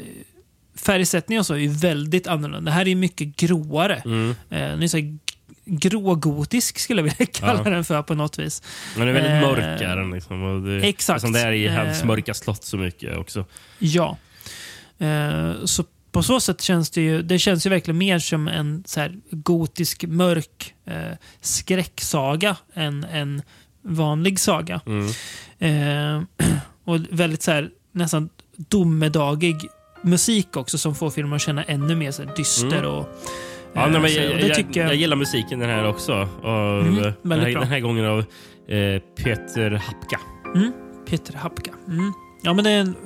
[0.77, 2.71] färgsättningen och så är ju väldigt annorlunda.
[2.71, 4.03] Det här är mycket gråare.
[4.05, 4.31] Mm.
[4.31, 5.19] Eh, den är så här
[5.67, 7.71] grågotisk skulle jag vilja kalla Ja.
[7.71, 8.63] den för på något vis.
[8.97, 9.81] Men det är väldigt Eh, mörk.
[9.81, 11.21] Är den, liksom, det, exakt.
[11.21, 12.07] Som det är i hans Eh.
[12.07, 13.45] mörka slott så mycket också.
[13.79, 14.17] Ja.
[14.99, 18.83] Eh, så på så sätt känns det ju, det känns ju verkligen mer som en
[18.87, 23.43] så här gotisk, mörk eh, skräcksaga än en
[23.83, 24.81] vanlig saga.
[24.87, 25.07] Mm.
[25.59, 26.23] Eh,
[26.85, 29.57] och väldigt så här, nästan domedagig
[30.03, 32.91] musik också som får filmen att känna ännu mer så här, dyster Mm.
[32.91, 33.09] och...
[33.75, 36.29] Ja, eh, nej, men så- jag, jag, tycker jag, gillar musiken den här också.
[36.43, 38.19] Av, Mm, eh, den, här, den här gången av
[38.69, 40.21] eh, Peter Hapka.
[40.55, 40.73] Mm,
[41.09, 41.71] Peter Hapka.
[41.89, 42.13] Mm.
[42.43, 42.97] Ja, men det är en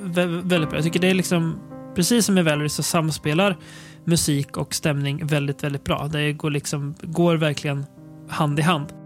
[0.48, 0.78] väldigt bra.
[0.78, 1.60] Jag tycker det är liksom,
[1.94, 3.56] precis som i Valerie så samspelar
[4.04, 6.08] musik och stämning väldigt, väldigt bra.
[6.12, 7.86] Det går, liksom, går verkligen
[8.28, 8.97] hand i hand.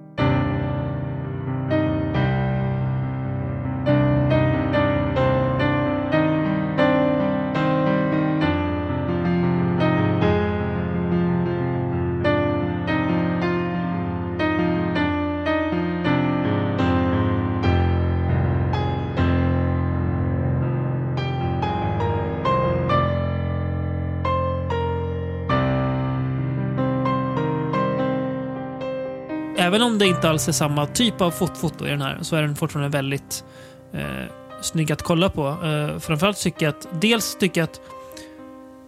[30.03, 32.57] Det inte alls är samma typ av fot foto i den här så är den
[32.57, 33.44] fortfarande väldigt
[33.92, 34.24] eh,
[34.62, 35.48] snygg att kolla på.
[35.48, 37.80] Eh, framförallt tycker jag att, dels tycker jag att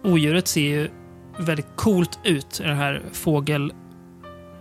[0.03, 0.89] odjuret ser ju
[1.37, 2.59] väldigt coolt ut.
[2.63, 3.73] Den här fågel,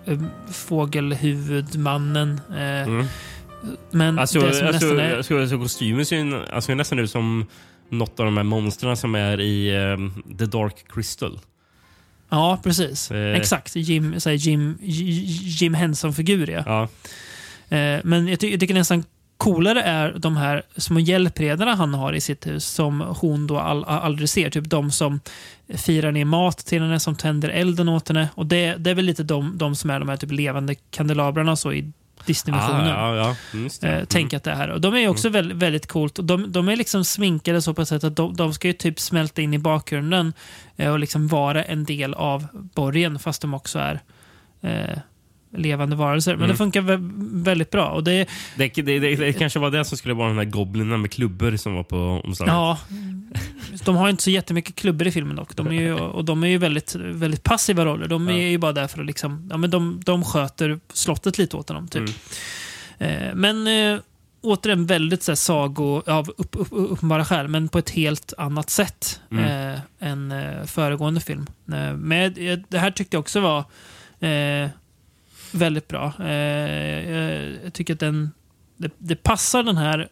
[0.04, 0.18] eh,
[0.52, 2.40] fågelhuvudmannen.
[2.50, 3.06] Eh, Mm.
[3.90, 5.16] Men Alltså, det som alltså, nästan är...
[5.16, 7.46] alltså, alltså, kostymen ser ju alltså, nästan ut som
[7.88, 11.38] något av de här monstren som är i ehm, The Dark Crystal.
[12.34, 13.10] Ja, precis.
[13.10, 13.36] Eh.
[13.36, 13.76] Exakt.
[13.76, 14.78] Jim, så här, Jim,
[15.60, 16.62] Jim Henson-figur, ja.
[16.66, 16.82] Ja.
[17.76, 19.04] Eh, men jag, ty jag tycker nästan
[19.36, 23.84] coolare är de här små hjälpredarna han har i sitt hus som hon då all,
[23.84, 24.50] aldrig ser.
[24.50, 25.20] Typ de som
[25.68, 28.28] firar ner mat till henne, som tänder elden åt henne.
[28.34, 31.56] Och det, det är väl lite de, de som är de här typ levande kandelabrarna
[31.56, 31.92] så i
[32.26, 32.96] Disney-versionen.
[32.96, 33.58] Ah, ja, ja.
[33.58, 33.98] Mm.
[34.00, 34.68] Eh, tänk att det här.
[34.68, 36.18] Och de är också väldigt, väldigt coolt.
[36.18, 38.74] Och de, de är liksom sminkade så på ett sätt att de, de ska ju
[38.74, 40.32] typ smälta in i bakgrunden
[40.76, 44.00] eh, och liksom vara en del av borgen fast de också är
[44.60, 44.98] eh,
[45.56, 46.32] levande varelser.
[46.32, 46.50] Men Mm.
[46.50, 47.88] det funkar vä- väldigt bra.
[47.88, 51.10] Och det, Det, det, det, kanske var det som skulle vara de här goblinerna med
[51.12, 52.52] klubbor som var på omslaget.
[52.54, 52.78] ja,
[53.84, 55.56] de har inte så jättemycket klubbor i filmen dock.
[55.56, 58.08] De är ju, och de är ju väldigt, väldigt passiva roller.
[58.08, 58.38] De är Ja.
[58.38, 61.88] ju bara där för att liksom, ja, men de, de sköter slottet lite åt honom.
[61.88, 62.02] Typ.
[62.98, 63.28] Mm.
[63.28, 64.00] Eh, men eh,
[64.40, 68.70] återigen väldigt så här, sago av upp, upp, uppenbara skäl, men på ett helt annat
[68.70, 69.44] sätt Mm.
[69.74, 71.46] eh, än eh, föregående film.
[71.96, 72.34] Men
[72.68, 73.64] det här tyckte jag också var
[75.54, 76.12] väldigt bra.
[76.20, 77.10] Eh,
[77.64, 78.30] jag, tycker att den,
[78.76, 80.08] det, det passar den här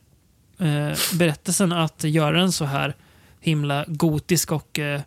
[0.59, 2.95] eh, berättelsen att göra den så här
[3.41, 5.01] himla gotisk och eh,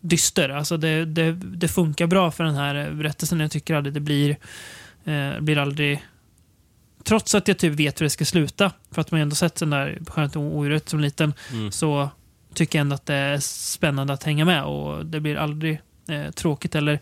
[0.00, 0.48] dyster.
[0.48, 3.40] Alltså det, det, det funkar bra för den här berättelsen.
[3.40, 4.36] Jag tycker aldrig det blir,
[5.04, 6.02] eh, blir aldrig
[7.04, 9.70] Trots att jag typ vet hur det ska sluta, för att man ändå sett den
[9.70, 11.72] där Skönheten och odjuret som liten, Mm.
[11.72, 12.10] så
[12.54, 15.80] tycker jag ändå att det är spännande att hänga med och det blir aldrig
[16.12, 16.98] eh, tråkigt eller...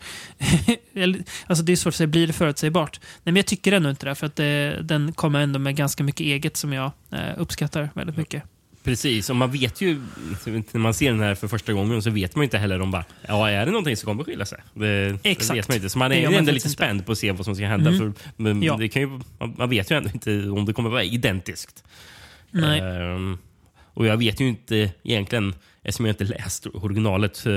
[1.47, 2.99] alltså det är svårt att säga, blir det förutsägbart?
[3.01, 6.03] Nej, men jag tycker ändå inte det, för att det, den kommer ändå med ganska
[6.03, 8.43] mycket eget som jag eh, uppskattar väldigt mycket.
[8.83, 10.01] Precis, och man vet ju
[10.71, 12.91] när man ser den här för första gången så vet man ju inte heller om
[12.91, 14.59] bara, ja, är det någonting som kommer skilja sig.
[14.73, 15.49] Det, Exakt.
[15.49, 15.89] det vet man inte.
[15.89, 16.69] Så man är ju ändå lite inte.
[16.69, 17.89] spänd på att se vad som ska hända.
[17.89, 18.13] Mm.
[18.13, 18.77] För, men Ja.
[18.77, 21.83] det kan ju, man, man vet ju ändå inte om det kommer vara identiskt.
[22.51, 22.79] Nej.
[22.79, 23.37] Ehm,
[23.93, 27.51] och jag vet ju inte egentligen, eftersom jag inte läst originalet eh,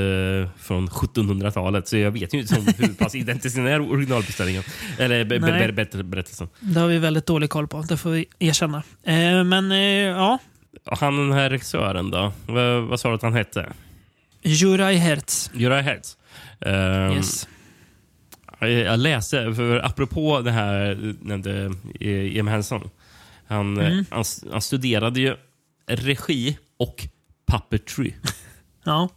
[0.58, 4.62] från 1700-talet, så jag vet ju inte hur pass identisk den är originalbeställningen.
[4.98, 6.48] Eller be, be, berättelsen.
[6.60, 8.82] Det har vi väldigt dålig koll på, det får vi erkänna.
[9.02, 10.38] Eh, men eh, ja,
[10.84, 12.32] Han den här regissören då,
[12.88, 13.72] vad, sa du att han hette?
[14.42, 15.50] Juraj Hertz.
[15.54, 16.16] Uriah Heads.
[16.60, 17.48] Ehm, Yes.
[18.60, 21.70] Jag läste, för apropå det här nämnde
[22.00, 22.90] Jim Henson.
[23.46, 24.04] Han, Mm.
[24.10, 25.36] han, han studerade ju
[25.86, 27.06] regi och
[27.58, 28.12] puppetry.
[28.86, 29.08] Ja.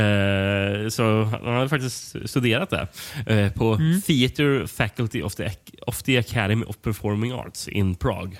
[0.00, 2.88] Eh, så han hade faktiskt studerat det
[3.26, 4.00] eh, på Mm.
[4.02, 5.50] Theatre Faculty of the,
[5.86, 8.38] of the Academy of Performing Arts in Prague.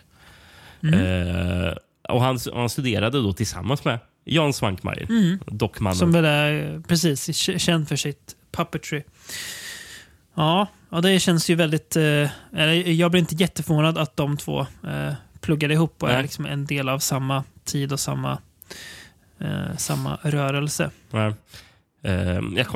[0.83, 0.95] Mm.
[1.01, 1.75] Eh,
[2.09, 5.39] och han, han studerade då tillsammans med Jan Svankmajer, Mm.
[5.47, 5.97] dockmannen.
[5.97, 9.03] Som väl är precis känd för sitt puppetry.
[10.35, 11.97] Ja, ja det känns ju väldigt...
[12.87, 16.23] Jag blir inte jätteförvånad att de två eh, pluggade ihop och är Nej.
[16.23, 18.39] liksom en del av samma tid och samma,
[19.41, 20.91] eh, samma rörelse.
[21.11, 21.33] Ja.
[22.03, 22.67] Eh, jag,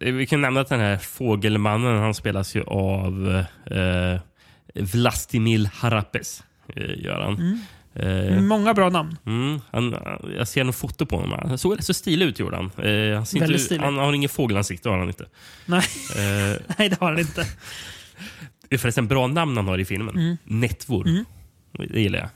[0.00, 4.20] eh, vi kan nämna att den här Fågelmannen han spelas ju av eh,
[4.74, 6.42] Vlastimil Harapes.
[6.76, 7.34] Eh, gör han.
[7.36, 7.60] Mm.
[7.94, 9.16] Eh, Många bra namn.
[9.26, 9.96] mm, han,
[10.36, 11.38] jag ser något foto på honom.
[11.48, 12.64] Han såg rätt så stilig ut gjorde han.
[12.64, 14.88] Eh, han, ser Väldigt han har ingen fågelansikte.
[14.88, 15.26] Har han inte.
[15.66, 15.82] Nej,
[16.16, 17.46] Eh, nej, det har han inte.
[18.68, 20.14] det är förresten bra namn han har i filmen.
[20.18, 20.36] Mm.
[20.44, 21.06] Nettvor.
[21.08, 21.24] Mm.
[21.72, 22.28] Det gillar jag.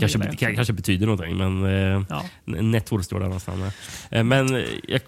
[0.00, 2.24] Kanske, det kanske betyder någonting, men eh, Ja.
[2.44, 3.74] Nettvor står där någonstans.
[4.10, 5.00] Eh, men jag,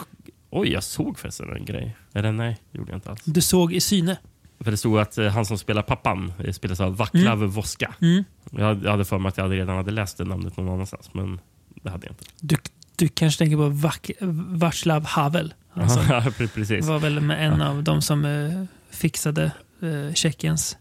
[0.50, 1.96] oj, jag såg förresten en grej.
[2.14, 3.22] Eller nej, det gjorde jag inte alls.
[3.24, 4.16] Du såg i syne.
[4.60, 7.94] För det stod att eh, han som spelar pappan eh, spelas av Vaclav Voska.
[8.02, 8.24] Mm.
[8.50, 11.40] Jag, jag hade för mig att jag redan hade läst det namnet någon annanstans, men
[11.82, 12.24] det hade jag inte.
[12.40, 12.56] Du,
[12.96, 15.54] du kanske tänker på Vak Václav Havel.
[15.72, 16.00] Alltså,
[16.54, 16.86] precis.
[16.86, 19.50] var väl med en av de som eh, fixade
[19.82, 20.76] eh, Tjeckiens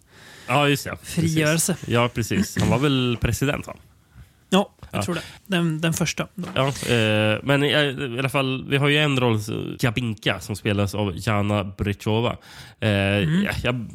[0.48, 0.90] Ja, just det.
[0.90, 1.14] Precis.
[1.16, 1.78] frigörelse.
[1.88, 2.58] Ja, precis.
[2.60, 3.76] Han var väl president, va?
[4.96, 5.04] Ja, jag Ja.
[5.06, 5.22] tror det.
[5.48, 6.28] Den, den första.
[6.36, 6.48] Då.
[6.56, 7.68] Ja, eh, men i,
[8.16, 12.38] i alla fall, vi har ju en roll, eh, Gabinka, som spelas av Jana Brichova.
[12.80, 13.44] Eh, Mm.
[13.44, 13.86] ja, jag,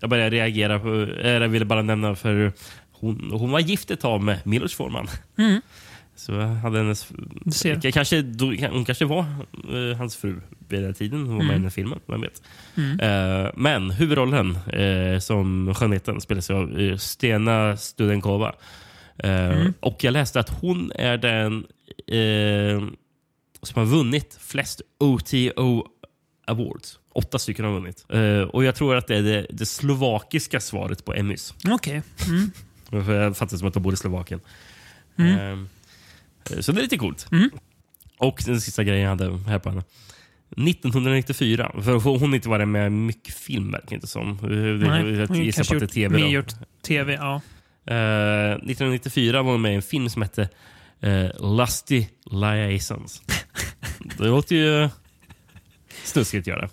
[0.00, 2.52] jag började reagera på, eh, jag ville bara nämna för
[2.92, 5.08] hon, hon var gift ett tag med Milos Forman.
[5.38, 5.60] Mm.
[6.16, 7.08] Så hade hennes...
[7.92, 8.24] Kanske,
[8.70, 11.62] hon kanske var eh, hans fru vid den tiden hon var med i Mm.
[11.62, 11.98] den filmen.
[12.06, 12.42] Vem vet.
[12.76, 13.00] Mm.
[13.00, 18.52] Eh, men huvudrollen eh, som skönheten spelas av eh, Stena Studenkova.
[19.24, 19.74] Eh, Mm.
[19.80, 21.66] Och jag läste att hon är den
[22.06, 22.88] eh,
[23.62, 25.84] som har vunnit flest OTO
[26.46, 26.98] Awards.
[27.12, 28.04] Åtta stycken har vunnit.
[28.08, 31.54] Eh, och jag tror att det är det, det slovakiska svaret på Emmys.
[31.70, 32.02] Okej.
[32.28, 32.50] Mm.
[33.04, 34.40] För Jag fattar som att de bor i Slovakien.
[35.18, 35.68] Mm.
[36.50, 37.26] Eh, Så det är lite coolt.
[37.32, 37.50] Mm.
[38.18, 39.82] Och den sista grejen jag hade här på henne.
[40.56, 44.38] 1994, för hon har inte varit med mycket film verkar inte som.
[44.42, 46.16] Nej, Jag gissar på att det är tv.
[46.18, 46.52] mer gjort
[46.82, 47.40] tv, ja.
[47.86, 50.48] Eh, 1994 var hon med i en film som hette
[51.04, 53.22] uh, Lusty Liaisons.
[54.18, 54.88] det låter ju
[56.04, 56.68] snuskigt göra.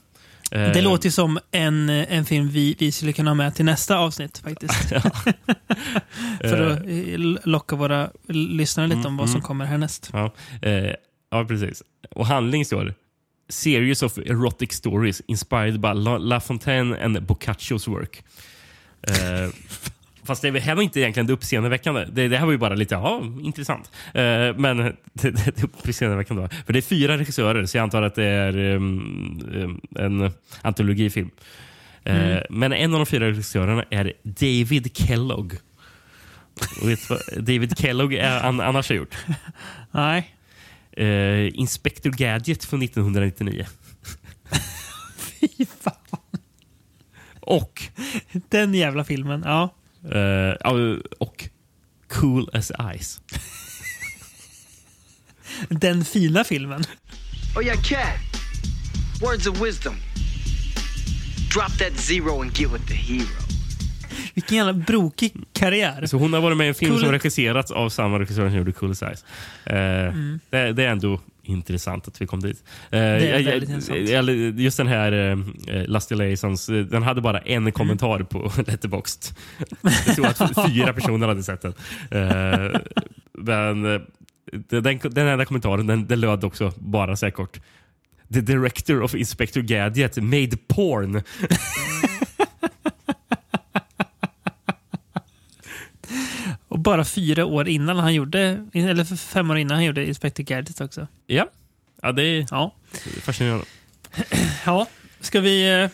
[0.51, 3.65] Eh, Det låter ju som en, en film vi, vi skulle kunna ha med till
[3.65, 4.73] nästa avsnitt faktiskt.
[6.41, 10.09] För att eh, locka våra lyssnare lite om vad som kommer härnäst.
[10.13, 10.91] Ja, eh,
[11.31, 11.83] ja, precis.
[12.09, 12.93] Och handling står
[13.49, 18.23] Series of erotic stories inspired by La, La Fontaine and Boccaccios work.
[19.01, 19.49] Eh,
[20.27, 22.05] fast det här var inte egentligen det uppseendeväckande.
[22.11, 23.91] Det, det här var ju bara lite ja, intressant.
[24.13, 24.21] Eh,
[24.57, 24.77] men
[25.13, 26.49] det, det, det uppseendeväckande var...
[26.65, 30.31] För det är fyra regissörer, så jag antar att det är um, um, en
[30.61, 31.29] antologifilm.
[32.03, 35.53] Eh, Men en av de fyra regissörerna är David Kellogg.
[36.83, 39.15] Vet du vad David Kellogg är, an, annars har gjort?
[39.91, 40.33] Nej.
[40.91, 43.65] Eh, Inspector Gadget från 1999.
[45.17, 45.93] Fy fan.
[47.39, 47.83] Och,
[48.49, 49.43] Den jävla filmen.
[49.45, 49.69] Ja.
[50.63, 50.73] Ja,
[51.19, 51.49] och
[52.07, 53.21] Cool as Ice.
[55.69, 56.83] Den fina filmen.
[57.55, 58.19] Oh, yeah, cat.
[59.21, 59.95] Words of wisdom.
[61.53, 63.27] Drop that zero and get with the hero.
[64.33, 66.05] Vilken jävla brokig karriär.
[66.05, 68.57] Så hon har varit med i en film Cool- som regisserats av samma regissör som
[68.57, 69.25] gjorde Cool as Ice.
[69.65, 70.13] Eh,
[70.49, 72.63] det, det är ändå intressant att vi kom dit.
[72.91, 75.37] Eh, jag- jag- eller Just den här eh,
[75.87, 76.15] Lusty
[76.69, 79.35] eh, den hade bara en kommentar på Letterboxd.
[79.81, 81.73] Jag tror att fyra personer hade sett den.
[82.11, 82.79] Eh,
[83.33, 84.01] men eh,
[84.81, 87.59] den, den enda kommentaren den, den löd också bara så här kort.
[88.33, 91.21] The director of Inspector Gadget made porn.
[96.77, 100.81] Och bara fyra år innan han gjorde, eller fem år innan han gjorde Inspector Gadget
[100.81, 101.07] också.
[101.27, 101.49] Ja,
[102.01, 102.73] ja det är Ja.
[103.21, 103.65] fascinerande.
[104.65, 104.87] ja.
[105.19, 105.89] Ska vi eh,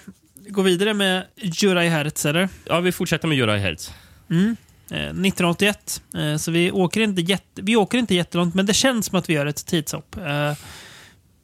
[0.50, 2.50] gå vidare med Juraj Hertz eller?
[2.66, 3.92] Ja, vi fortsätter med Jura Hertz.
[4.30, 6.02] Eh, 1981.
[6.16, 9.30] Eh, så vi åker, inte jätte, vi åker inte jättelångt, men det känns som att
[9.30, 10.18] vi gör ett tidshopp.
[10.18, 10.54] Eh,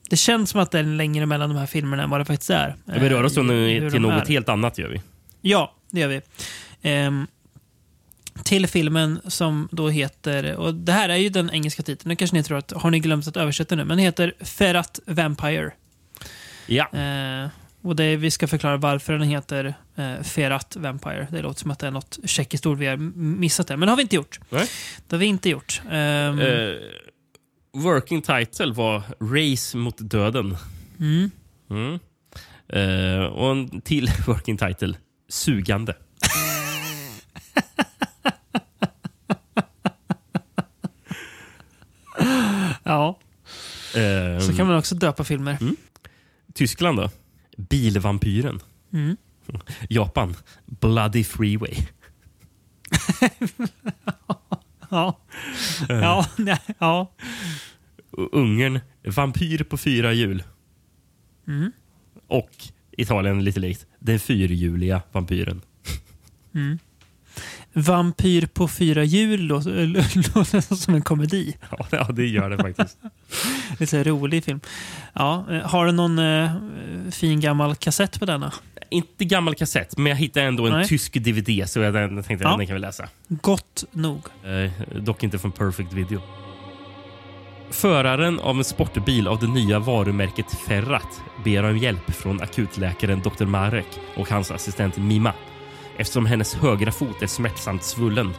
[0.10, 2.50] det känns som att det är längre mellan de här filmerna än vad det faktiskt
[2.50, 2.76] är.
[2.86, 4.78] Vi rör oss Eh, till något helt annat.
[4.78, 5.02] gör vi.
[5.42, 6.22] Ja, det gör vi.
[6.82, 7.28] Ehm,
[8.44, 12.38] till filmen som då heter, och det här är ju den engelska titeln, nu kanske
[12.38, 15.72] ni tror att, har ni glömt att översätta nu, men den heter Ferrat Vampire.
[16.68, 16.88] Ja.
[17.00, 17.50] Eh,
[17.82, 21.28] och det, vi ska förklara varför den heter eh, Ferrat Vampire.
[21.32, 23.92] Det låter som att det är något tjeckiskt ord vi har missat där, men det
[23.92, 24.40] har vi inte gjort.
[24.50, 24.68] Nej.
[25.08, 25.82] Det har vi inte gjort.
[25.92, 26.74] Ehm, Eh,
[27.74, 30.58] working title var Race mot döden.
[31.00, 31.32] mm.
[31.70, 32.00] Mm.
[32.74, 34.94] Eh, och en till working title,
[35.30, 35.94] Sugande.
[42.90, 43.20] Ja,
[43.96, 45.58] Eh, så kan man också döpa filmer.
[46.54, 47.10] Tyskland då?
[47.58, 48.60] Bilvampyren.
[48.94, 49.18] Mm.
[49.90, 50.36] Japan,
[50.66, 51.74] Bloody Freeway.
[54.92, 55.20] Ja.
[55.90, 57.12] Ja, nej, ja.
[58.12, 60.44] Ungern, Vampyr på fyra hjul.
[61.48, 61.72] Mm.
[62.28, 62.50] Och
[62.92, 65.62] Italien lite likt, Den fyrhjuliga vampyren.
[67.74, 71.58] Vampyr på fyra hjul låter, som en komedi.
[71.92, 72.98] Ja, det gör det faktiskt.
[73.80, 74.60] Lite rolig film.
[75.14, 76.52] Ja, eh, har du någon eh,
[77.12, 78.54] fin gammal kassett på denna?
[78.92, 80.88] Inte gammal kassett, men jag hittade ändå en Nej.
[80.88, 82.52] tysk DVD så jag den- tänkte Ja.
[82.52, 83.08] att den kan vi läsa.
[83.28, 84.22] Gott nog.
[84.44, 86.22] Eh, dock inte från Perfect Video.
[87.72, 93.46] Föraren av en sportbil av det nya varumärket Ferrat ber om hjälp från akutläkaren Dr.
[93.46, 93.86] Marek
[94.16, 95.34] och hans assistent Mima
[96.00, 98.34] eftersom hennes högra fot är smärtsamt svullen.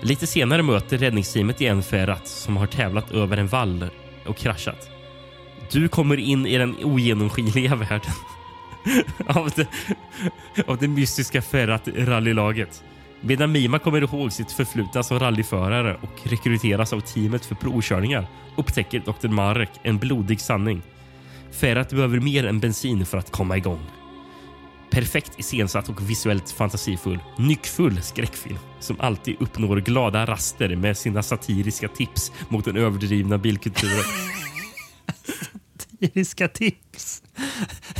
[0.00, 3.86] Lite senare möter räddningsteamet igen Ferrat som har tävlat över en vall
[4.26, 4.90] och kraschat.
[5.70, 8.12] Du kommer in i den ogenomskinliga världen
[9.26, 9.66] av det,
[10.66, 12.82] av det mystiska Ferrat-rallylaget.
[13.20, 19.00] Medan Mima kommer ihåg sitt förflutna som rallyförare och rekryteras av teamet för provkörningar upptäcker
[19.00, 19.28] Dr.
[19.28, 20.82] Marek en blodig sanning.
[21.50, 24.01] Ferrat behöver mer än bensin för att komma igång.
[24.92, 31.88] Perfekt iscensatt och visuellt fantasifull, nyckfull skräckfilm som alltid uppnår glada raster med sina satiriska
[31.88, 34.04] tips mot den överdrivna bilkulturen.
[35.78, 37.22] Satiriska tips.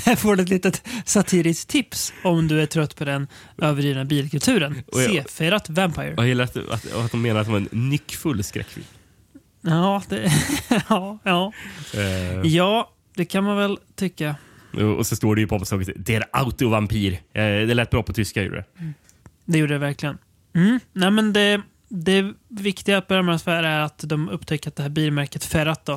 [0.05, 3.29] Här får du ett litet satiriskt tips om du är trött på den
[3.59, 4.83] överdrivna bilkulturen.
[4.93, 6.15] Se Ferrat Vampire.
[6.17, 8.87] Jag gillar att, att, att de menar att det var en nyckfull skräckfilm.
[9.61, 10.33] Ja, det,
[10.89, 11.53] ja, ja.
[11.95, 14.37] Eh, ja, det kan man väl tycka.
[14.99, 17.13] Och så står det ju på omslaget Der Autovampir.
[17.13, 18.43] Eh, det lät bra på tyska.
[18.43, 18.93] Gjorde det.
[19.45, 20.19] Det gjorde det verkligen.
[20.55, 20.81] Mm.
[20.93, 25.45] Nej, men det, det viktiga på affären är att de upptäcker att det här bilmärket
[25.45, 25.93] Ferrat då,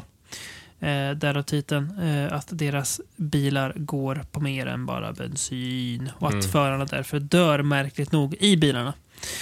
[0.88, 6.46] eh, därav titeln, eh, att deras bilar går på mer än bara bensin och att
[6.46, 8.94] förarna därför dör märkligt nog i bilarna.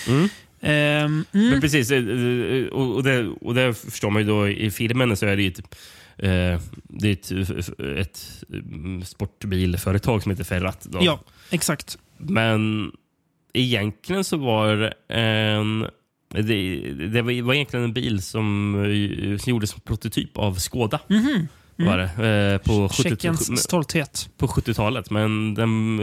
[0.08, 0.30] Mm.
[0.66, 1.62] Ehm, Men mm.
[1.62, 5.26] precis, eh, eh, och, och, det, och det förstår man ju då i filmen så
[5.26, 5.76] är det ju typ,
[6.18, 10.82] Eh, det är ett, ett mm, sportbilföretag som heter Ferrat.
[10.90, 11.00] Då.
[11.02, 11.20] Ja,
[11.50, 11.98] exakt.
[12.18, 12.92] Men
[13.54, 15.88] egentligen så var det en...
[16.30, 18.74] Det, det var egentligen en bil som,
[19.40, 21.00] som gjordes som prototyp av Skoda.
[21.76, 22.04] Var det,
[22.54, 24.30] eh, på 70 Tjeckiens stolthet.
[24.38, 25.10] på 70-talet.
[25.10, 25.96] Men, den,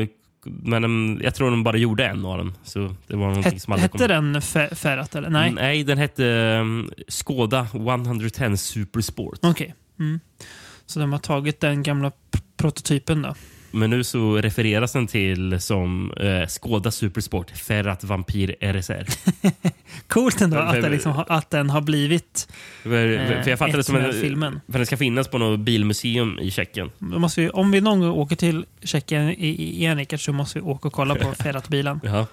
[0.45, 2.55] men den, jag tror de bara gjorde en av dem.
[2.65, 5.31] Så det var någonting Het, som hette den Fe- Ferrat eller?
[5.31, 5.53] Nej.
[5.53, 6.25] Nej, den hette
[6.61, 9.39] um, Skoda 110 Super Sport.
[9.43, 9.75] Okej.
[10.01, 10.21] Mm.
[10.87, 12.13] Så de har tagit den gamla
[12.57, 13.35] prototypen då.
[13.73, 19.07] Men nu så refereras den till som eh, Skoda Super Sport Ferrat Vampyr RSR.
[20.09, 22.49] Coolt ändå att, det liksom, att den har blivit
[22.83, 24.61] för, för jag fattar det som med en, filmen.
[24.67, 26.91] för den ska finnas på något bilmuseum i Tjeckien.
[27.37, 31.15] Vi, om vi någon gång åker till Tjeckien igen så måste vi åka och kolla
[31.15, 32.01] på Ferrat-bilen.
[32.05, 32.27] Ja.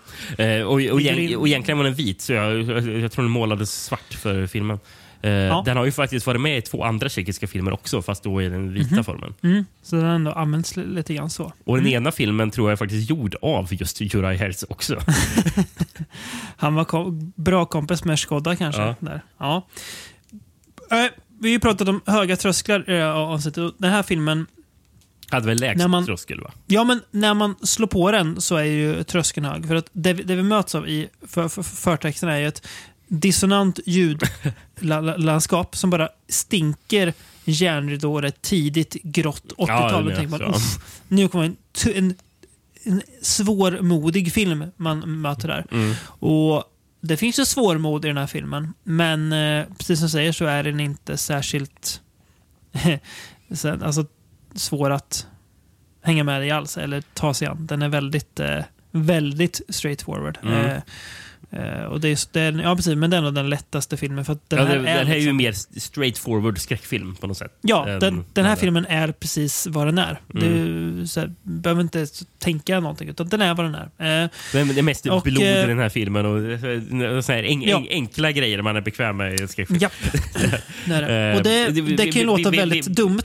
[0.43, 3.31] Eh, och, och, in- och egentligen var den vit, så jag, jag, jag tror den
[3.31, 4.79] målades svart för filmen.
[5.21, 5.61] Eh, Ja.
[5.65, 8.49] Den har ju faktiskt varit med i två andra tjeckiska filmer också, fast då i
[8.49, 9.33] den vita formen.
[9.43, 9.65] Mm.
[9.83, 11.53] Så den har ändå använts li- lite grann så.
[11.63, 14.99] Och den ena filmen tror jag är faktiskt gjord av just Juraj Herz också.
[16.57, 18.81] Han var kom, bra kompis med Skoda kanske.
[18.81, 18.95] Ja.
[18.99, 19.21] Där.
[19.37, 19.67] Ja.
[20.91, 23.73] Eh, vi har ju pratat om höga trösklar i avsnittet.
[23.77, 24.45] Den här filmen,
[25.29, 26.51] Hade väl lägst När man- tröskel va?
[26.67, 29.67] ja men när man slår på den så är ju tröskeln hög.
[29.67, 32.67] För att det, vi- det vi möts av i för, för, förtexten är ju ett
[33.07, 37.13] dissonant ljudlandskap som bara stinker
[37.45, 40.09] järnridåer, ett tidigt grått 80-tal.
[40.09, 40.57] Ja, tänker man, är så.
[40.57, 41.55] "Uff, nu kommer en,
[41.95, 42.15] en,
[42.83, 45.65] en svårmodig film man möter där.
[45.71, 45.93] Mm.
[46.05, 46.63] Och
[47.01, 50.45] Det finns ju svårmod i den här filmen, men eh, precis som du säger så
[50.45, 52.01] är den inte särskilt
[53.55, 54.05] så- alltså,
[54.55, 55.27] svår att
[56.01, 57.67] hänga med i alls, eller ta sig an.
[57.67, 58.59] Den är väldigt, eh,
[58.91, 60.37] väldigt straightforward.
[60.43, 60.65] Mm.
[60.65, 60.81] Eh,
[61.51, 64.25] eh, och det är, det är, ja, precis, men det är nog den lättaste filmen.
[64.25, 67.27] För den ja, här det, är, den här är ju liksom- mer straightforward skräckfilm på
[67.27, 67.57] något sätt.
[67.61, 70.19] Ja, än den, den här filmen är precis vad den är.
[70.35, 70.99] Mm.
[70.99, 72.05] Du så här, behöver inte
[72.39, 73.83] tänka någonting, utan den är vad den är.
[74.23, 77.31] Eh, Men det är mest Och, blod eh, i den här filmen och eh, så
[77.31, 77.77] här en, Ja.
[77.77, 79.79] en, enkla grejer man är bekväm med i en skräckfilm.
[79.79, 79.93] Japp,
[80.85, 81.31] det är det.
[81.31, 83.21] Eh, Och det, det kan ju låta väldigt dumt.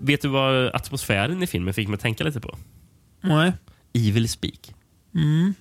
[0.00, 2.56] Vet du vad atmosfären i filmen fick mig att tänka lite på?
[3.20, 3.52] Nej.
[3.94, 4.74] Evil Speak.
[5.14, 5.54] Mm.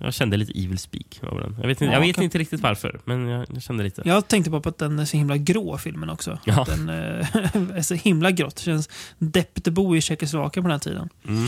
[0.00, 1.56] Jag kände lite Evil Speak över den.
[1.60, 4.02] Jag vet, inte, Ja, jag vet inte riktigt varför, men jag, jag kände lite.
[4.04, 6.38] Jag tänkte bara på att den är så himla grå, filmen också.
[6.44, 6.66] Ja.
[6.68, 6.94] Den eh,
[7.76, 8.56] är så himla grått.
[8.56, 8.88] Det känns
[9.18, 11.08] deppigt att bo i Tjeckoslovakien på den här tiden.
[11.26, 11.44] Mm.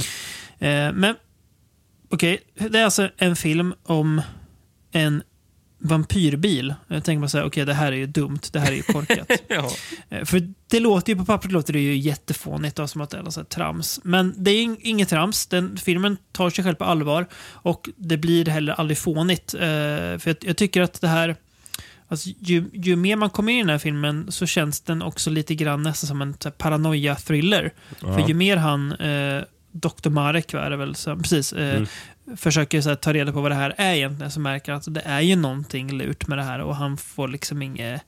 [0.58, 1.14] Eh, men,
[2.10, 2.40] okej.
[2.54, 4.22] det är alltså en film om
[4.92, 5.22] en
[5.80, 6.74] vampyrbil.
[6.88, 8.40] Jag tänker bara säga, okej, det här är ju dumt.
[8.52, 9.30] Det här är ju korkat.
[9.48, 9.70] Ja.
[10.08, 13.18] Eh, För det låter ju på pappret låter det ju jättefånigt och som att det
[13.18, 14.00] är så här trams.
[14.04, 15.46] Men det är ing- inget trams.
[15.46, 19.54] Den, filmen tar sig själv på allvar och det blir heller aldrig fånigt.
[19.54, 21.36] Eh, för jag, jag tycker att det här...
[22.08, 25.30] Alltså, ju, ju mer man kommer in i den här filmen så känns den också
[25.30, 27.70] lite grann nästan som en så här paranoia-thriller.
[28.00, 29.42] För ju mer han, eh,
[29.72, 30.08] Dr.
[30.10, 31.86] Marek är det väl, så, precis, Mm.
[32.36, 35.02] Försöker här, ta reda på vad det här är egentligen så märker han att det
[35.04, 38.02] är ju någonting lurt med det här och han får liksom inget...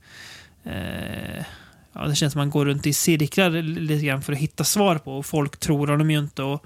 [0.64, 1.44] Eh,
[1.92, 4.64] ja, det känns som att man går runt i cirklar lite grann för att hitta
[4.64, 6.42] svar på och folk tror honom ju inte.
[6.42, 6.64] Och,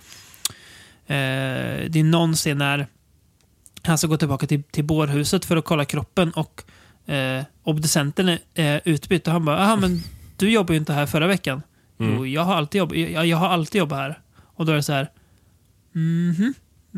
[1.07, 2.87] eh, det är någon scen när
[3.83, 6.63] han ska gå tillbaka till, till bårhuset för att kolla kroppen och
[7.11, 10.03] eh, obducenten är eh, utbytt och han bara “Jaha, men
[10.37, 11.63] du jobbade ju inte här förra veckan”.
[12.01, 12.15] Mm.
[12.15, 14.21] Jo, jag har alltid jobbat, jag, jag har alltid jobbat här.
[14.57, 15.11] Och då är det så här
[15.93, 16.55] mhm,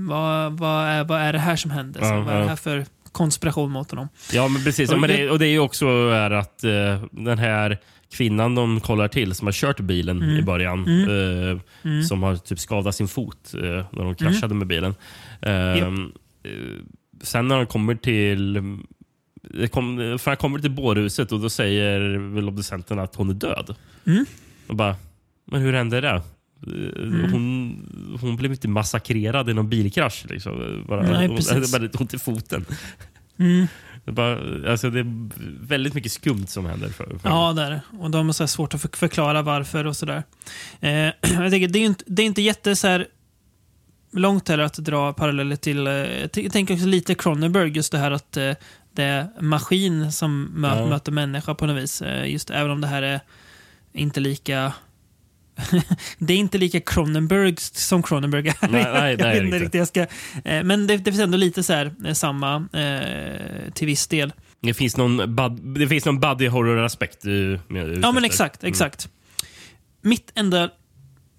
[0.06, 2.00] vad, vad, är, vad är det här som händer?
[2.00, 4.08] Så, vad är det här för konspiration mot honom?
[4.32, 4.92] Ja, men precis.
[4.92, 7.78] Och men det- och det är ju också är att eh, den här
[8.12, 10.36] kvinnan de kollar till som har kört bilen Mm.
[10.36, 13.60] i början, eh, som har typ skadat sin fot eh,
[13.90, 14.58] när de kraschade Mm.
[14.58, 14.94] med bilen.
[15.42, 15.92] Eh, eh,
[17.22, 18.62] sen när de kommer till
[19.70, 22.00] kom, för han kommer till bårhuset och då säger
[22.34, 23.74] väl obducenten att hon är död.
[24.06, 24.24] Mm.
[24.66, 24.96] Och bara,
[25.44, 26.22] men hur hände det?
[26.66, 30.24] Eh, Hon, hon blev inte massakrerad i någon bilkrasch.
[30.30, 30.84] Liksom.
[30.88, 31.36] Bara, Nej, hon
[31.72, 32.64] hade ont i foten.
[33.38, 33.66] Mm.
[34.04, 35.28] Det är, bara, alltså det är
[35.66, 36.88] väldigt mycket skumt som händer.
[36.88, 37.80] För, för Ja, det är det.
[37.98, 40.22] Och de har så svårt att för- förklara varför och sådär.
[40.80, 40.90] Eh,
[41.22, 43.06] jag tänker, det är inte, det är inte jätte så här
[44.12, 45.86] långt heller att dra paralleller till...
[45.86, 48.52] Eh, jag tänker också lite Cronenberg, just det här att eh,
[48.92, 50.86] det är maskin som mö Ja.
[50.86, 52.02] möter människa på något vis.
[52.02, 53.20] Eh, just även om det här är
[53.92, 54.72] inte lika...
[56.18, 58.68] det är inte lika Cronenberg som Cronenberg är.
[58.68, 59.74] Nej, nej, är jag inte riktigt.
[59.74, 60.00] Jag ska,
[60.44, 64.32] eh, men det, det finns ändå lite så här, eh, samma eh, till viss del.
[64.60, 67.24] Det finns någon, bud, det finns någon body horror-aspekt.
[67.24, 67.30] Ja,
[67.68, 68.24] men efter.
[68.24, 68.64] exakt.
[68.64, 69.08] exakt.
[70.02, 70.70] Mitt enda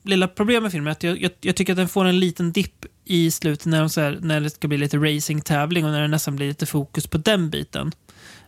[0.04, 2.52] lilla problem med filmen är att jag, jag, jag tycker att den får en liten
[2.52, 6.02] dipp i slutet när, de så här, när det ska bli lite racing-tävling och när
[6.02, 7.92] det nästan blir lite fokus på den biten.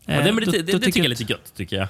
[0.06, 1.88] Ja, det, Eh, det, det, det tycker jag är lite gött, tycker jag.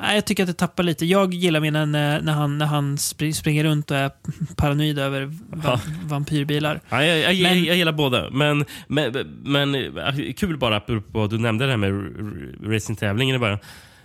[0.00, 1.06] Nej, jag tycker att det tappar lite.
[1.06, 4.10] Jag gillar mer när, när, han, när han spr- springer runt och är
[4.56, 5.80] paranoid över va Ja.
[6.04, 6.80] vampyrbilar.
[6.88, 8.30] Ja, jag, jag, Men- jag, gillar båda.
[8.30, 9.12] Men, men,
[9.44, 12.12] men äh, kul bara apropå du nämnde det här med
[12.72, 13.58] racingtävlingen i början.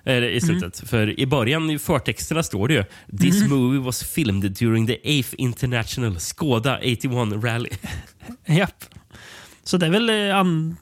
[0.08, 0.90] Eller i slutet.
[0.90, 2.84] För i början i förtexterna står det ju
[3.18, 7.70] “This movie was filmed during the 8th International Skoda 81 Rally”.
[8.46, 8.86] Japp.
[9.64, 10.78] Så det är väl eh, an,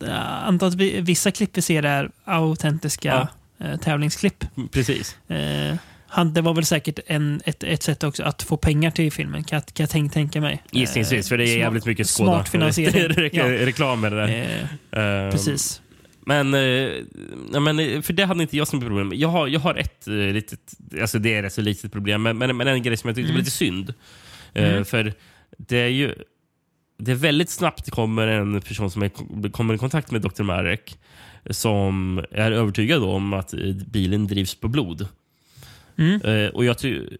[0.62, 3.28] att vi, vissa klipp vi ser är autentiska
[3.64, 4.46] eh, tävlingsklipp.
[4.72, 5.18] Precis.
[5.30, 5.76] Eh,
[6.08, 9.44] han, det var väl säkert en, ett, ett sätt också att få pengar till filmen,
[9.44, 10.64] kan, jag- kan jag tänk, tänka mig.
[10.72, 12.32] Gissningsvis, för det är smart- jävligt mycket Skoda.
[12.32, 13.08] Smart finansiering.
[13.10, 13.66] Re- ja.
[13.66, 14.28] Reklam med det där.
[14.92, 15.82] eh, Ehm, precis.
[16.26, 19.12] Men, eh, men eh, för det hade inte jag som problem.
[19.16, 20.60] Jag har, jag har ett eh, litet,
[21.02, 23.32] alltså det är ett så litet problem, men, men, men en grej som jag tyckte
[23.32, 23.94] var lite synd.
[24.54, 25.14] Eh, För
[25.58, 26.16] det är ju
[26.98, 30.44] det är väldigt snabbt kommer en person som är, kommer i kontakt med Dr.
[30.44, 30.98] Marek
[31.50, 33.54] som är övertygad om att
[33.92, 35.08] bilen drivs på blod.
[36.24, 36.76] Eh, och, jag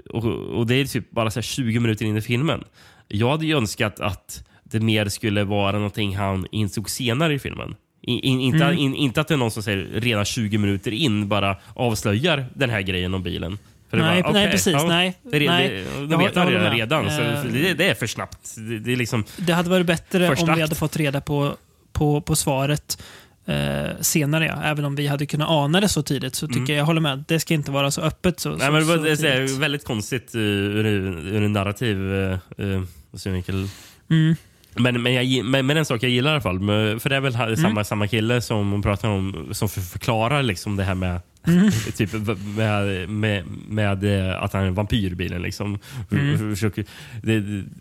[0.10, 0.26] och,
[0.60, 2.64] och Det är typ bara så här 20 minuter in i filmen.
[3.08, 7.76] Jag hade ju önskat att det mer skulle vara någonting han insåg senare i filmen.
[8.02, 11.28] In, in, inte, in, inte att det är någon som säger redan 20 minuter in
[11.28, 13.58] bara avslöjar den här grejen om bilen.
[13.92, 15.70] Nej, bara, nej, okej, precis, nej, Det, nej.
[15.70, 17.04] det, Jag hå- vet jag håller redan.
[17.06, 18.56] redan så Eh, det, det är för snabbt.
[18.58, 21.56] Det, det är liksom, Det hade varit bättre om vi hade fått reda på,
[21.92, 23.04] på, på svaret
[23.46, 24.46] eh, senare.
[24.46, 24.64] Ja.
[24.64, 27.24] Även om vi hade kunnat ana det så tidigt så tycker jag, jag håller med.
[27.28, 29.86] Det ska inte vara så öppet så, nej, så, men det, var, det är väldigt
[29.86, 32.84] konstigt uh, ur, ur en narrativ uh, uh,
[33.14, 33.68] synvinkel.
[34.10, 34.36] Mm.
[34.76, 36.60] Men, men, jag, men, men en sak jag gillar i alla fall,
[37.00, 37.58] för det är väl Mm.
[37.58, 41.72] samma, samma kille som hon pratar om som för, förklarar liksom det här med Mm.
[41.96, 42.14] Typ
[42.56, 45.42] med, med, med eh, att han är en vampyr i bilen.
[45.42, 45.80] Liksom.
[46.12, 46.56] Mm.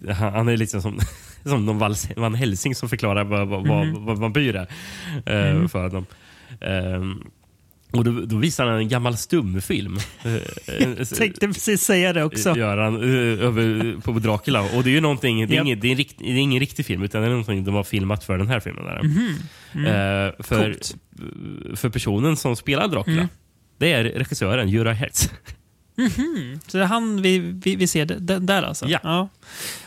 [0.08, 1.00] Han är liksom som,
[1.44, 3.92] som någon Val- Van Helsing som förklarar vad, vad, Mm.
[3.94, 4.66] vad, vad vampyr är
[5.60, 6.06] eh, för dem.
[6.60, 7.22] Ehm,
[7.92, 9.98] och då, då visar han en gammal stumfilm.
[10.98, 12.56] Jag tänkte precis säga det också.
[12.56, 14.62] Gör han, eh, över, på Dracula.
[14.62, 15.66] Och det är ju någonting, det är, Japp.
[15.66, 17.84] inget, det, är rikt, det är ingen riktig film utan det är någonting de har
[17.84, 18.84] filmat för den här filmen.
[18.84, 18.96] Där.
[18.96, 20.72] Eh, för, Mhm.
[20.72, 20.96] Coolt.
[21.80, 23.28] för personen som spelar Dracula, Mm.
[23.78, 25.30] det är regissören Jura Hertz.
[26.66, 28.88] Så det är han vi, vi, vi ser det, där alltså?
[28.88, 29.28] Ja.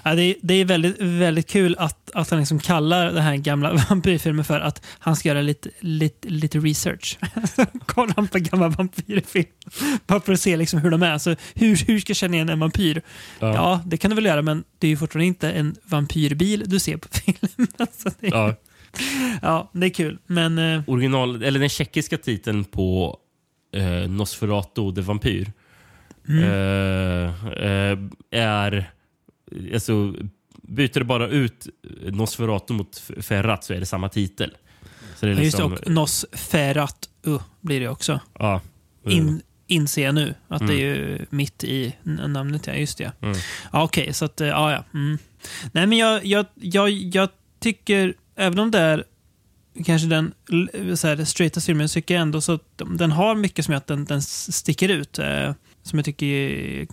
[0.04, 0.16] ja.
[0.16, 3.74] det, är, det är väldigt, väldigt kul att, att han liksom kallar den här gamla
[3.90, 7.18] vampyrfilmen för att han ska göra lite, lite, lite research.
[7.86, 9.46] Kollar han på gamla vampyrfilm.
[10.08, 11.18] Bara för att se liksom hur de är.
[11.18, 13.02] Så hur, hur ska jag känna igen en vampyr?
[13.40, 13.54] Ja.
[13.54, 13.82] Ja.
[13.86, 16.98] det kan du väl göra, men det är ju fortfarande inte en vampyrbil du ser
[16.98, 17.88] på filmen.
[17.92, 18.56] Så det, ja.
[19.42, 20.18] Ja, det är kul.
[20.28, 23.18] Men eh, original, eller den tjeckiska titeln på
[23.76, 25.52] eh, Nosferatu the Vampyr
[26.28, 26.44] Mm.
[26.44, 27.98] eh, eh,
[28.32, 28.92] är...
[29.74, 30.14] Alltså,
[30.62, 31.68] byter du bara ut
[32.12, 34.58] Nosferatu mot Ferrat så är det samma titel.
[35.16, 38.20] Så det är ja, just det, liksom, och Nosferat uh, blir det också.
[38.40, 38.62] ja,
[39.08, 40.76] In, inser jag nu att Mm.
[40.76, 42.68] det är ju mitt i namnet.
[42.68, 43.12] Ja, just det.
[43.22, 43.38] Mm.
[43.74, 44.84] Ja, Okej, så att, eh, ja, ja.
[44.94, 45.18] Mm.
[45.72, 47.30] Nej, men jag, jag, jag, jag
[47.60, 49.04] tycker, även om det är
[49.86, 50.34] kanske den
[50.98, 54.06] så här, straighta filmen, tycker jag ändå så den har mycket som gör att den,
[54.06, 55.20] den sticker ut.
[55.20, 55.54] Eh,
[55.86, 56.88] som jag tycker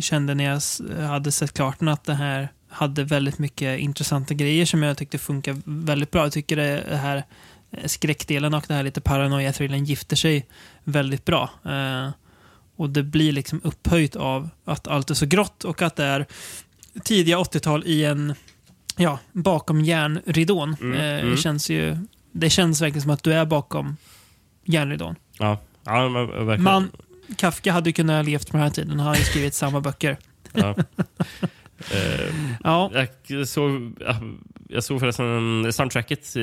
[0.00, 0.60] kände när jag
[1.08, 5.18] hade sett klart den, att det här hade väldigt mycket intressanta grejer som jag tyckte
[5.18, 6.22] funkar väldigt bra.
[6.22, 7.24] Jag tycker det här
[7.70, 10.46] eh, skräckdelen och det här lite paranoia-thrillern gifter sig
[10.84, 11.50] väldigt bra.
[11.64, 12.10] Eh,
[12.76, 16.26] och det blir liksom upphöjt av att allt är så grått och att det är
[17.04, 18.34] tidiga 80-tal i en,
[18.96, 20.76] ja, bakom järnridån.
[20.80, 21.36] Mm, eh, mm.
[21.36, 21.98] Känns ju,
[22.32, 23.96] det känns verkligen som att du är bakom
[24.64, 25.14] järnridån.
[25.38, 26.62] ja, ja, verkligen.
[26.62, 26.90] Man,
[27.36, 28.90] Kafka hade kunnat levt på den här tiden.
[29.00, 30.16] Han har ju skrivit samma böcker.
[30.52, 30.74] Ja.
[31.92, 32.34] Eh,
[32.64, 32.90] Ja,
[33.26, 34.16] jag, såg, ja,
[34.68, 36.42] jag såg förresten soundtracket, eh,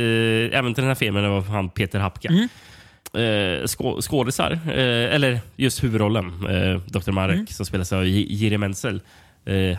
[0.59, 2.29] även till den här filmen, det var han Peter Hapka.
[2.29, 3.59] Mm.
[3.61, 6.31] Eh, skå, skådisar, eh, eller just huvudrollen,
[6.87, 7.11] Dr.
[7.11, 7.47] Marek, Mm.
[7.47, 9.01] som spelas av Jiri Menzel.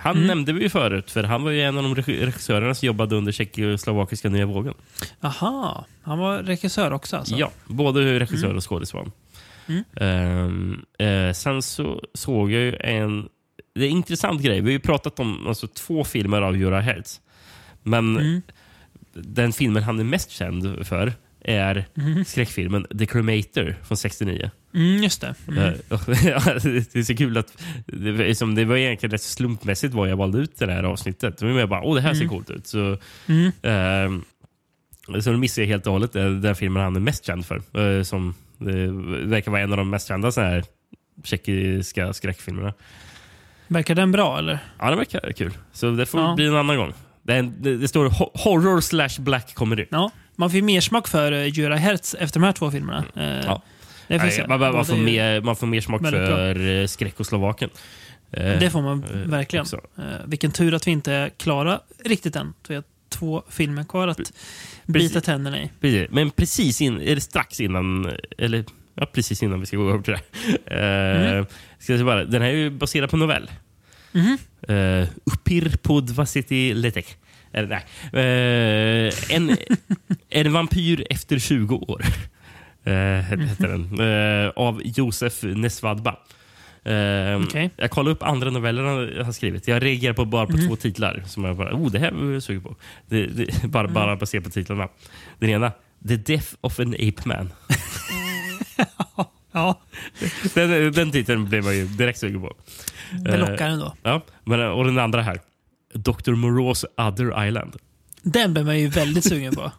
[0.02, 0.26] Han Mm.
[0.26, 3.16] nämnde vi ju förut, för han var ju en av de regi- regissörerna som jobbade
[3.16, 4.74] under tjeckoslovakiska nya vågen.
[5.20, 5.84] aha.
[6.02, 7.34] Han var regissör också alltså?
[7.36, 9.12] Ja, både regissör och skådis var han.
[9.68, 9.84] Mm.
[9.96, 13.28] Ehm, eh, sen så såg jag ju en...
[13.74, 14.60] Det är en intressant grej.
[14.60, 17.20] Vi har ju pratat om alltså, två filmer av Jura Hertz.
[17.82, 18.42] Men Mm.
[19.14, 21.12] den filmen han är mest känd för
[21.44, 21.84] är
[22.26, 24.50] skräckfilmen The Cremator från 69.
[24.74, 25.34] Mm, just det.
[25.48, 25.58] Mm.
[25.64, 30.08] Eh, det är så kul att det var, som det var egentligen rätt slumpmässigt vad
[30.10, 31.38] jag valde ut det här avsnittet.
[31.38, 32.66] Då var jag bara, åh det här ser coolt ut.
[32.66, 32.98] Så,
[33.28, 33.52] Mm.
[33.62, 34.24] ehm,
[35.22, 37.62] så då missade jag helt och hållet den den filmen han är mest känd för.
[37.98, 38.34] eh, som
[38.64, 38.86] det
[39.26, 40.64] verkar vara en av de mest kända så här
[41.24, 42.72] tjeckiska skräckfilmerna.
[43.68, 44.58] Verkar den bra eller?
[44.78, 45.52] Ja, det verkar kul.
[45.72, 46.34] Så det får Ja.
[46.34, 46.92] bli en annan gång.
[47.22, 49.86] Det, en, det, det står ho- horror slash black comedy.
[49.90, 50.10] Ja.
[50.36, 53.04] Man får mer smak för uh, Jura Hertz efter de här två filmerna.
[53.16, 53.62] Eh, Ja.
[54.08, 56.36] Det vi Nej, man, man, får mer, man får mer smak väldigt bra.
[56.36, 57.70] för eh, Skräckoslovaken.
[58.32, 59.62] Eh, Det får man eh, verkligen.
[59.62, 59.76] också.
[59.98, 62.54] Eh, vilken tur att vi inte är klara riktigt än.
[62.68, 62.82] Har
[63.12, 64.32] två filmer kvar att
[64.86, 65.70] bita tänderna i.
[65.80, 66.08] Precis.
[66.10, 68.64] Men precis in, är det strax innan, eller
[68.94, 70.20] ja, precis innan vi ska gå över till det.
[70.76, 71.46] Eh, Mm.
[71.78, 73.50] ska jag bara, den här är ju baserad på novell.
[74.12, 74.38] Mhm.
[74.70, 77.16] Uh, Upir podvasiti letek.
[77.52, 77.84] Eller nej.
[79.06, 79.56] Eh, en,
[80.28, 82.02] en vampyr efter 20 år.
[82.86, 84.00] Uh, heter den.
[84.44, 86.16] Eh, av Josef Nesvadba.
[86.88, 87.70] Uh, Okej.
[87.76, 89.68] Jag kollade upp andra noveller han har skrivit.
[89.68, 91.22] Jag reagerar på bara på två titlar.
[91.26, 92.76] Som jag bara, oh, det här var jag sugen på.
[93.06, 94.88] Det, det, bara, bara baserat på titlarna.
[95.38, 95.72] Den ena,
[96.08, 97.52] The Death of an Ape Man.
[99.54, 99.80] Ja,
[100.54, 102.52] Den, den titeln blev man ju direkt sugen på.
[103.24, 103.96] det Eh, lockar ändå.
[104.02, 105.40] Ja, men, och den andra här,
[105.94, 106.30] Dr.
[106.32, 107.76] Moreaus Other Island.
[108.22, 109.72] Den blir man ju väldigt sugen på.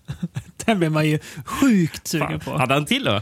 [0.66, 2.58] Den blir man ju sjukt sugen Fan, på.
[2.58, 3.20] hade han till då?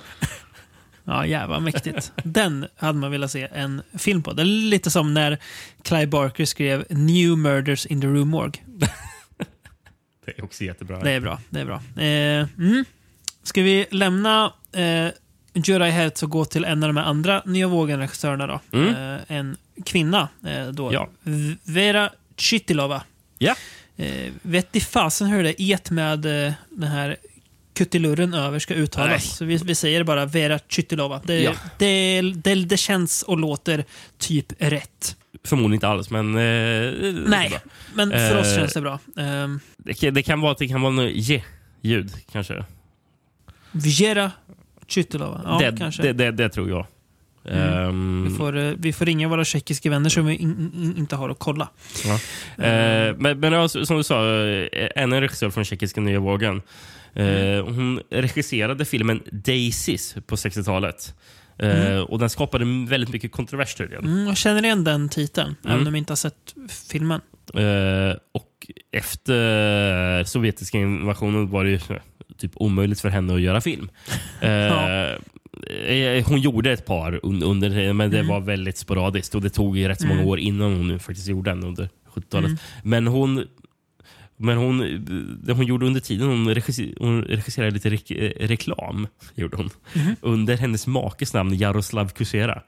[1.05, 2.13] Ja, jävlar mäktigt.
[2.25, 4.33] Den hade man velat se en film på.
[4.33, 5.39] Det är lite som när
[5.83, 8.63] Clive Barker skrev New Murders in the Rue Morgue.
[10.25, 11.01] Det är också jättebra.
[11.01, 11.41] Det är bra.
[11.51, 11.77] Det är bra.
[11.97, 12.85] Eh, mm.
[13.43, 15.09] Ska vi lämna eh,
[15.53, 18.61] Jedi Heads och gå till en av de andra nya vågen-regissörerna då?
[18.73, 18.89] Mm.
[18.89, 20.93] Eh, en kvinna eh, då.
[20.93, 21.09] Ja.
[21.65, 23.03] Vera Chytilova.
[23.39, 23.55] Ja.
[23.97, 27.17] Eh, vet i fasen hur det et med eh, den här
[27.75, 29.11] kuttilurren över ska uttalas.
[29.11, 29.21] Nej.
[29.21, 31.21] Så vi, vi säger bara Vera Chytilova.
[31.25, 31.53] Det, Ja.
[31.79, 33.85] det, det, det känns och låter
[34.19, 35.17] typ rätt.
[35.45, 36.35] Förmodligen inte alls, men...
[36.35, 36.93] Eh,
[37.27, 37.53] Nej,
[37.95, 38.99] men för oss Eh, känns det bra.
[39.17, 42.65] Ehm, Det, kan- det kan vara att det kan vara något je-ljud, kanske.
[43.73, 44.31] Vera
[44.89, 45.41] Chytilova.
[45.45, 46.13] Ja, det, kanske.
[46.13, 46.87] Det, tror jag.
[47.49, 51.17] Ehm, Vi får, eh, vi får ringa våra tjeckiska vänner som vi in, in, inte
[51.17, 51.69] har att kolla.
[52.05, 52.15] ja.
[52.65, 56.63] Eh, men men som du sa, eh, ännu en regissör från tjeckiska nya vågen.
[57.15, 57.75] Mm.
[57.75, 61.15] Hon regisserade filmen Daisies på 60-talet.
[61.59, 64.05] Eh, Och Den skapade väldigt mycket kontrovers tydligen.
[64.05, 65.75] Mm, jag känner igen den titeln, Mm.
[65.77, 66.55] även om jag inte har sett
[66.91, 67.21] filmen.
[67.55, 68.51] Eh, och
[68.93, 71.79] efter sovjetiska invasionen var det ju
[72.39, 73.91] typ omöjligt för henne att göra film.
[74.41, 75.15] Eh, Ja.
[76.27, 78.29] Hon gjorde ett par un- under men det Mm.
[78.29, 80.31] var väldigt sporadiskt och det tog ju rätt så många Mm.
[80.31, 82.47] år innan hon nu faktiskt gjorde den under 70-talet.
[82.49, 82.59] Mm.
[82.83, 83.45] Men hon
[84.45, 84.79] men hon,
[85.43, 89.07] det hon gjorde under tiden, hon, regisser, hon regisserade lite rek, eh, reklam.
[89.35, 90.17] Gjorde hon, Mhm.
[90.23, 92.63] Under hennes makes namn Jaroslav Kusera.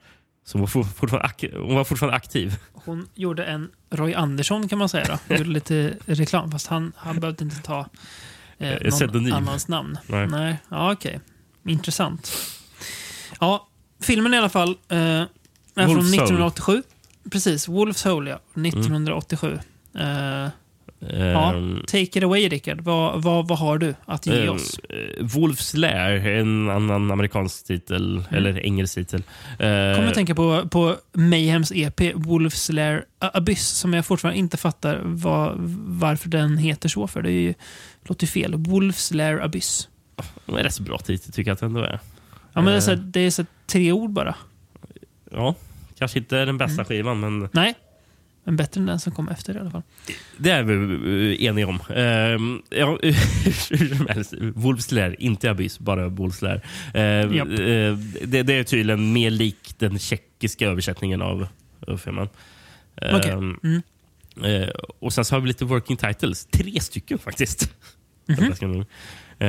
[0.45, 2.55] Så hon var, for, fortfarande, hon var fortfarande aktiv.
[2.73, 5.05] Hon gjorde en Roy Andersson kan man säga.
[5.07, 5.17] Då.
[5.27, 7.85] Hon gjorde lite reklam, fast han, han behövde inte ta
[8.57, 9.33] eh, någon pseudonym.
[9.33, 9.97] annans namn.
[10.07, 10.27] Nej.
[10.27, 10.57] Nej.
[10.69, 11.19] Ja, okej.
[11.65, 12.31] Intressant.
[13.39, 13.67] Ja,
[14.01, 15.27] filmen i alla fall eh, är
[15.75, 16.15] från Wolf's Hole.
[16.23, 16.83] 1987.
[17.31, 18.39] Precis, Wolf's Hole, ja.
[18.61, 19.59] 1987.
[19.95, 20.47] Eh,
[20.99, 22.81] ja, Ehm, take it away, Rickard.
[22.81, 24.79] Vad, vad, vad har du att ge Eh, oss?
[24.79, 29.19] eh, Wolf's Lair, en annan amerikansk titel, eller engelsk titel.
[29.51, 34.57] Eh, kommer att tänka på, på Mayhems EP Wolf's Lair Abyss som jag fortfarande inte
[34.57, 35.53] fattar vad,
[35.87, 37.21] varför den heter så för.
[37.21, 37.53] Det är ju,
[38.03, 38.53] låter ju fel.
[38.55, 39.89] Wolf's Lair Abyss.
[40.45, 41.99] det är rätt så bra titel tycker jag att det ändå är.
[42.53, 44.35] Ja, men det är, så, det är så tre ord bara.
[45.31, 45.55] Ja,
[45.99, 46.85] kanske inte den bästa Mm.
[46.85, 47.73] skivan, men Nej,
[48.47, 49.81] men bättre än den som kom efter i alla fall.
[50.37, 50.73] det är vi
[51.43, 51.79] eh, eniga om.
[51.95, 52.99] Ehm, ja,
[53.71, 56.61] hur som helst, Lair, inte Abyss, bara Wolf's Lair.
[56.93, 57.47] Ehm, Japp.
[57.47, 61.47] eh, det, det är tydligen mer lik den tjeckiska översättningen av,
[61.87, 62.29] av filmen.
[63.01, 63.81] Ehm, Mm.
[64.43, 64.69] Eh,
[64.99, 66.45] och sen så har vi lite working titles.
[66.45, 67.71] Tre stycken faktiskt.
[68.27, 68.37] Mhm.
[68.39, 68.85] Överraskande nog.
[69.39, 69.47] Eh,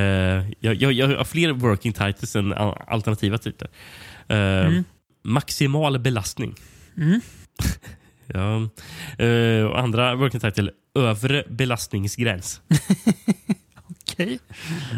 [0.61, 3.71] jag, jag, jag har fler working titles än al- alternativa titlar.
[4.29, 4.85] Eh, Mm.
[5.25, 6.55] Maximal belastning.
[6.97, 7.21] Mm.
[8.35, 8.69] Ja.
[9.25, 12.61] Eh, och andra working title, övre belastningsgräns.
[14.03, 14.39] Okej.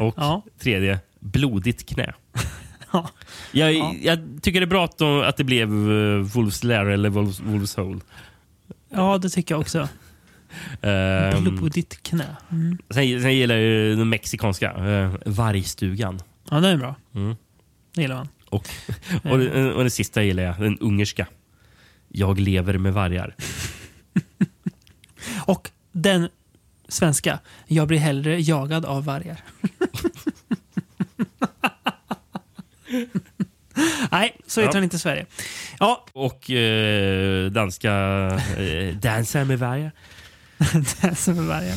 [0.01, 0.43] Och Ja.
[0.59, 2.15] tredje, blodigt knä.
[2.93, 3.09] Ja.
[3.53, 3.95] Jag, Ja.
[4.03, 7.43] jag tycker det är bra att, de, att det blev uh, Wolf's Lair eller Wolf's,
[7.43, 8.01] Wolf's Hole.
[8.91, 9.89] ja, det tycker jag också.
[10.81, 12.37] Um, Blodigt knä.
[12.51, 12.79] Mm.
[12.91, 16.21] sen, sen gillar jag den mexikanska, uh, Vargstugan.
[16.51, 16.95] Ja, det är bra.
[17.15, 17.37] Mm.
[17.95, 18.29] Det gillar man.
[18.49, 18.69] Och,
[19.31, 21.27] och, den, och den sista gillar jag, den ungerska.
[22.13, 23.35] Jag lever med vargar.
[25.47, 26.29] Och den
[26.89, 27.39] svenska.
[27.67, 29.41] Jag blir hellre jagad av vargar.
[34.11, 34.85] Nej, så heter Ja.
[34.85, 35.27] inte i Sverige.
[35.79, 37.93] Ja, Och eh, danska
[38.59, 39.93] eh, Dansa med vargar.
[41.03, 41.75] den som är vargar.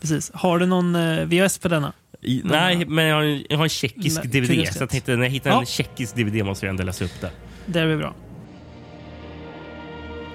[0.00, 0.30] Precis.
[0.34, 1.92] Har du någon eh, VHS på denna?
[2.20, 4.68] I, nej, men jag har, en- jag har en tjeckisk DVD.
[4.74, 5.60] Så jag tänkte, när jag hittar Ja.
[5.60, 7.30] en tjeckisk DVD måste jag ändå läsa upp det.
[7.66, 8.14] Det blir bra.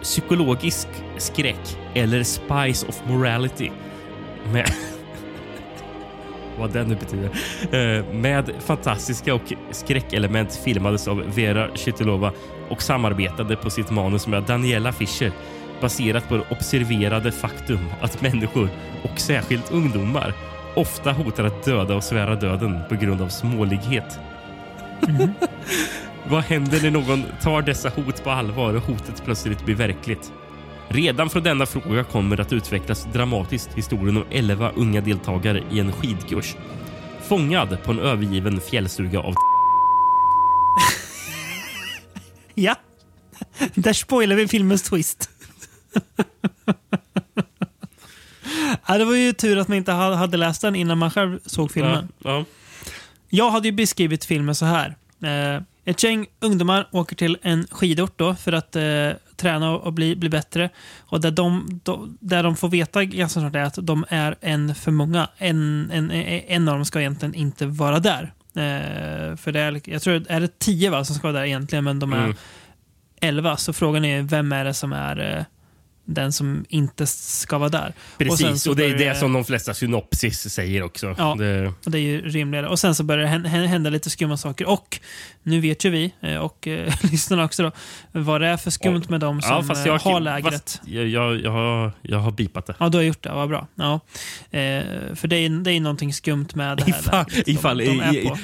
[0.07, 3.69] Psykologisk skräck eller Spice of Morality.
[4.53, 4.71] Med,
[6.57, 7.29] vad den nu betyder.
[7.71, 12.31] Eh, med fantastiska och skräckelement filmades av Vera Chytilova
[12.69, 15.31] och samarbetade på sitt manus med Daniela Fischer
[15.81, 18.69] baserat på det observerade faktum att människor,
[19.03, 20.33] och särskilt ungdomar,
[20.75, 24.19] ofta hotar att döda och svära döden på grund av smålighet.
[26.29, 30.31] Vad händer när någon tar dessa hot på allvar och hotet plötsligt blir verkligt?
[30.87, 35.91] Redan från denna fråga kommer att utvecklas dramatiskt historien om 11 unga deltagare i en
[35.91, 36.55] skidkurs.
[37.27, 39.33] Fångad på en övergiven fjällstuga av
[42.55, 42.75] Ja.
[43.75, 45.29] Där spoilar vi filmens twist.
[48.87, 51.39] ja, det var ju tur att man inte ha- hade läst den innan man själv
[51.45, 52.07] såg filmen.
[52.23, 52.45] Ja,
[53.29, 54.95] Jag hade ju beskrivit filmen så här.
[55.23, 60.15] Eh, ett gäng ungdomar åker till en skidort då för att eh, träna och, bli,
[60.15, 60.69] bli bättre.
[60.99, 64.75] Och där de, de, där de får veta ganska snart är att de är en
[64.75, 65.27] för många.
[65.37, 68.33] En, en, en av dem ska egentligen inte vara där.
[68.55, 71.83] Eh, för det är, jag tror är det tio va, som ska vara där egentligen,
[71.83, 72.35] men de är Mm.
[73.21, 73.57] elva.
[73.57, 75.43] Så frågan är vem är det som är eh,
[76.09, 77.93] den som inte ska vara där.
[78.17, 78.61] precis.
[78.63, 81.15] så Och, det är det som de flesta synopsis säger också.
[81.17, 81.35] Ja.
[81.39, 82.67] Det, Och det är ju rimligare.
[82.67, 84.65] Och sen så börjar det hän- hän- hända lite skumma saker.
[84.69, 84.99] Och
[85.43, 87.71] nu vet ju vi, eh, och eh, lyssnarna också då,
[88.11, 90.81] vad det är för skumt med de som ja, jag, eh, har lägret.
[90.85, 92.75] jag, jag, jag, har, jag har bipat det.
[92.79, 93.29] Ja, du har gjort det.
[93.31, 93.67] Vad bra.
[93.75, 93.93] Ja.
[94.51, 94.83] Eh,
[95.15, 97.99] för det är, det är någonting skumt med det här Ifall, lägret de- ifall, de
[97.99, 98.37] är på.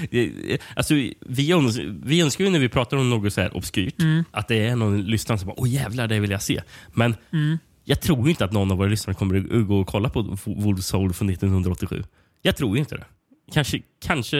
[0.76, 0.94] alltså,
[1.26, 4.23] vi, öns- vi önskar ju när vi pratar om något så här obskyrt Mm.
[4.31, 6.61] att det är någon lyssnare som bara åh jävlar, det vill jag se.
[6.94, 7.52] Men Mm.
[7.84, 10.84] Jag tror inte att någon av våra lyssnare kommer att gå och kolla på Wolf
[10.84, 12.03] Soul från 1987.
[12.41, 13.05] Jag tror inte det.
[13.51, 14.38] Kanske, kanske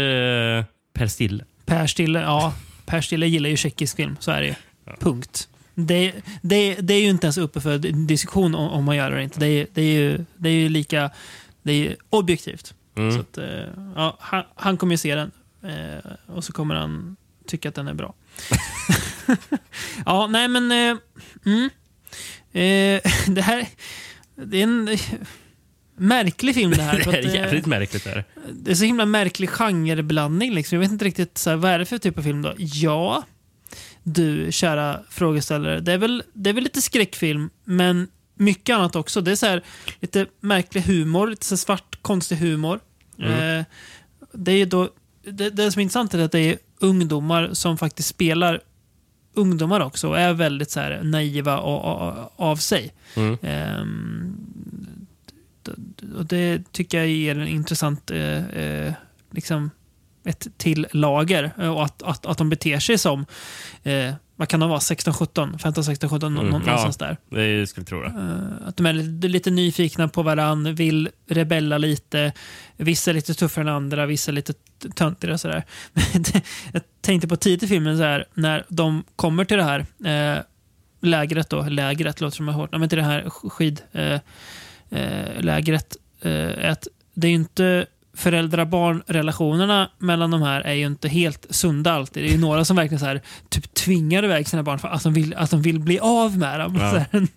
[0.94, 1.46] Per Stille.
[1.66, 2.54] Per Stille, ja.
[2.86, 4.18] Per Stille gillar ju tjeckisk film.
[4.20, 4.54] Så är det ju.
[5.00, 5.50] Punkt.
[5.76, 9.16] Det, det, det är ju inte ens uppe för diskussion om, om man gör det
[9.16, 9.40] eller inte.
[9.40, 11.12] Det är, det är, ju, det är ju lika
[11.64, 12.74] det är ju objektivt.
[12.96, 13.12] Mm.
[13.12, 15.32] Så att, eh, ja, han, han kommer ju se den
[15.64, 17.16] eh, och så kommer han
[17.48, 18.14] tycka att den är bra.
[20.06, 20.72] ja, nej men...
[20.72, 20.98] Eh,
[21.46, 21.70] mm.
[22.54, 23.68] Eh, det här...
[24.36, 24.98] Det är en
[25.98, 26.98] märklig film det här.
[26.98, 28.04] Det är eh, jävligt märkligt.
[28.04, 28.26] Där.
[28.52, 30.54] det är så himla märklig genreblandning.
[30.54, 30.76] Liksom.
[30.76, 32.54] Jag vet inte riktigt så här, vad är det för typ av film då?
[32.58, 33.24] Ja,
[34.04, 35.80] du kära frågeställare.
[35.80, 39.22] Det är väl, det är väl lite skräckfilm, men mycket annat också.
[39.22, 39.64] Det är så här,
[40.00, 42.80] lite märklig humor, lite så svart, konstig humor.
[43.20, 43.66] Eh,
[44.34, 44.90] det, är då,
[45.24, 48.62] det, det som är intressant är att det är ungdomar som faktiskt spelar
[49.34, 51.58] ungdomar också och är väldigt så här naiva
[52.36, 52.94] av sig.
[53.16, 53.38] Mm.
[55.64, 55.72] D-
[56.18, 58.94] och det tycker jag ger en intressant, eh, eh,
[59.32, 59.72] liksom
[60.26, 61.52] ett till lager.
[61.60, 63.26] Eh, Och att, att, att de beter sig som,
[63.84, 67.08] eh, vad kan de vara, 16-17, 15-16-17, Mm, någonstans ja.
[67.08, 67.18] där.
[67.60, 68.04] Det skulle jag tro.
[68.06, 72.34] Eh, Att de är lite, lite nyfikna på varandra, vill rebella lite.
[72.78, 74.54] Vissa är lite tuffare än andra, vissa är lite
[74.96, 75.64] töntigare och sådär.
[76.74, 80.42] Jag tänkte på tidigt i filmen så här, när de kommer till det här eh,
[81.02, 84.24] lägret då, lägret låter som är hårt, men till det här skidlägret,
[84.90, 87.86] eh, lägret, eh, att det är ju inte
[88.18, 92.24] föräldrar-barn-relationerna mellan de här är ju inte helt sunda alltid.
[92.24, 95.04] Det är ju några som verkligen så här, typ tvingar iväg sina barn för att
[95.04, 96.76] de vill, att de vill bli av med dem.
[96.82, 96.92] Ja.
[96.92, 97.28] Så här,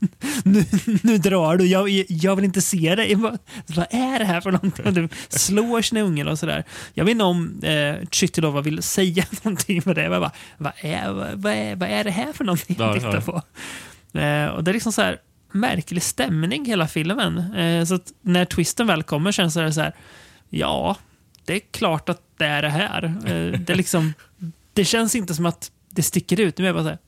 [0.44, 0.64] nu,
[1.02, 3.16] nu drar du, jag, jag vill inte se dig.
[3.16, 4.94] Bara, Vad är det här för någonting?
[4.94, 6.64] Du slår sina ungar och sådär.
[6.94, 10.02] Jag vet inte om eh, Chytilova vill säga någonting med det.
[10.02, 13.20] Jag bara, vad, är, vad, är, vad är det här för någonting Ja, tittar ja.
[13.20, 13.42] på?
[14.18, 15.18] Eh, och det är liksom så här
[15.52, 17.54] märklig stämning hela filmen.
[17.54, 19.92] Eh, så när twisten väl kommer känns det så här,
[20.48, 20.97] ja,
[21.44, 23.05] det är klart att det är det här.
[23.05, 24.12] Eh, det, är liksom,
[24.73, 26.59] det känns inte som att det sticker ut.
[26.59, 26.98] Nu är jag bara så här,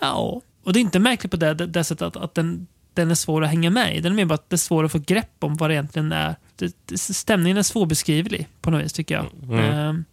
[0.00, 0.40] ja.
[0.64, 3.14] Och det är inte märkligt på det, det, det sättet att, att den, den är
[3.14, 4.00] svår att hänga med i.
[4.00, 6.12] Den är mer bara att det är svårt att få grepp om vad det egentligen
[6.12, 6.36] är.
[6.56, 9.26] Det, stämningen är svårbeskrivlig på något vis tycker jag.
[9.42, 9.98] Mm.
[9.98, 10.04] Eh,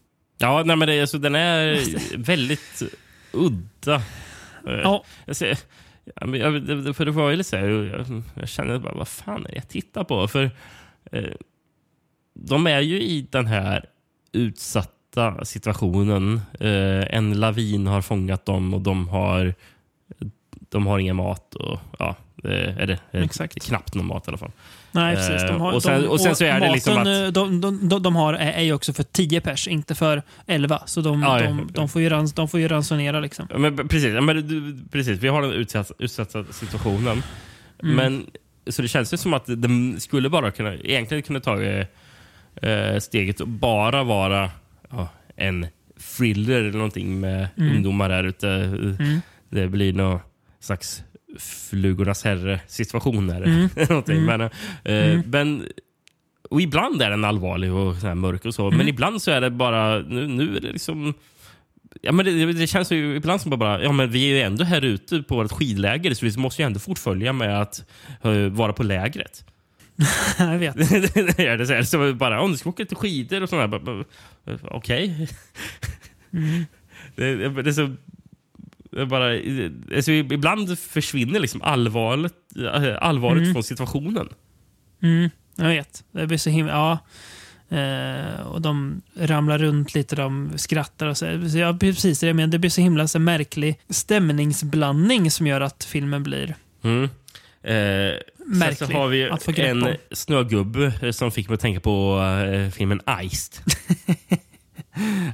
[0.42, 1.78] Ja, nej, men det, alltså, den är
[2.18, 2.84] väldigt
[3.32, 3.96] udda.
[4.68, 5.58] Eh, ja, Jag ser,
[6.94, 9.56] för det var ju lite så här, jag, jag kände bara, vad fan är det
[9.56, 10.28] jag tittar på?
[10.28, 10.52] För
[11.12, 11.24] eh,
[12.34, 13.86] de är ju i den här
[14.32, 16.42] utsatta situationen.
[16.60, 19.54] Eh, en lavin har fångat dem och de har,
[20.70, 21.56] de har ingen mat.
[21.56, 23.66] Och, ja, eh, är det, är Exakt.
[23.68, 24.52] knappt någon mat i alla fall.
[24.92, 25.42] Nej, precis.
[25.48, 27.28] De har, Eh, och sen- de, och sen så är det maten, liksom att- eh,
[27.28, 30.82] de, de, de, de har är ju också för 10 pers, inte för 11.
[30.86, 33.48] Så de, Ja, de, de, får, ju rans, de får ju ransonera liksom.
[33.58, 37.24] Men, precis, men, precis, vi har den utsatta, utsatta situationen.
[37.84, 37.96] Mm.
[37.96, 38.26] Men,
[38.68, 41.86] så det känns ju som att de skulle bara kunna, egentligen kunna ta eh,
[43.00, 44.50] steget och bara vara
[44.90, 45.68] ja, en
[46.18, 47.76] thriller eller någonting med Mm.
[47.76, 48.50] ungdomar där ute.
[48.50, 49.20] Mm.
[49.50, 50.20] Det blir någon
[50.60, 51.04] slags
[51.70, 53.30] flugornas herre situation.
[53.30, 53.70] Här, Mm.
[54.08, 54.26] Mm.
[54.26, 54.50] Men, eh,
[54.84, 55.24] Mm.
[55.28, 55.68] men
[56.50, 58.66] Och ibland är den allvarlig och så här mörk och så.
[58.68, 58.78] Mm.
[58.78, 61.14] Men ibland så är det bara, nu, nu är det liksom...
[62.02, 64.64] Ja, men det, det känns ju ibland som bara, ja men vi är ju ändå
[64.64, 67.86] här ute på vårt skidläger så vi måste ju ändå fortfölja med att
[68.24, 69.46] eh, vara på lägret.
[70.38, 70.78] jag vet.
[70.78, 74.06] det är det så, här, så bara, om du ska åka till skidor och sådär.
[74.64, 75.28] Okej.
[77.16, 77.96] det, det är så...
[78.92, 79.32] Det är bara,
[79.96, 82.34] alltså, ibland försvinner liksom allvaret,
[83.00, 84.30] allvaret från situationen.
[85.02, 86.04] Mm, jag vet.
[86.12, 86.72] Det blir så himla...
[86.72, 87.00] Ja.
[87.78, 91.50] Eh, och de ramlar runt lite, de skrattar och så.
[91.50, 92.52] så ja, precis det jag menar.
[92.52, 96.56] Det blir så himla så märklig stämningsblandning som gör att filmen blir...
[96.84, 97.10] Mm.
[97.64, 98.16] Eh,
[98.52, 99.96] sen Märklig så har vi att få grepp en om.
[100.12, 102.22] snögubbe eh, som fick mig att tänka på
[102.54, 103.64] eh, filmen Iced.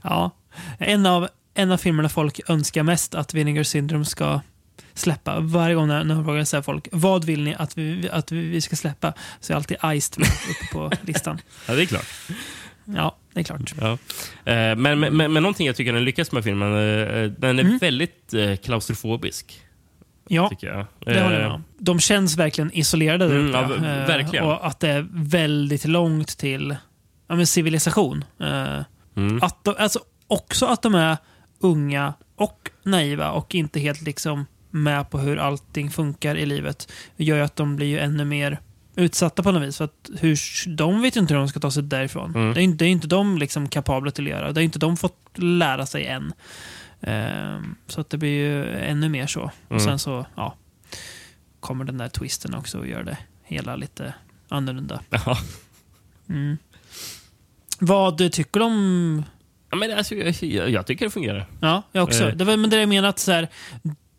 [0.04, 0.32] Ja.
[0.80, 4.40] En av, en av filmerna folk önskar mest att Vinegar Syndrome ska
[4.94, 5.40] släppa.
[5.40, 8.62] Varje gång när, när jag frågar så folk, vad vill ni att vi, att vi
[8.62, 9.14] ska släppa?
[9.40, 11.42] Så är alltid Iced uppe på listan.
[11.68, 12.06] ja, det är klart.
[12.86, 13.74] Ja, det är klart.
[13.82, 13.92] Ja.
[13.92, 16.72] Eh, men, men, men, men någonting jag tycker den lyckas med filmen,
[17.40, 17.78] den är Mm.
[17.78, 18.34] väldigt
[18.64, 19.62] klaustrofobisk.
[20.30, 20.86] Ja, Tycker jag.
[21.00, 21.64] det håller jag Eh, med om.
[21.80, 24.46] De känns verkligen isolerade där Mm, ja, Eh, verkligen.
[24.46, 26.76] Och att det är väldigt långt till
[27.28, 28.24] ja, men civilisation.
[28.40, 28.80] Eh,
[29.16, 29.44] Mm.
[29.44, 31.18] Att de, alltså också att de är
[31.60, 37.36] unga och naiva och inte helt liksom med på hur allting funkar i livet gör
[37.38, 38.60] ju att de blir ju ännu mer
[38.96, 39.78] utsatta på något vis.
[39.78, 40.38] För att hur,
[40.76, 42.36] de vet ju inte hur de ska ta sig därifrån.
[42.36, 42.54] Mm.
[42.54, 44.52] Det är det är inte de liksom kapabla till att göra.
[44.52, 46.34] Det är inte de fått lära sig än.
[47.02, 49.42] Ehm, så att det blir ju ännu mer så.
[49.42, 49.84] Och Mm.
[49.84, 50.56] sen så ja,
[51.60, 54.14] kommer den där twisten också och gör det hela lite
[54.50, 55.02] annorlunda.
[56.30, 56.58] Mm.
[57.80, 59.24] Vad tycker du om
[59.70, 61.46] Ja, men alltså, jag, jag, tycker det fungerar.
[61.62, 62.24] Ja, jag också.
[62.30, 62.36] Eh.
[62.36, 63.48] Det var men det jag menar att så här,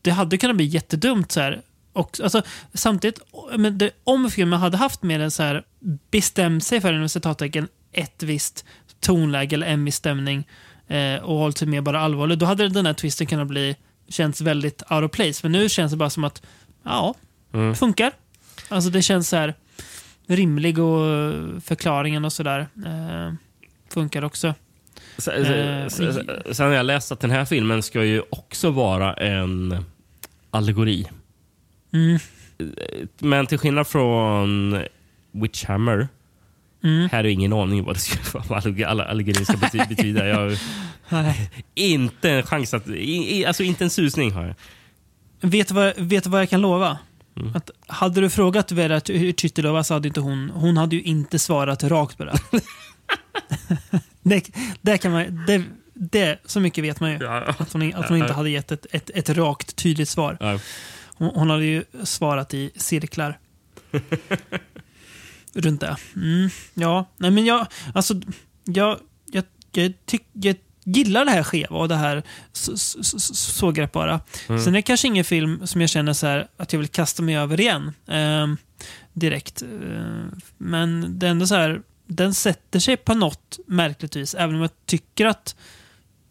[0.02, 1.32] det hade kunnat bli jättedumt.
[1.32, 2.42] Så här, och, alltså,
[2.74, 3.20] samtidigt,
[3.56, 5.64] men det, om filmen hade haft mer en så här,
[6.10, 8.64] bestämt sig för citattecken, ett visst
[9.00, 10.48] tonläge eller en viss stämning
[10.88, 13.76] eh, och hållit sig mer bara allvarlig, då hade den här twisten kunnat bli
[14.08, 15.40] känns väldigt out of place.
[15.42, 16.42] Men nu känns det bara som att,
[16.82, 17.14] ja,
[17.52, 17.74] Mm.
[17.74, 18.12] funkar.
[18.68, 19.54] Alltså det känns så här
[20.26, 21.00] rimlig och
[21.62, 23.32] förklaringen och sådär eh,
[23.92, 24.54] funkar också.
[25.18, 29.14] Sen, Eh, sen, sen har jag läst att den här filmen ska ju också vara
[29.14, 29.84] en
[30.50, 31.06] allegori.
[31.92, 32.18] Mm.
[33.18, 34.78] Men till skillnad från
[35.32, 36.08] Witchhammer,
[36.84, 37.08] Mm.
[37.12, 40.26] här är ingen aning vad det ska vad alleg- all- allegorin ska bety betyda.
[40.28, 40.56] Jag
[41.08, 41.34] har
[41.74, 42.86] inte en chans att...
[43.46, 44.54] Alltså inte en susning har jag.
[45.40, 46.98] Vet du vad, vet vad jag kan lova?
[47.36, 47.56] Mm.
[47.56, 49.00] Att hade du frågat Vera
[49.36, 52.38] Chytilova så hade inte hon, hon hade ju inte svarat rakt på det.
[54.22, 54.50] det,
[54.80, 55.62] det kan man, det,
[55.94, 57.26] det, så mycket vet man ju.
[57.28, 60.60] Att hon, att hon inte hade gett ett, ett, ett rakt, tydligt svar.
[61.06, 63.38] Hon, hon hade ju svarat i cirklar.
[65.60, 65.96] Runt det.
[66.16, 68.14] Mm, ja, nej men jag, alltså,
[68.64, 68.98] jag,
[69.32, 72.22] jag, jag, tyck, jag gillar det här skeva och det här
[72.52, 74.20] så- så- så- sågreppbara.
[74.48, 74.60] Mm.
[74.64, 77.22] Sen är det kanske ingen film som jag känner så här att jag vill kasta
[77.22, 77.92] mig över igen.
[78.06, 78.56] ehm,
[79.12, 79.62] direkt.
[79.62, 79.68] Eh,
[80.58, 84.34] men det är ändå så här, den sätter sig på något märkligt vis.
[84.34, 85.56] Även om jag tycker att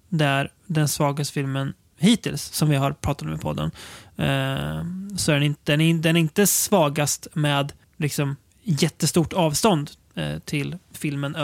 [0.09, 3.71] det är den svagaste filmen hittills som vi har pratat om i podden.
[4.17, 4.83] Eh,
[5.17, 8.35] så är den, inte, den, är, den är inte svagast med liksom
[8.67, 11.35] jättestort avstånd eh, till filmen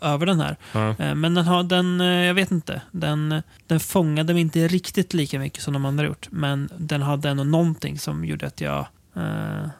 [0.00, 0.56] över den här.
[0.98, 5.14] Eh, men den har, den, eh, jag vet inte, den, den fångade mig inte riktigt
[5.14, 6.28] lika mycket som de andra gjort.
[6.30, 8.86] Men den hade ändå någonting som gjorde att jag,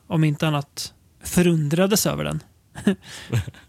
[0.06, 2.42] om inte annat, förundrades över den.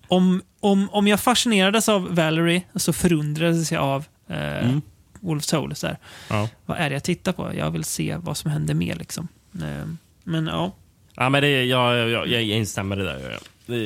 [0.07, 4.37] om, om, om jag fascinerades av Valerie så förundrades jag av eh,
[4.67, 4.81] Mm.
[5.19, 5.75] Wolf Soul.
[5.75, 5.87] Så.
[6.29, 6.49] Ja.
[6.65, 7.53] Vad är det jag tittar på?
[7.55, 8.95] Jag vill se vad som händer mer.
[8.95, 9.27] Liksom.
[9.55, 9.87] Eh,
[10.23, 10.71] men ja,
[11.15, 13.39] Ja, men det, jag, jag, jag, jag instämmer i det där.
[13.65, 13.77] Det,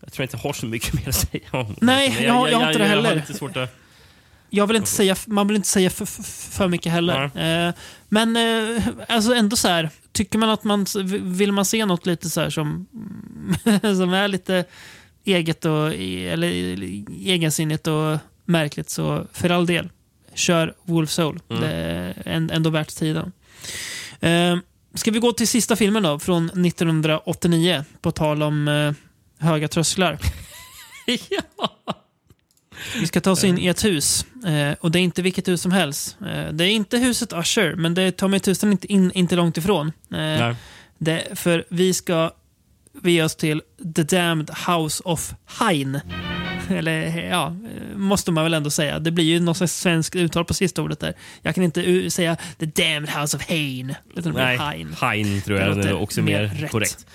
[0.00, 1.76] Jag tror jag inte har så mycket mer att säga om Mm.
[1.80, 3.14] Nej, jag jag har inte det heller.
[3.14, 3.76] lite svårt att...
[4.50, 7.24] jag vill inte säga, man vill inte säga för, för, för mycket heller.
[7.24, 7.74] Eh,
[8.08, 10.86] men eh, alltså ändå så här, tycker man att man
[11.22, 12.86] vill man se något lite så här som,
[13.82, 14.64] som är lite
[15.24, 16.48] eget och eller,
[17.26, 19.88] egensinnigt och märkligt så för all del,
[20.34, 21.40] kör Wolf Soul.
[21.50, 21.62] Mm.
[21.62, 21.68] Det
[22.24, 23.32] är ändå värt tiden.
[24.20, 24.56] Eh,
[24.94, 28.92] ska vi gå till sista filmen då, från 1989, på tal om eh,
[29.38, 30.18] höga trösklar.
[31.28, 31.68] ja.
[33.00, 34.26] Vi ska ta oss in i ett hus.
[34.46, 36.16] Eh, och det är inte vilket hus som helst.
[36.20, 39.56] Eh, det är inte huset Usher, men det tar mig tusan inte, in, inte långt
[39.56, 39.86] ifrån.
[39.86, 40.54] Eh, Nej.
[40.98, 42.30] det, för vi ska
[43.02, 43.62] bege oss till
[43.96, 46.00] The Damned House of Hein.
[46.78, 48.98] Eller ja, eh, måste man väl ändå säga.
[48.98, 51.14] Det blir ju något svenskt uttal på sista ordet där.
[51.42, 53.94] Jag kan inte säga The Damned House of Hein.
[54.16, 54.96] Utan det Nej, Hein.
[55.00, 56.70] Hein tror Det jag låter är också mer rätt.
[56.70, 57.06] korrekt.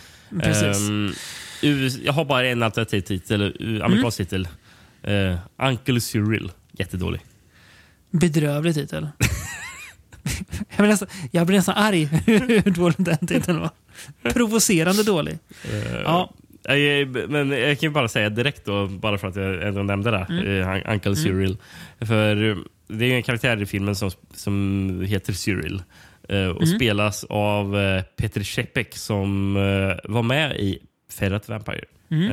[0.44, 0.90] Precis.
[0.90, 1.14] Ehm,
[1.61, 4.26] US jag har bara en alternativ titel, uh, amerikansk Mm.
[4.27, 4.48] titel.
[5.07, 5.38] Uh,
[5.69, 6.52] Uncle Cyril.
[6.72, 7.22] Jättedålig.
[8.11, 9.10] Bedrövlig titel.
[10.69, 13.69] jag, blir nästan, jag blir nästan arg hur dålig den titeln var.
[14.34, 15.38] Provocerande dålig.
[16.03, 16.44] Ja, Eh,
[17.28, 20.62] Men jag kan bara säga direkt då, bara för att jag ändå nämnde det, Mm.
[20.86, 21.58] eh, Uncle Cyril.
[22.00, 22.56] För eh,
[22.88, 25.84] det är en karaktär i filmen som, som heter Cyril.
[26.30, 26.76] eh, Och Mm.
[26.76, 30.80] spelas av eh, Peter Shepek som eh, var med i
[31.12, 31.86] Ferret Vampire.
[32.10, 32.32] Mm.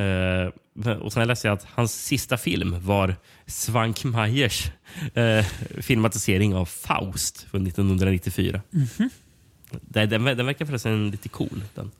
[0.85, 3.15] Eh, och sen läste jag att hans sista film var
[3.45, 4.71] Svank Meyers
[5.13, 5.45] eh,
[5.81, 8.61] filmatisering av Faust från 1994.
[8.69, 9.09] Mhm.
[9.81, 11.61] Den, den, den verkar förresten lite cool.
[11.75, 11.91] Den.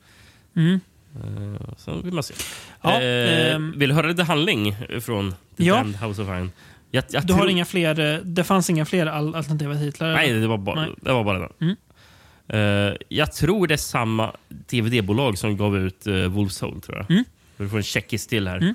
[1.16, 2.34] Eh, så vill man se.
[2.82, 3.74] Ja, eh, ehm.
[3.78, 5.74] vill du höra lite handling från The Ja.
[5.74, 6.52] Damned House of Iron?
[6.90, 10.12] Jag, jag du har inga fler, eh, det fanns inga fler al- alternativa titlar?
[10.12, 10.90] Nej, det var bara, Nej.
[11.02, 11.52] det var bara den.
[11.60, 11.76] Mm.
[12.48, 14.32] Eh, jag tror det är samma
[14.70, 16.80] DVD-bolag som gav ut uh, Wolf's Soul.
[16.80, 17.10] Tror jag.
[17.10, 17.24] Mm.
[17.56, 18.56] Vi får en checkis till här.
[18.56, 18.74] Mm.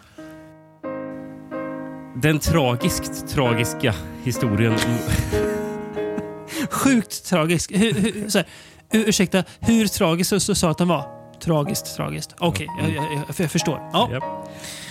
[2.21, 3.93] Den tragiskt tragiska
[4.23, 4.75] historien
[6.71, 7.71] Sjukt tragisk.
[7.71, 8.45] Hur, hur, här,
[8.93, 11.18] ur- ursäkta, hur tragisk så, så sa att den var?
[11.39, 12.35] Tragiskt, tragiskt.
[12.39, 13.89] Okej, jag, jag, jag, jag förstår.
[13.93, 14.09] Ja.
[14.11, 14.23] Japp.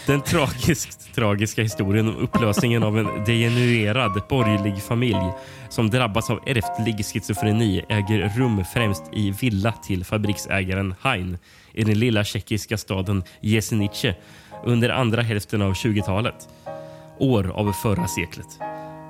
[0.07, 5.33] Den tragiskt tragiska historien om upplösningen av en degenererad borgerlig familj
[5.69, 11.39] som drabbats av ärftlig schizofreni äger rum främst i villa till fabriksägaren Hein
[11.73, 14.15] i den lilla tjeckiska staden Jesenice
[14.65, 16.49] under andra hälften av 20-talet.
[17.19, 18.59] År av förra seklet.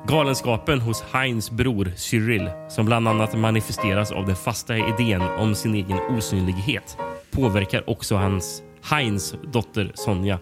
[0.07, 5.75] Galenskapen hos Heins bror Cyril, som bland annat manifesteras av den fasta idén om sin
[5.75, 6.97] egen osynlighet,
[7.31, 10.39] påverkar också hans Heins dotter Sonja,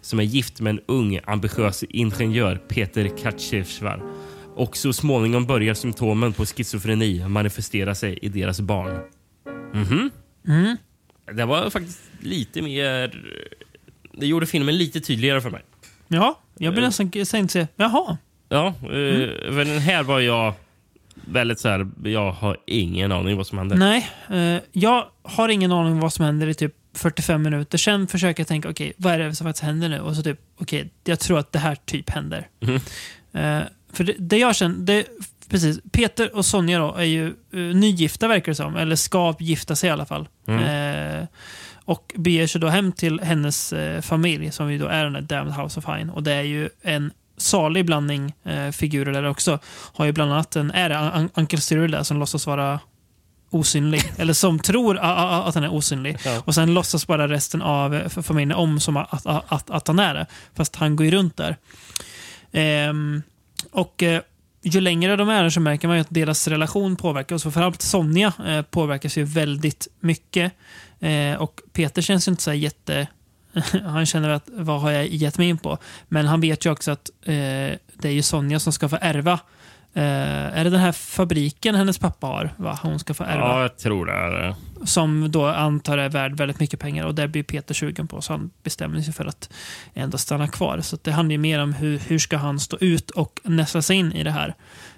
[0.00, 4.02] som är gift med en ung, ambitiös ingenjör, Peter Katjevsvar.
[4.54, 9.00] Och så småningom börjar symptomen på schizofreni manifestera sig i deras barn.
[9.74, 10.10] Mhm.
[10.48, 10.76] Mm.
[11.32, 13.24] Det var faktiskt lite mer...
[14.12, 15.62] Det gjorde filmen lite tydligare för mig.
[16.08, 18.16] Ja, jag blir nästan tänkt säga, jaha.
[18.48, 18.74] Ja, eh,
[19.52, 20.54] för den här var jag
[21.32, 23.76] väldigt så här, jag har ingen aning vad som händer.
[23.76, 27.78] Nej, eh, jag har ingen aning vad som händer i typ 45 minuter.
[27.78, 30.00] Sen försöker jag tänka, okej, vad är det som faktiskt händer nu?
[30.00, 32.48] Och så typ, okej, jag tror att det här typ händer.
[32.60, 32.80] Mhm.
[33.32, 35.06] Eh, för det, det jag känner, det,
[35.48, 39.76] precis, Peter och Sonja då är ju uh, nygifta verkar det som, eller ska gifta
[39.76, 40.28] sig i alla fall.
[40.48, 41.26] Eh,
[41.88, 45.20] och beger sig då hem till hennes eh, familj, som ju då är den där
[45.20, 46.12] Damned House of Hine.
[46.12, 49.58] Och det är ju en salig blandning eh, figurer där också.
[49.94, 52.80] Har ju bland annat en, är det Un- Uncle Cyril där som låtsas vara
[53.50, 54.02] osynlig.
[54.16, 56.16] Eller som tror att han är osynlig.
[56.24, 56.42] Ja.
[56.44, 59.98] Och sen låtsas bara resten av eh, familjen om som att, att, att, att han
[59.98, 60.26] är det.
[60.54, 61.56] Fast han går ju runt där.
[62.52, 63.22] Ehm,
[63.70, 64.22] och eh,
[64.62, 67.46] ju längre de är så märker man ju att deras relation påverkas.
[67.46, 70.52] Och framförallt Sonja eh, påverkas ju väldigt mycket.
[71.00, 73.06] Eh, och Peter känns ju inte så jätte...
[73.84, 75.78] han känner att vad har jag gett mig in på?
[76.08, 77.34] Men han vet ju också att eh,
[77.94, 79.40] det är ju Sonja som ska få ärva.
[79.94, 82.50] Eh, är det den här fabriken hennes pappa har?
[82.56, 82.78] Va?
[82.82, 83.48] Hon ska få ärva.
[83.48, 84.12] Ja, jag tror det.
[84.12, 84.54] Är det.
[84.86, 88.20] Som då antar är värd väldigt mycket pengar och det blir Peter sugen på.
[88.20, 89.50] Så han bestämmer sig för att
[89.94, 90.80] ändå stanna kvar.
[90.80, 93.96] Så det handlar ju mer om hur, hur ska han stå ut och nästla sig
[93.96, 94.54] in i det här.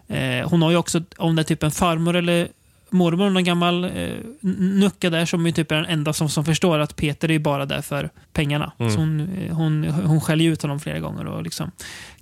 [0.09, 2.49] Eh, hon har ju också, om det är typ en farmor eller
[2.93, 6.79] mormor, någon gammal eh, nucka där som ju typ är den enda som, som förstår
[6.79, 8.73] att Peter är ju bara där för pengarna.
[8.79, 8.93] Mm.
[8.93, 11.71] Så hon, eh, hon, hon skäller ut honom flera gånger och liksom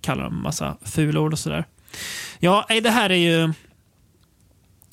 [0.00, 1.64] kallar honom massa fulord och sådär.
[2.38, 3.52] Ja, det här är ju...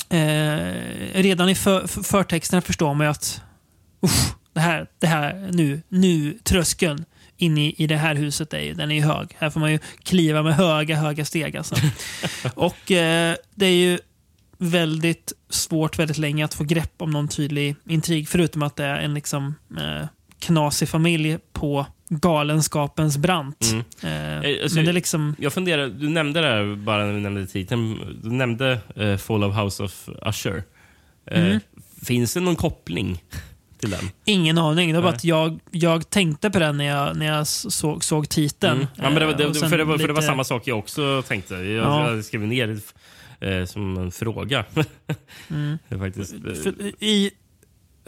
[0.09, 3.41] Eh, redan i för, för, förtexten förstår man ju att
[4.01, 7.05] uff, det här, det här nu, nu tröskeln
[7.37, 9.35] in i, i det här huset är ju, den är ju hög.
[9.37, 11.57] Här får man ju kliva med höga, höga steg.
[11.57, 11.75] Alltså.
[12.55, 13.99] Och eh, det är ju
[14.57, 18.29] väldigt svårt väldigt länge att få grepp om någon tydlig intrig.
[18.29, 20.07] Förutom att det är en liksom eh,
[20.39, 23.65] knasig familj på galenskapens brant.
[23.71, 23.83] Mm.
[24.03, 25.35] Eh, Eh, alltså- men det liksom...
[25.39, 27.99] Jag funderar, du nämnde det här bara när vi nämnde titeln.
[28.23, 30.63] Du nämnde eh, Fall of House of Usher.
[31.31, 31.59] Eh, Mm.
[32.03, 33.23] Finns det någon koppling
[33.79, 34.09] till den?
[34.25, 34.89] Ingen aning.
[34.89, 38.29] Det var bara att jag, jag tänkte på den när jag, när jag såg, såg
[38.29, 38.75] titeln.
[38.77, 38.87] Mm.
[38.95, 40.79] Ja, men det, var- Eh, det, för, det var, för det var samma sak jag
[40.79, 41.53] också tänkte.
[41.55, 42.11] Jag, Ja.
[42.15, 42.79] jag skrev ner
[43.39, 44.65] eh, som en fråga.
[45.49, 45.77] Mm.
[45.89, 47.31] det är faktiskt, eh, I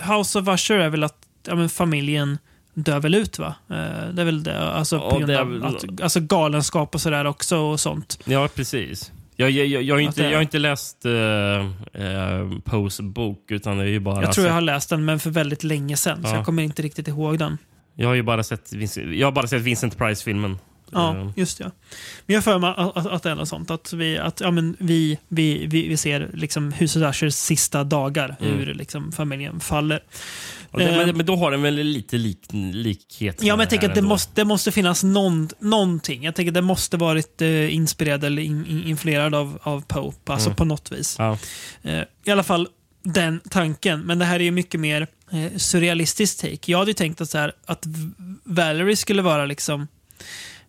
[0.01, 1.17] House of Usher är väl att
[1.47, 2.37] ja, familjen
[2.73, 3.55] dör väl ut va?
[3.69, 3.75] Eh,
[4.13, 4.59] Det är väl det.
[4.71, 7.79] Alltså, Ja, på grund det är av väl- att, alltså galenskap och sådär också och
[7.79, 8.19] sånt.
[8.25, 9.11] ja, precis.
[9.35, 12.99] Jag, jag, jag, jag, har inte, det är- jag har inte läst uh, uh, Poes
[13.01, 15.29] bok, utan jag har ju bara Jag tror jag sett, har läst den men för
[15.29, 16.23] väldigt länge sedan.
[16.23, 16.35] Så Ja.
[16.35, 17.57] jag kommer inte riktigt ihåg den.
[17.95, 20.57] jag har ju bara sett, Vincent- jag har bara sett Vincent Price-filmen.
[20.91, 21.71] Ja, Eh, just det.
[22.25, 23.71] Men jag för mig att, att, att det är något sånt.
[23.71, 28.35] Att vi, att, ja, men vi, vi, vi, vi ser liksom huset Ushers sista dagar,
[28.39, 28.57] Mm.
[28.57, 29.99] hur liksom familjen faller.
[30.71, 32.39] det, Eh, men, men då har den väl lite lik,
[32.73, 34.09] likhet Ja, men jag tänker att det ändå.
[34.09, 36.23] måste, det måste finnas någon, någonting.
[36.23, 40.33] Jag tänker att det måste varit eh, inspirerad eller in, in, influerad av, av Pope,
[40.33, 40.55] alltså Mm.
[40.55, 41.15] på något vis.
[41.19, 41.37] Ja.
[41.83, 42.67] Eh, I alla fall
[43.03, 43.99] den tanken.
[44.01, 46.71] Men det här är ju mycket mer eh, surrealistisk take.
[46.71, 47.85] Jag hade ju tänkt att, så här, att
[48.43, 49.87] Valerie skulle vara liksom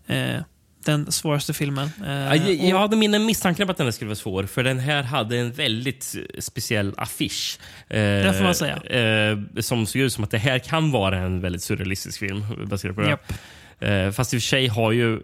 [0.09, 0.43] eh,
[0.85, 1.91] den svåraste filmen.
[2.07, 4.65] Eh, Ja, jag, och- jag hade mina misstankar om att den skulle vara svår, för
[4.65, 7.59] den här hade en väldigt speciell affisch.
[7.89, 8.77] Eh, Det får man säga.
[8.77, 12.95] Eh, som såg ut som att det här kan vara en väldigt surrealistisk film baserat
[12.97, 13.09] på det.
[13.09, 13.33] Japp.
[13.81, 15.21] Eh, fast i och för sig har ju...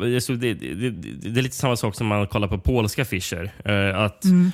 [0.00, 0.90] Det, det, det,
[1.30, 3.50] det, är lite samma sak som man kollar på polska affischer.
[3.94, 4.52] Att Mm.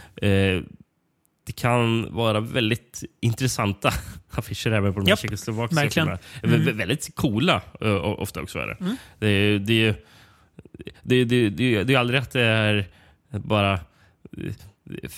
[1.44, 3.92] Eh, det kan vara väldigt intressanta
[4.30, 6.18] affischer även på de här tjeckoslovakiska filmerna.
[6.42, 8.58] Vä- vä- Väldigt coola eh, ofta också.
[8.58, 8.96] Är det.
[9.18, 9.94] Det, är- det, är-
[11.02, 12.86] det, det, det, det är aldrig att det är
[13.32, 14.52] bara eh,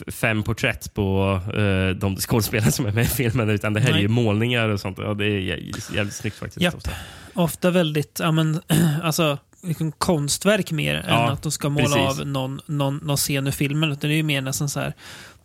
[0.09, 3.51] fem porträtt på eh, de skådespelare som är med i filmen.
[3.51, 3.99] Utan det här Nej.
[3.99, 4.99] är ju målningar och sånt.
[4.99, 6.61] Ja, det är jä- jävligt snyggt faktiskt.
[6.63, 6.75] Japp.
[6.75, 6.91] ofta.
[7.35, 8.61] Ofta väldigt, ja men,
[9.03, 12.21] alltså, liksom konstverk mer än Ja, att de ska måla precis.
[12.21, 13.93] av någon, någon, någon scen ur filmen.
[13.93, 14.93] Utan det är ju mer nästan så här,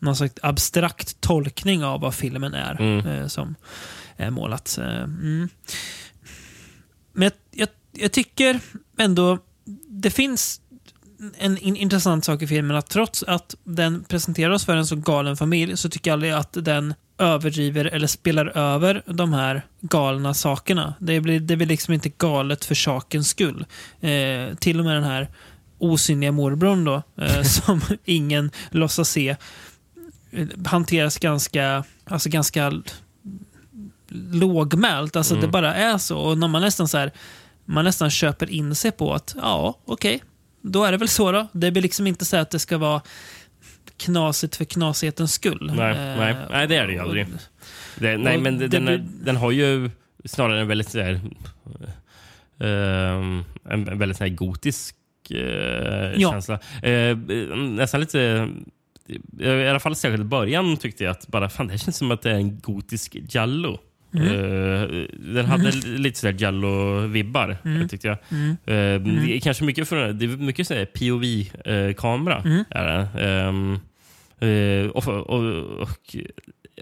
[0.02, 3.06] någon slags abstrakt tolkning av vad filmen är Mm.
[3.08, 3.56] eh, som
[4.18, 4.78] är målat.
[4.78, 5.50] Eh, mm.
[7.14, 8.60] Men jag, jag, jag tycker
[8.98, 9.38] ändå
[9.88, 10.62] det finns
[11.38, 14.96] en in, intressant sak i filmen att trots att den presenterar oss för en så
[14.96, 20.34] galen familj så tycker jag aldrig att den överdriver eller spelar över de här galna
[20.34, 20.94] sakerna.
[21.00, 23.66] Det blir, det blir liksom inte galet för sakens skull.
[24.00, 25.28] Eh, till och med den här
[25.78, 29.36] osynliga morbrorn då, eh, som ingen låtsas se,
[30.66, 32.72] hanteras ganska, alltså ganska
[34.32, 35.16] lågmält.
[35.16, 35.42] Alltså Mm.
[35.46, 36.18] det bara är så.
[36.20, 37.12] Och när man nästan så här,
[37.66, 40.24] man nästan köper in sig på att ja, okej,
[40.62, 41.48] då är det väl så då.
[41.52, 43.02] Det blir liksom inte så att det ska vara
[43.98, 45.72] knasigt för knasighetens skull.
[45.76, 47.28] Nej, Eh, nej, nej, det är det ju aldrig.
[47.96, 49.90] Det, nej, men det, den, blir- den har ju
[50.26, 51.22] snarare en väldigt så här,
[52.60, 54.96] ehm, en, väldigt så gotisk
[55.30, 55.38] eh,
[56.22, 56.32] Ja.
[56.32, 56.60] känsla.
[56.84, 57.18] Eh,
[57.58, 58.50] nästan lite...
[59.40, 62.22] I alla fall särskilt i början tyckte jag att bara, fan, det känns som att
[62.22, 63.80] det är en gotisk Giallo.
[64.14, 64.28] Mm.
[64.28, 67.88] Eh, den hade lite sådär Giallo-vibbar, Mm.
[67.88, 68.18] tyckte jag.
[68.30, 68.58] Mm.
[68.66, 72.42] Eh, är kanske mycket för det är mycket sådär POV-kamera.
[72.46, 72.64] Mm.
[72.70, 73.26] Är det.
[73.30, 73.80] Ehm,
[74.40, 76.16] eh, och, och, och,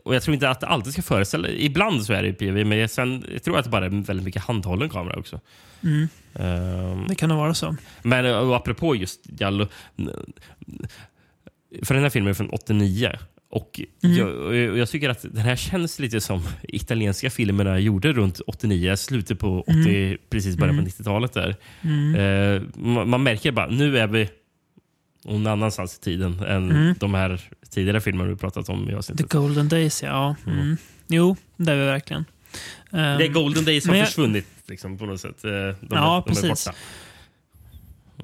[0.05, 1.49] och jag tror inte att det alltid ska föreställa...
[1.49, 4.25] Ibland så är det POV, men jag, sen, jag tror att det bara är väldigt
[4.25, 5.39] mycket handhållen kamera också.
[5.83, 6.07] Mm.
[6.33, 7.75] Ehm, Det kan nog vara så.
[8.01, 9.67] men och apropå just Giallo.
[11.83, 13.11] För den här filmen är från 89.
[13.51, 14.17] Och Mm.
[14.17, 19.39] jag, jag tycker att den här känns lite som italienska filmerna gjorde runt 89, slutet
[19.39, 21.33] på 80, precis början på 90-talet.
[21.33, 21.55] där.
[21.81, 22.15] Mm.
[22.15, 24.29] Eh, man, man märker bara, nu är vi
[25.25, 26.95] någon annanstans i tiden än Mm.
[26.99, 29.23] de här tidigare filmerna vi pratat om i The.
[29.23, 30.35] Golden Days, ja.
[30.47, 30.77] Mm.
[31.07, 32.25] Jo, det är vi verkligen.
[32.91, 35.43] Ehm, Det är Golden Days har jag- försvunnit liksom, på något sätt.
[35.45, 36.65] Eh, De, Ja, de är precis.
[36.65, 36.77] borta.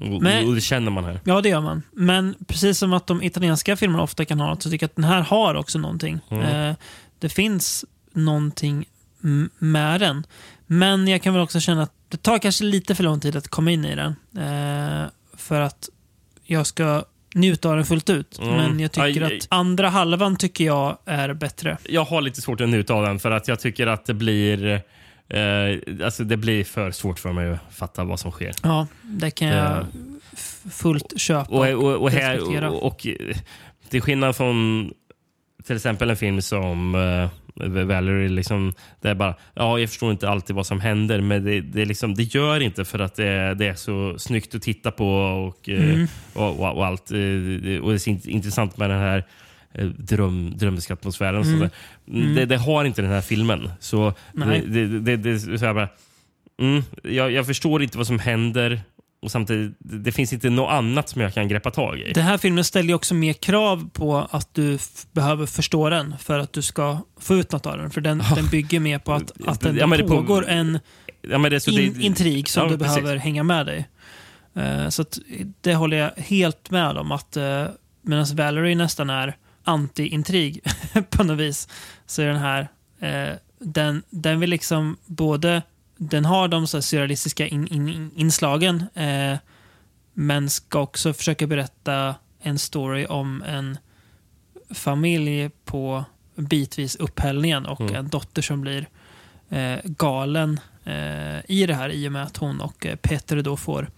[0.00, 1.20] Men- och det känner man här.
[1.24, 1.82] Ja, det gör man.
[1.92, 4.96] Men precis som att de italienska filmerna ofta kan ha något, så tycker jag att
[4.96, 6.20] den här har också någonting.
[6.30, 6.70] Mm.
[6.70, 6.76] Eh,
[7.18, 8.84] det finns någonting
[9.58, 10.26] med den.
[10.66, 13.48] Men jag kan väl också känna att det tar kanske lite för lång tid att
[13.48, 14.16] komma in i den.
[14.36, 15.06] Eh,
[15.36, 15.88] för att
[16.44, 17.04] jag ska
[17.34, 18.38] njuta av den fullt ut.
[18.38, 18.54] Mm.
[18.56, 19.36] Men jag tycker Aj, aj.
[19.38, 21.78] att andra halvan tycker jag är bättre.
[21.88, 24.82] Jag har lite svårt att njuta av den för att jag tycker att det blir
[25.28, 28.52] eh, alltså det blir för svårt för mig att fatta vad som sker.
[28.62, 29.86] Ja, det kan jag Ja.
[30.32, 31.50] f- fullt köpa.
[31.50, 32.70] Och, och, och, här, respektera.
[32.70, 33.36] och, och eh,
[33.88, 34.90] till skillnad från
[35.64, 37.28] till exempel en film som uh,
[37.86, 41.60] Valerie, liksom, det är bara, ja, jag förstår inte alltid vad som händer, men det,
[41.60, 44.90] det, liksom, det gör inte för att det, är- det är så snyggt att titta
[44.90, 46.06] på och, eh, Mm.
[46.34, 47.10] och, och, och allt.
[47.10, 47.20] eh, Och
[47.90, 49.24] det är så int- intressant med den här
[49.74, 51.36] eh, dröm, drömska atmosfären.
[51.40, 51.58] och Mm.
[51.58, 51.70] sådär.
[52.34, 53.70] Det, det har inte den här filmen.
[53.80, 54.64] Så Nej.
[54.66, 55.88] det, det, det, så jag, bara,
[56.62, 58.80] mm, jag, jag förstår inte vad som händer
[59.22, 62.12] och samtidigt, det, finns inte något annat som jag kan greppa tag i.
[62.12, 64.78] Den här filmen ställer också mer krav på att du
[65.12, 67.90] behöver förstå den för att du ska få ut något av den.
[67.90, 70.78] För den, den bygger mer på att, att den, Ja, det på- pågår en
[71.22, 72.94] Ja, det, så in, det, intrig som ja, du precis.
[72.96, 73.88] behöver hänga med dig.
[74.54, 75.04] Eh, så
[75.60, 77.12] det håller jag helt med om.
[77.12, 77.64] att uh,
[78.02, 79.36] Medan Valerie nästan är
[79.66, 80.60] anti-intrig
[81.10, 81.68] på något vis,
[82.06, 82.68] så är den här,
[83.00, 85.62] eh, den, den vill liksom både,
[85.96, 89.38] den har de så surrealistiska in, in, in, inslagen, eh,
[90.14, 93.78] men ska också försöka berätta en story om en
[94.70, 96.04] familj på
[96.36, 97.94] bitvis upphällningen och Mm.
[97.94, 98.88] en dotter som blir
[99.48, 103.56] eh, galen eh, i det här i och med att hon och eh, Peter då
[103.56, 103.90] får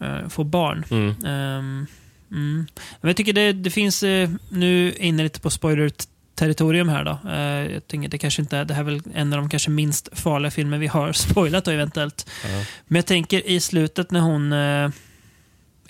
[0.00, 0.84] eh, få barn.
[0.90, 1.86] Mm.
[2.30, 2.66] Mm.
[3.00, 7.28] Men jag tycker det, det finns, eh, nu inne lite på spoiler-territorium här då.
[7.30, 10.08] Eh, jag tänker det kanske inte, det här är väl en av de kanske minst
[10.12, 12.30] farliga filmer vi har spoilat då eventuellt.
[12.44, 12.64] Ja.
[12.86, 14.90] Men jag tänker i slutet när hon eh,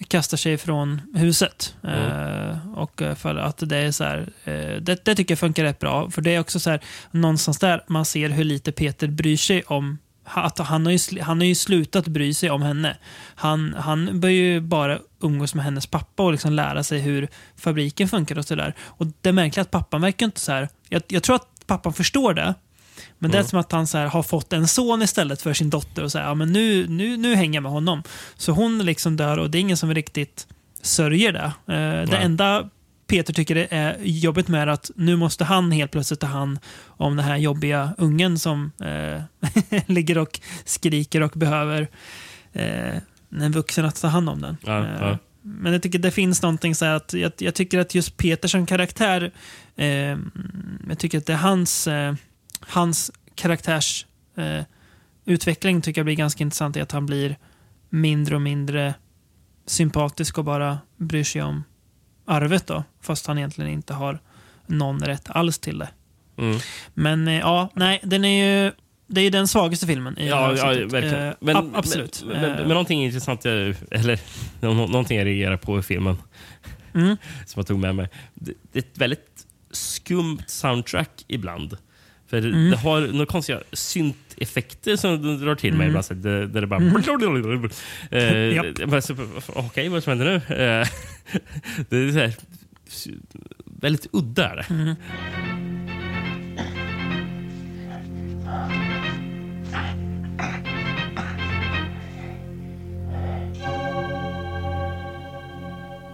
[0.09, 1.75] kastar sig från huset.
[1.85, 4.33] Eh, och för att det är så här,
[4.81, 6.11] det, det tycker jag funkar rätt bra.
[6.11, 6.81] För det är också så här,
[7.11, 9.99] någonstans där man ser hur lite Peter bryr sig om
[10.35, 12.97] att han har, ju, han har ju slutat bry sig om henne.
[13.35, 18.09] Han, han börjar ju bara umgås med hennes pappa och liksom lära sig hur fabriken
[18.09, 18.75] funkar och sådär.
[18.81, 20.69] Och det är märkligt att pappan verkar inte så här.
[20.89, 22.55] Jag, jag tror att pappan förstår det.
[23.19, 25.71] Men det är som att han så här, har fått en son istället för sin
[25.71, 28.03] dotter och säger ja, men nu, nu, nu hänger jag med honom.
[28.37, 30.47] Så hon liksom dör och det är ingen som riktigt
[30.83, 31.75] sörjer det.
[31.75, 32.69] Eh, det enda
[33.11, 37.17] Peter tycker det är jobbigt med att nu måste han helt plötsligt ta hand om
[37.17, 39.23] den här jobbiga ungen som eh,
[39.87, 41.89] ligger och skriker och behöver
[42.53, 42.97] eh,
[43.31, 44.57] en vuxen att ta hand om den.
[44.63, 45.19] Ja, Eh, ja.
[45.43, 48.49] Men jag tycker det finns någonting så här att jag, jag tycker att just Peter
[48.49, 49.33] som karaktär,
[49.77, 50.19] eh,
[50.89, 52.15] jag tycker att det är hans, eh,
[52.61, 54.07] hans karaktärs
[54.37, 54.65] eh,
[55.25, 57.37] utveckling tycker jag blir ganska intressant i att han blir
[57.89, 58.95] mindre och mindre
[59.67, 61.65] sympatisk och bara bryr sig om
[62.31, 64.19] arvet då, fast han egentligen inte har
[64.67, 65.89] någon rätt alls till det.
[66.39, 66.59] Mm.
[66.95, 68.73] Men eh, ja, nej, den är ju
[69.07, 71.27] det är ju den svagaste filmen i Ja, ja verkligen.
[71.29, 72.23] Eh, Men, ab- absolut.
[72.27, 74.21] Men, men, Eh, men någonting intressant, jag, eller
[74.61, 76.17] nå- någonting jag reagerar på i filmen,
[76.95, 77.17] Mm.
[77.47, 78.09] som jag tog med mig.
[78.35, 81.77] Det, det är ett väldigt skumt soundtrack ibland.
[82.27, 82.71] För Mm.
[82.71, 83.61] det har några konstiga
[84.41, 86.05] synteffekter som det drar till mig ibland.
[86.05, 86.81] så Där, där det bara...
[88.11, 89.01] Eh, Mm.
[89.01, 89.15] Så,
[89.55, 90.35] Okej, vad är det som händer nu?
[90.35, 90.87] Eh,
[91.89, 92.35] det är så här,
[93.81, 94.65] väldigt udda.
[94.71, 94.95] Mm.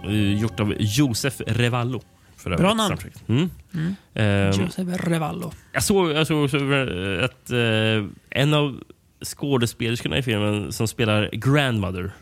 [0.05, 2.03] Eh, Gjort av Josef Revallo.
[2.37, 2.99] För Bra övrigt, namn.
[2.99, 3.29] soundtracket.
[3.29, 3.97] Mm.
[4.15, 5.53] Ehm, Joseph Revallo.
[5.73, 8.81] Jag såg, jag såg också eh, att eh, en av
[9.25, 12.13] skådespelerskorna i filmen som spelar Grandmother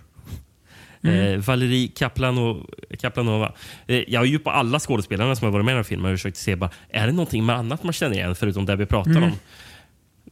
[1.05, 2.67] Eh, Valerie Kaplano,
[3.01, 3.53] Kaplanova.
[3.87, 6.15] Eh, jag har ju på alla skådespelarna som har varit med i den här filmen
[6.15, 9.23] försökt se bara, är det någonting med annat man känner igen förutom det vi pratar
[9.23, 9.33] om.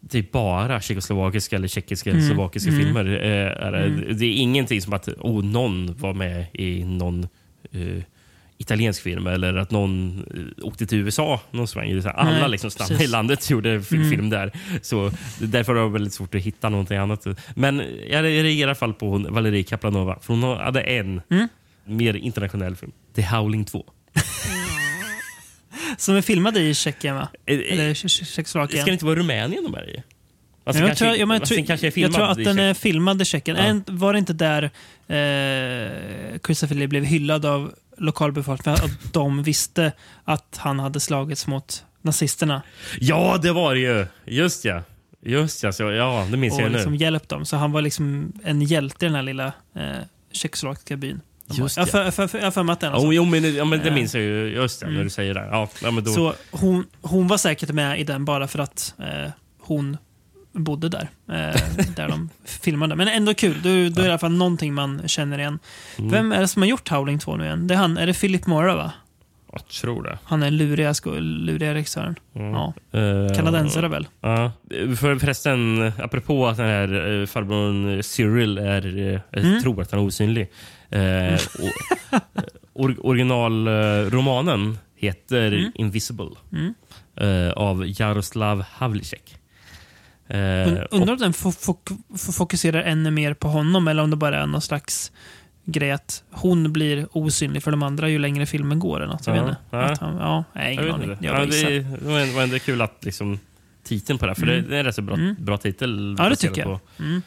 [0.00, 3.04] Det är bara tjeckoslovakiska eller tjeckiska eller slovakiska filmer.
[3.06, 4.14] Eh, är det.
[4.14, 7.28] det är ingenting som att oh, någon var med i någon
[7.70, 8.02] eh,
[8.62, 10.24] italiensk film eller att någon
[10.58, 11.94] eh, åkte till USA någon sväng.
[12.00, 13.08] Det Alla Nej, liksom stannade precis.
[13.08, 14.52] i landet och gjorde fi- film där.
[14.82, 17.26] Så därför har jag väldigt svårt att hitta någonting annat.
[17.54, 17.78] Men
[18.10, 20.18] jag reagerar i alla fall på hon, Valerie Kaplanova.
[20.20, 21.20] För hon hade en
[21.84, 22.92] mer internationell film.
[23.16, 23.84] The Howling 2.
[25.98, 27.28] Som är filmad i Tjeckien va?
[27.46, 28.80] Eh, Eller eh, Tje- Tjeckoslovakien?
[28.80, 30.02] Ska det inte vara Rumänien de är i?
[30.64, 33.22] Alltså, jag, kanske, tror, ja, men jag, alltså, tror, jag tror att den är filmad
[33.22, 33.56] i Tjeckien.
[33.86, 33.92] Ja.
[33.94, 39.92] Var det inte där eh, Christopher Lee blev hyllad av lokalbefolkningen att de visste
[40.24, 42.62] att han hade slagits mot nazisterna
[43.00, 44.06] Ja, det var det ju!
[44.24, 44.82] Just ja.
[45.24, 46.76] Just ja, så, ja det minns och jag nu.
[46.76, 47.44] liksom hjälpt dem.
[47.46, 49.82] Så han var liksom en hjälte i den här lilla eh,
[50.32, 51.20] tjeckoslovakiska byn.
[51.50, 53.94] Just jag har för- mig att något Oh, jo, men, ja, men det Eh.
[53.94, 54.48] minns jag ju.
[54.54, 55.48] Just det, när du säger det.
[55.50, 58.94] Ja, ja, men då, Så hon, hon var säkert med i den bara för att
[58.98, 59.96] eh, hon
[60.52, 61.08] bodde där.
[61.28, 61.60] Eh,
[61.96, 62.96] där de filmade.
[62.96, 63.54] Men ändå kul.
[63.62, 65.58] Då, då är det i alla fall någonting man känner igen.
[65.98, 66.10] Mm.
[66.10, 67.66] Vem är det som har gjort Howling 2 nu igen?
[67.66, 67.98] Det är han.
[67.98, 68.92] Är det Philip Mora va?
[69.54, 70.18] jag tror det.
[70.24, 72.16] Han är luriga, luriga regissören.
[72.32, 72.72] Ja.
[72.92, 74.06] Eh, Kanadensare väl?
[74.20, 74.52] Ja.
[74.70, 78.86] För förresten, apropå att den här eh, farbrorn Cyril är,
[79.30, 79.62] jag Mm.
[79.62, 80.50] tror att han är osynlig.
[81.58, 81.70] Och,
[82.74, 85.72] or, originalromanen heter Mm.
[85.74, 86.30] Invisible
[87.16, 89.36] eh, av Jaroslav Havlicek.
[90.32, 94.16] Und- Undrar om den fo- fo- fo- fokuserar ännu mer på honom eller om det
[94.16, 95.12] bara är någon slags
[95.64, 98.96] grej att hon blir osynlig för de andra ju längre filmen går.
[98.96, 99.26] Eller något.
[99.26, 99.60] Jag Ja, vet inte.
[99.70, 99.78] ja.
[99.82, 101.16] Att han, ja, nej, Jag ingen vet aning.
[101.20, 103.38] Jag Ja, det, är- var ändå- kul att liksom,
[103.84, 106.16] titeln på det, för det, det är en rätt så bra, bra titel.
[106.18, 106.80] Ja, det tycker jag.
[106.96, 107.22] På, mm,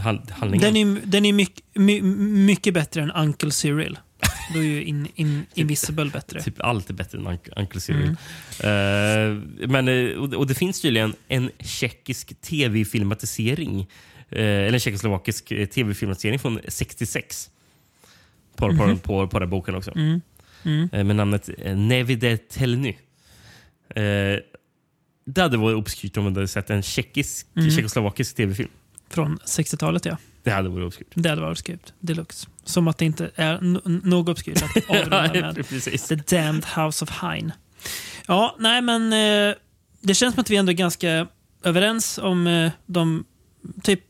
[0.00, 0.74] hand, handlingen.
[0.74, 3.98] Den är, den är mycket, my, mycket bättre än Uncle Cyril.
[4.54, 6.42] Då är ju in, in, Invisible bättre.
[6.42, 8.08] Typ allt är bättre än Uncle- Cyril.
[8.60, 13.80] Eh, men, eh, och, och det finns tydligen en tjeckisk tv-filmatisering.
[14.30, 17.50] eh, eller en tjeckoslovakisk tv-filmatisering från 66.
[18.56, 19.92] På, på, på, på den boken också.
[20.92, 22.96] Eh, med namnet Nevide Telny.
[25.28, 28.68] Det hade varit obskyrt om man hade sett en tjeckisk, tjeckoslovakisk tv-film.
[29.10, 30.16] Från 60-talet ja.
[30.46, 31.06] Det hade varit obskyrt.
[31.14, 31.92] Det hade varit obskyrt.
[32.00, 32.48] Deluxe.
[32.64, 36.08] Som att det inte är n- något obskyrt att avrunda med precis.
[36.08, 37.52] The Damned House of Hein.
[38.28, 39.54] Ja, nej men eh,
[40.00, 41.26] det känns som att vi ändå är ganska
[41.62, 43.24] överens om eh, de
[43.82, 44.00] typ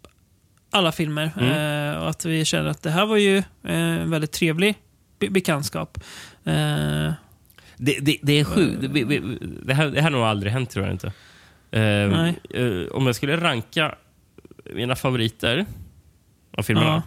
[0.71, 1.31] alla filmer.
[1.41, 1.93] Mm.
[1.95, 3.45] Eh, och att vi känner att det här var ju eh,
[3.81, 4.75] en väldigt trevlig
[5.19, 5.99] be bekantskap.
[6.45, 7.13] Eh,
[7.77, 8.81] Det, det, det är sjukt.
[8.81, 11.13] Det, vi- det, här, det här har nog aldrig hänt, tror jag inte.
[11.71, 12.29] Eh,
[12.63, 13.95] eh, om jag skulle ranka
[14.75, 15.67] mina favoriter
[16.57, 17.03] av filmerna Ja.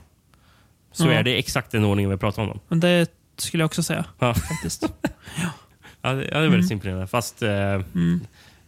[0.91, 1.11] så Ja.
[1.11, 2.59] är det exakt den ordningen vi pratar om dem.
[2.67, 4.05] och det skulle jag också säga.
[4.19, 4.33] Ja.
[4.33, 4.83] faktiskt.
[6.01, 7.07] Ja, det, ja, det är väldigt imponerande.
[7.07, 7.81] Fast eh,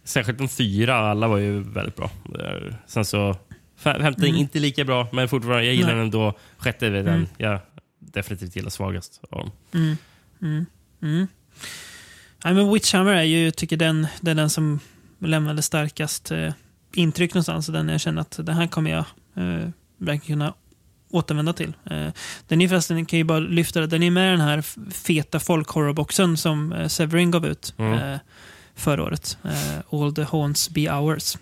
[0.04, 2.10] särskilt de fyra, alla var ju väldigt bra.
[2.40, 3.36] Eh, Sen så,
[3.82, 5.96] fe- femte inte lika bra, men fortfarande, jag gillar Nej.
[5.96, 6.38] den ändå.
[6.58, 7.12] Sjätte är väl Mm.
[7.20, 7.60] den jag
[7.98, 9.50] definitivt gillar svagast av dem.
[12.44, 14.80] Nej, men Witchhammer är ju, tycker den, det är den som
[15.18, 16.52] lämnade starkast eh,
[16.92, 17.66] intryck någonstans.
[17.66, 19.04] Den jag känner att den här kommer jag
[19.36, 20.54] eh, verkligen kunna
[21.12, 21.72] återvända till.
[21.90, 22.08] Eh,
[22.48, 24.62] den är förresten, kan ju bara lyfta det, den är med i den här
[24.92, 27.92] feta folkhorrorboxen som eh, Severin gav ut Mm.
[28.12, 28.18] eh,
[28.74, 29.38] förra året.
[29.90, 31.36] All the Haunts Be Ours.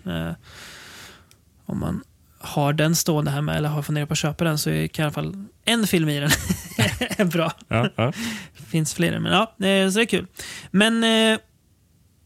[1.65, 2.03] Om man
[2.39, 5.03] har den stående här med eller har funderat på att köpa den så är kan
[5.03, 6.29] i alla fall en film i den
[7.17, 7.51] är bra.
[7.67, 8.13] Ja, ja.
[8.67, 10.27] Finns fler, men ja, så det är kul.
[10.71, 11.03] Men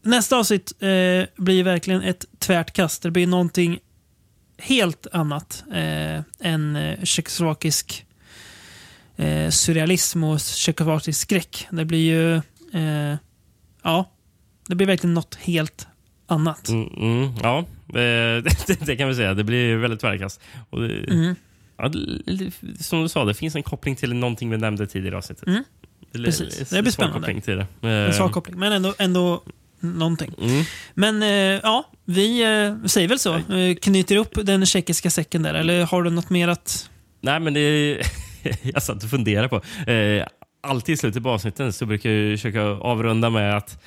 [0.02, 0.88] nästa avsnitt eh,
[1.36, 3.02] blir verkligen ett tvärt kast.
[3.02, 3.78] Det blir någonting
[4.58, 8.06] helt annat eh, än eh, tjeckoslovakisk
[9.16, 11.66] eh, surrealism och tjeckoslovakisk skräck.
[11.70, 12.34] Det blir ju,
[12.80, 13.18] eh,
[13.82, 14.10] ja,
[14.68, 15.86] det blir verkligen något helt
[16.26, 16.68] annat.
[16.68, 17.58] Mm, mm, ja,
[17.88, 17.94] eh,
[18.66, 19.34] det, det kan vi säga.
[19.34, 20.40] Det blir väldigt tvärkast.
[20.72, 21.34] Mm.
[21.76, 21.92] ja,
[22.80, 25.46] som du sa, det finns en koppling till någonting vi nämnde tidigare i avsnittet.
[25.46, 25.64] Mm.
[26.12, 26.70] Precis.
[26.70, 27.18] Det blir spännande.
[27.18, 27.66] koppling till det.
[27.80, 29.42] En Eh, svag koppling, men ändå, ändå
[29.94, 30.34] någonting.
[30.40, 30.64] Mm.
[30.94, 33.34] Men eh, ja, vi eh, säger väl så.
[33.34, 35.54] Eh, knyter upp den tjeckiska säcken där.
[35.54, 36.90] Eller har du något mer att...
[37.20, 38.02] Nej, men det är,
[38.62, 39.90] jag satt och funderade på.
[39.90, 40.26] Eh,
[40.62, 43.82] alltid i slutet på avsnitten så brukar jag försöka avrunda med att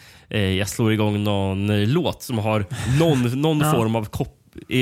[0.57, 2.65] jag slår igång någon låt som har
[2.99, 3.71] någon, någon Ja.
[3.71, 4.35] form av koppling.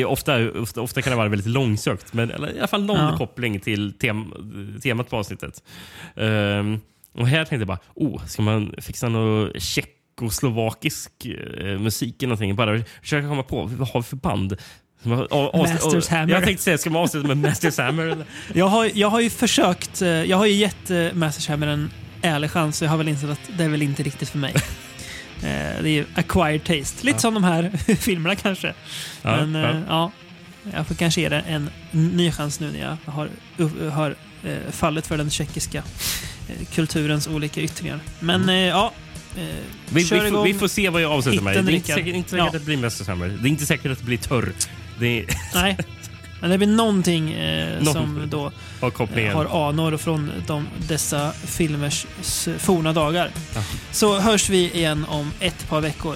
[0.05, 3.17] Ofta, ofta, ofta kan det vara väldigt långsökt, men eller, i alla fall någon Ja.
[3.17, 4.33] koppling till tem,
[4.83, 5.63] temat på avsnittet.
[6.15, 6.79] Ehm,
[7.13, 9.51] och här tänkte jag bara, oh, ska man fixa någon
[10.21, 12.55] tjeckoslovakisk eh, musik eller någonting?
[12.55, 14.57] Bara försöka komma på, vad har vi för band?
[15.53, 16.33] Masters Hammer.
[16.33, 18.03] Jag tänkte säga, ska man avsluta med Masters Hammer?
[18.03, 18.25] Eller?
[18.53, 20.01] Jag har, jag har ju försökt.
[20.01, 21.89] eh, Jag har ju gett uh, Masterhammer en
[22.21, 22.81] ärlig chans.
[22.81, 24.53] Jag har väl insett att det är väl inte riktigt för mig.
[25.37, 25.43] Eh,
[25.83, 27.05] det är ju acquired taste.
[27.05, 28.73] Lite som de här filmerna kanske.
[29.21, 29.69] Ja, Men ja.
[29.69, 30.11] eh, ja,
[30.75, 33.29] jag får kanske ge det en ny chans nu när jag har,
[33.89, 35.77] har eh, fallit för den tjeckiska
[36.49, 37.99] eh, kulturens olika yttringar.
[38.19, 38.91] Men eh, ja, eh,
[39.89, 40.43] Vi, kör vi, får, igång.
[40.43, 41.65] vi får se vad jag avslutar med.
[41.65, 42.47] Det är inte säkert, inte säkert Ja.
[42.47, 43.27] att det blir Masters Hammer.
[43.41, 44.53] Det är inte säkert att det blir Törr.
[44.99, 45.77] Det är, Nej,
[46.41, 48.51] men det blir någonting eh, Någon- som då
[48.81, 49.33] har kopplingen.
[49.35, 52.05] har anor från de, dessa filmers
[52.57, 53.31] forna dagar.
[53.55, 53.63] Ja.
[53.91, 56.15] Så hörs vi igen om ett par veckor.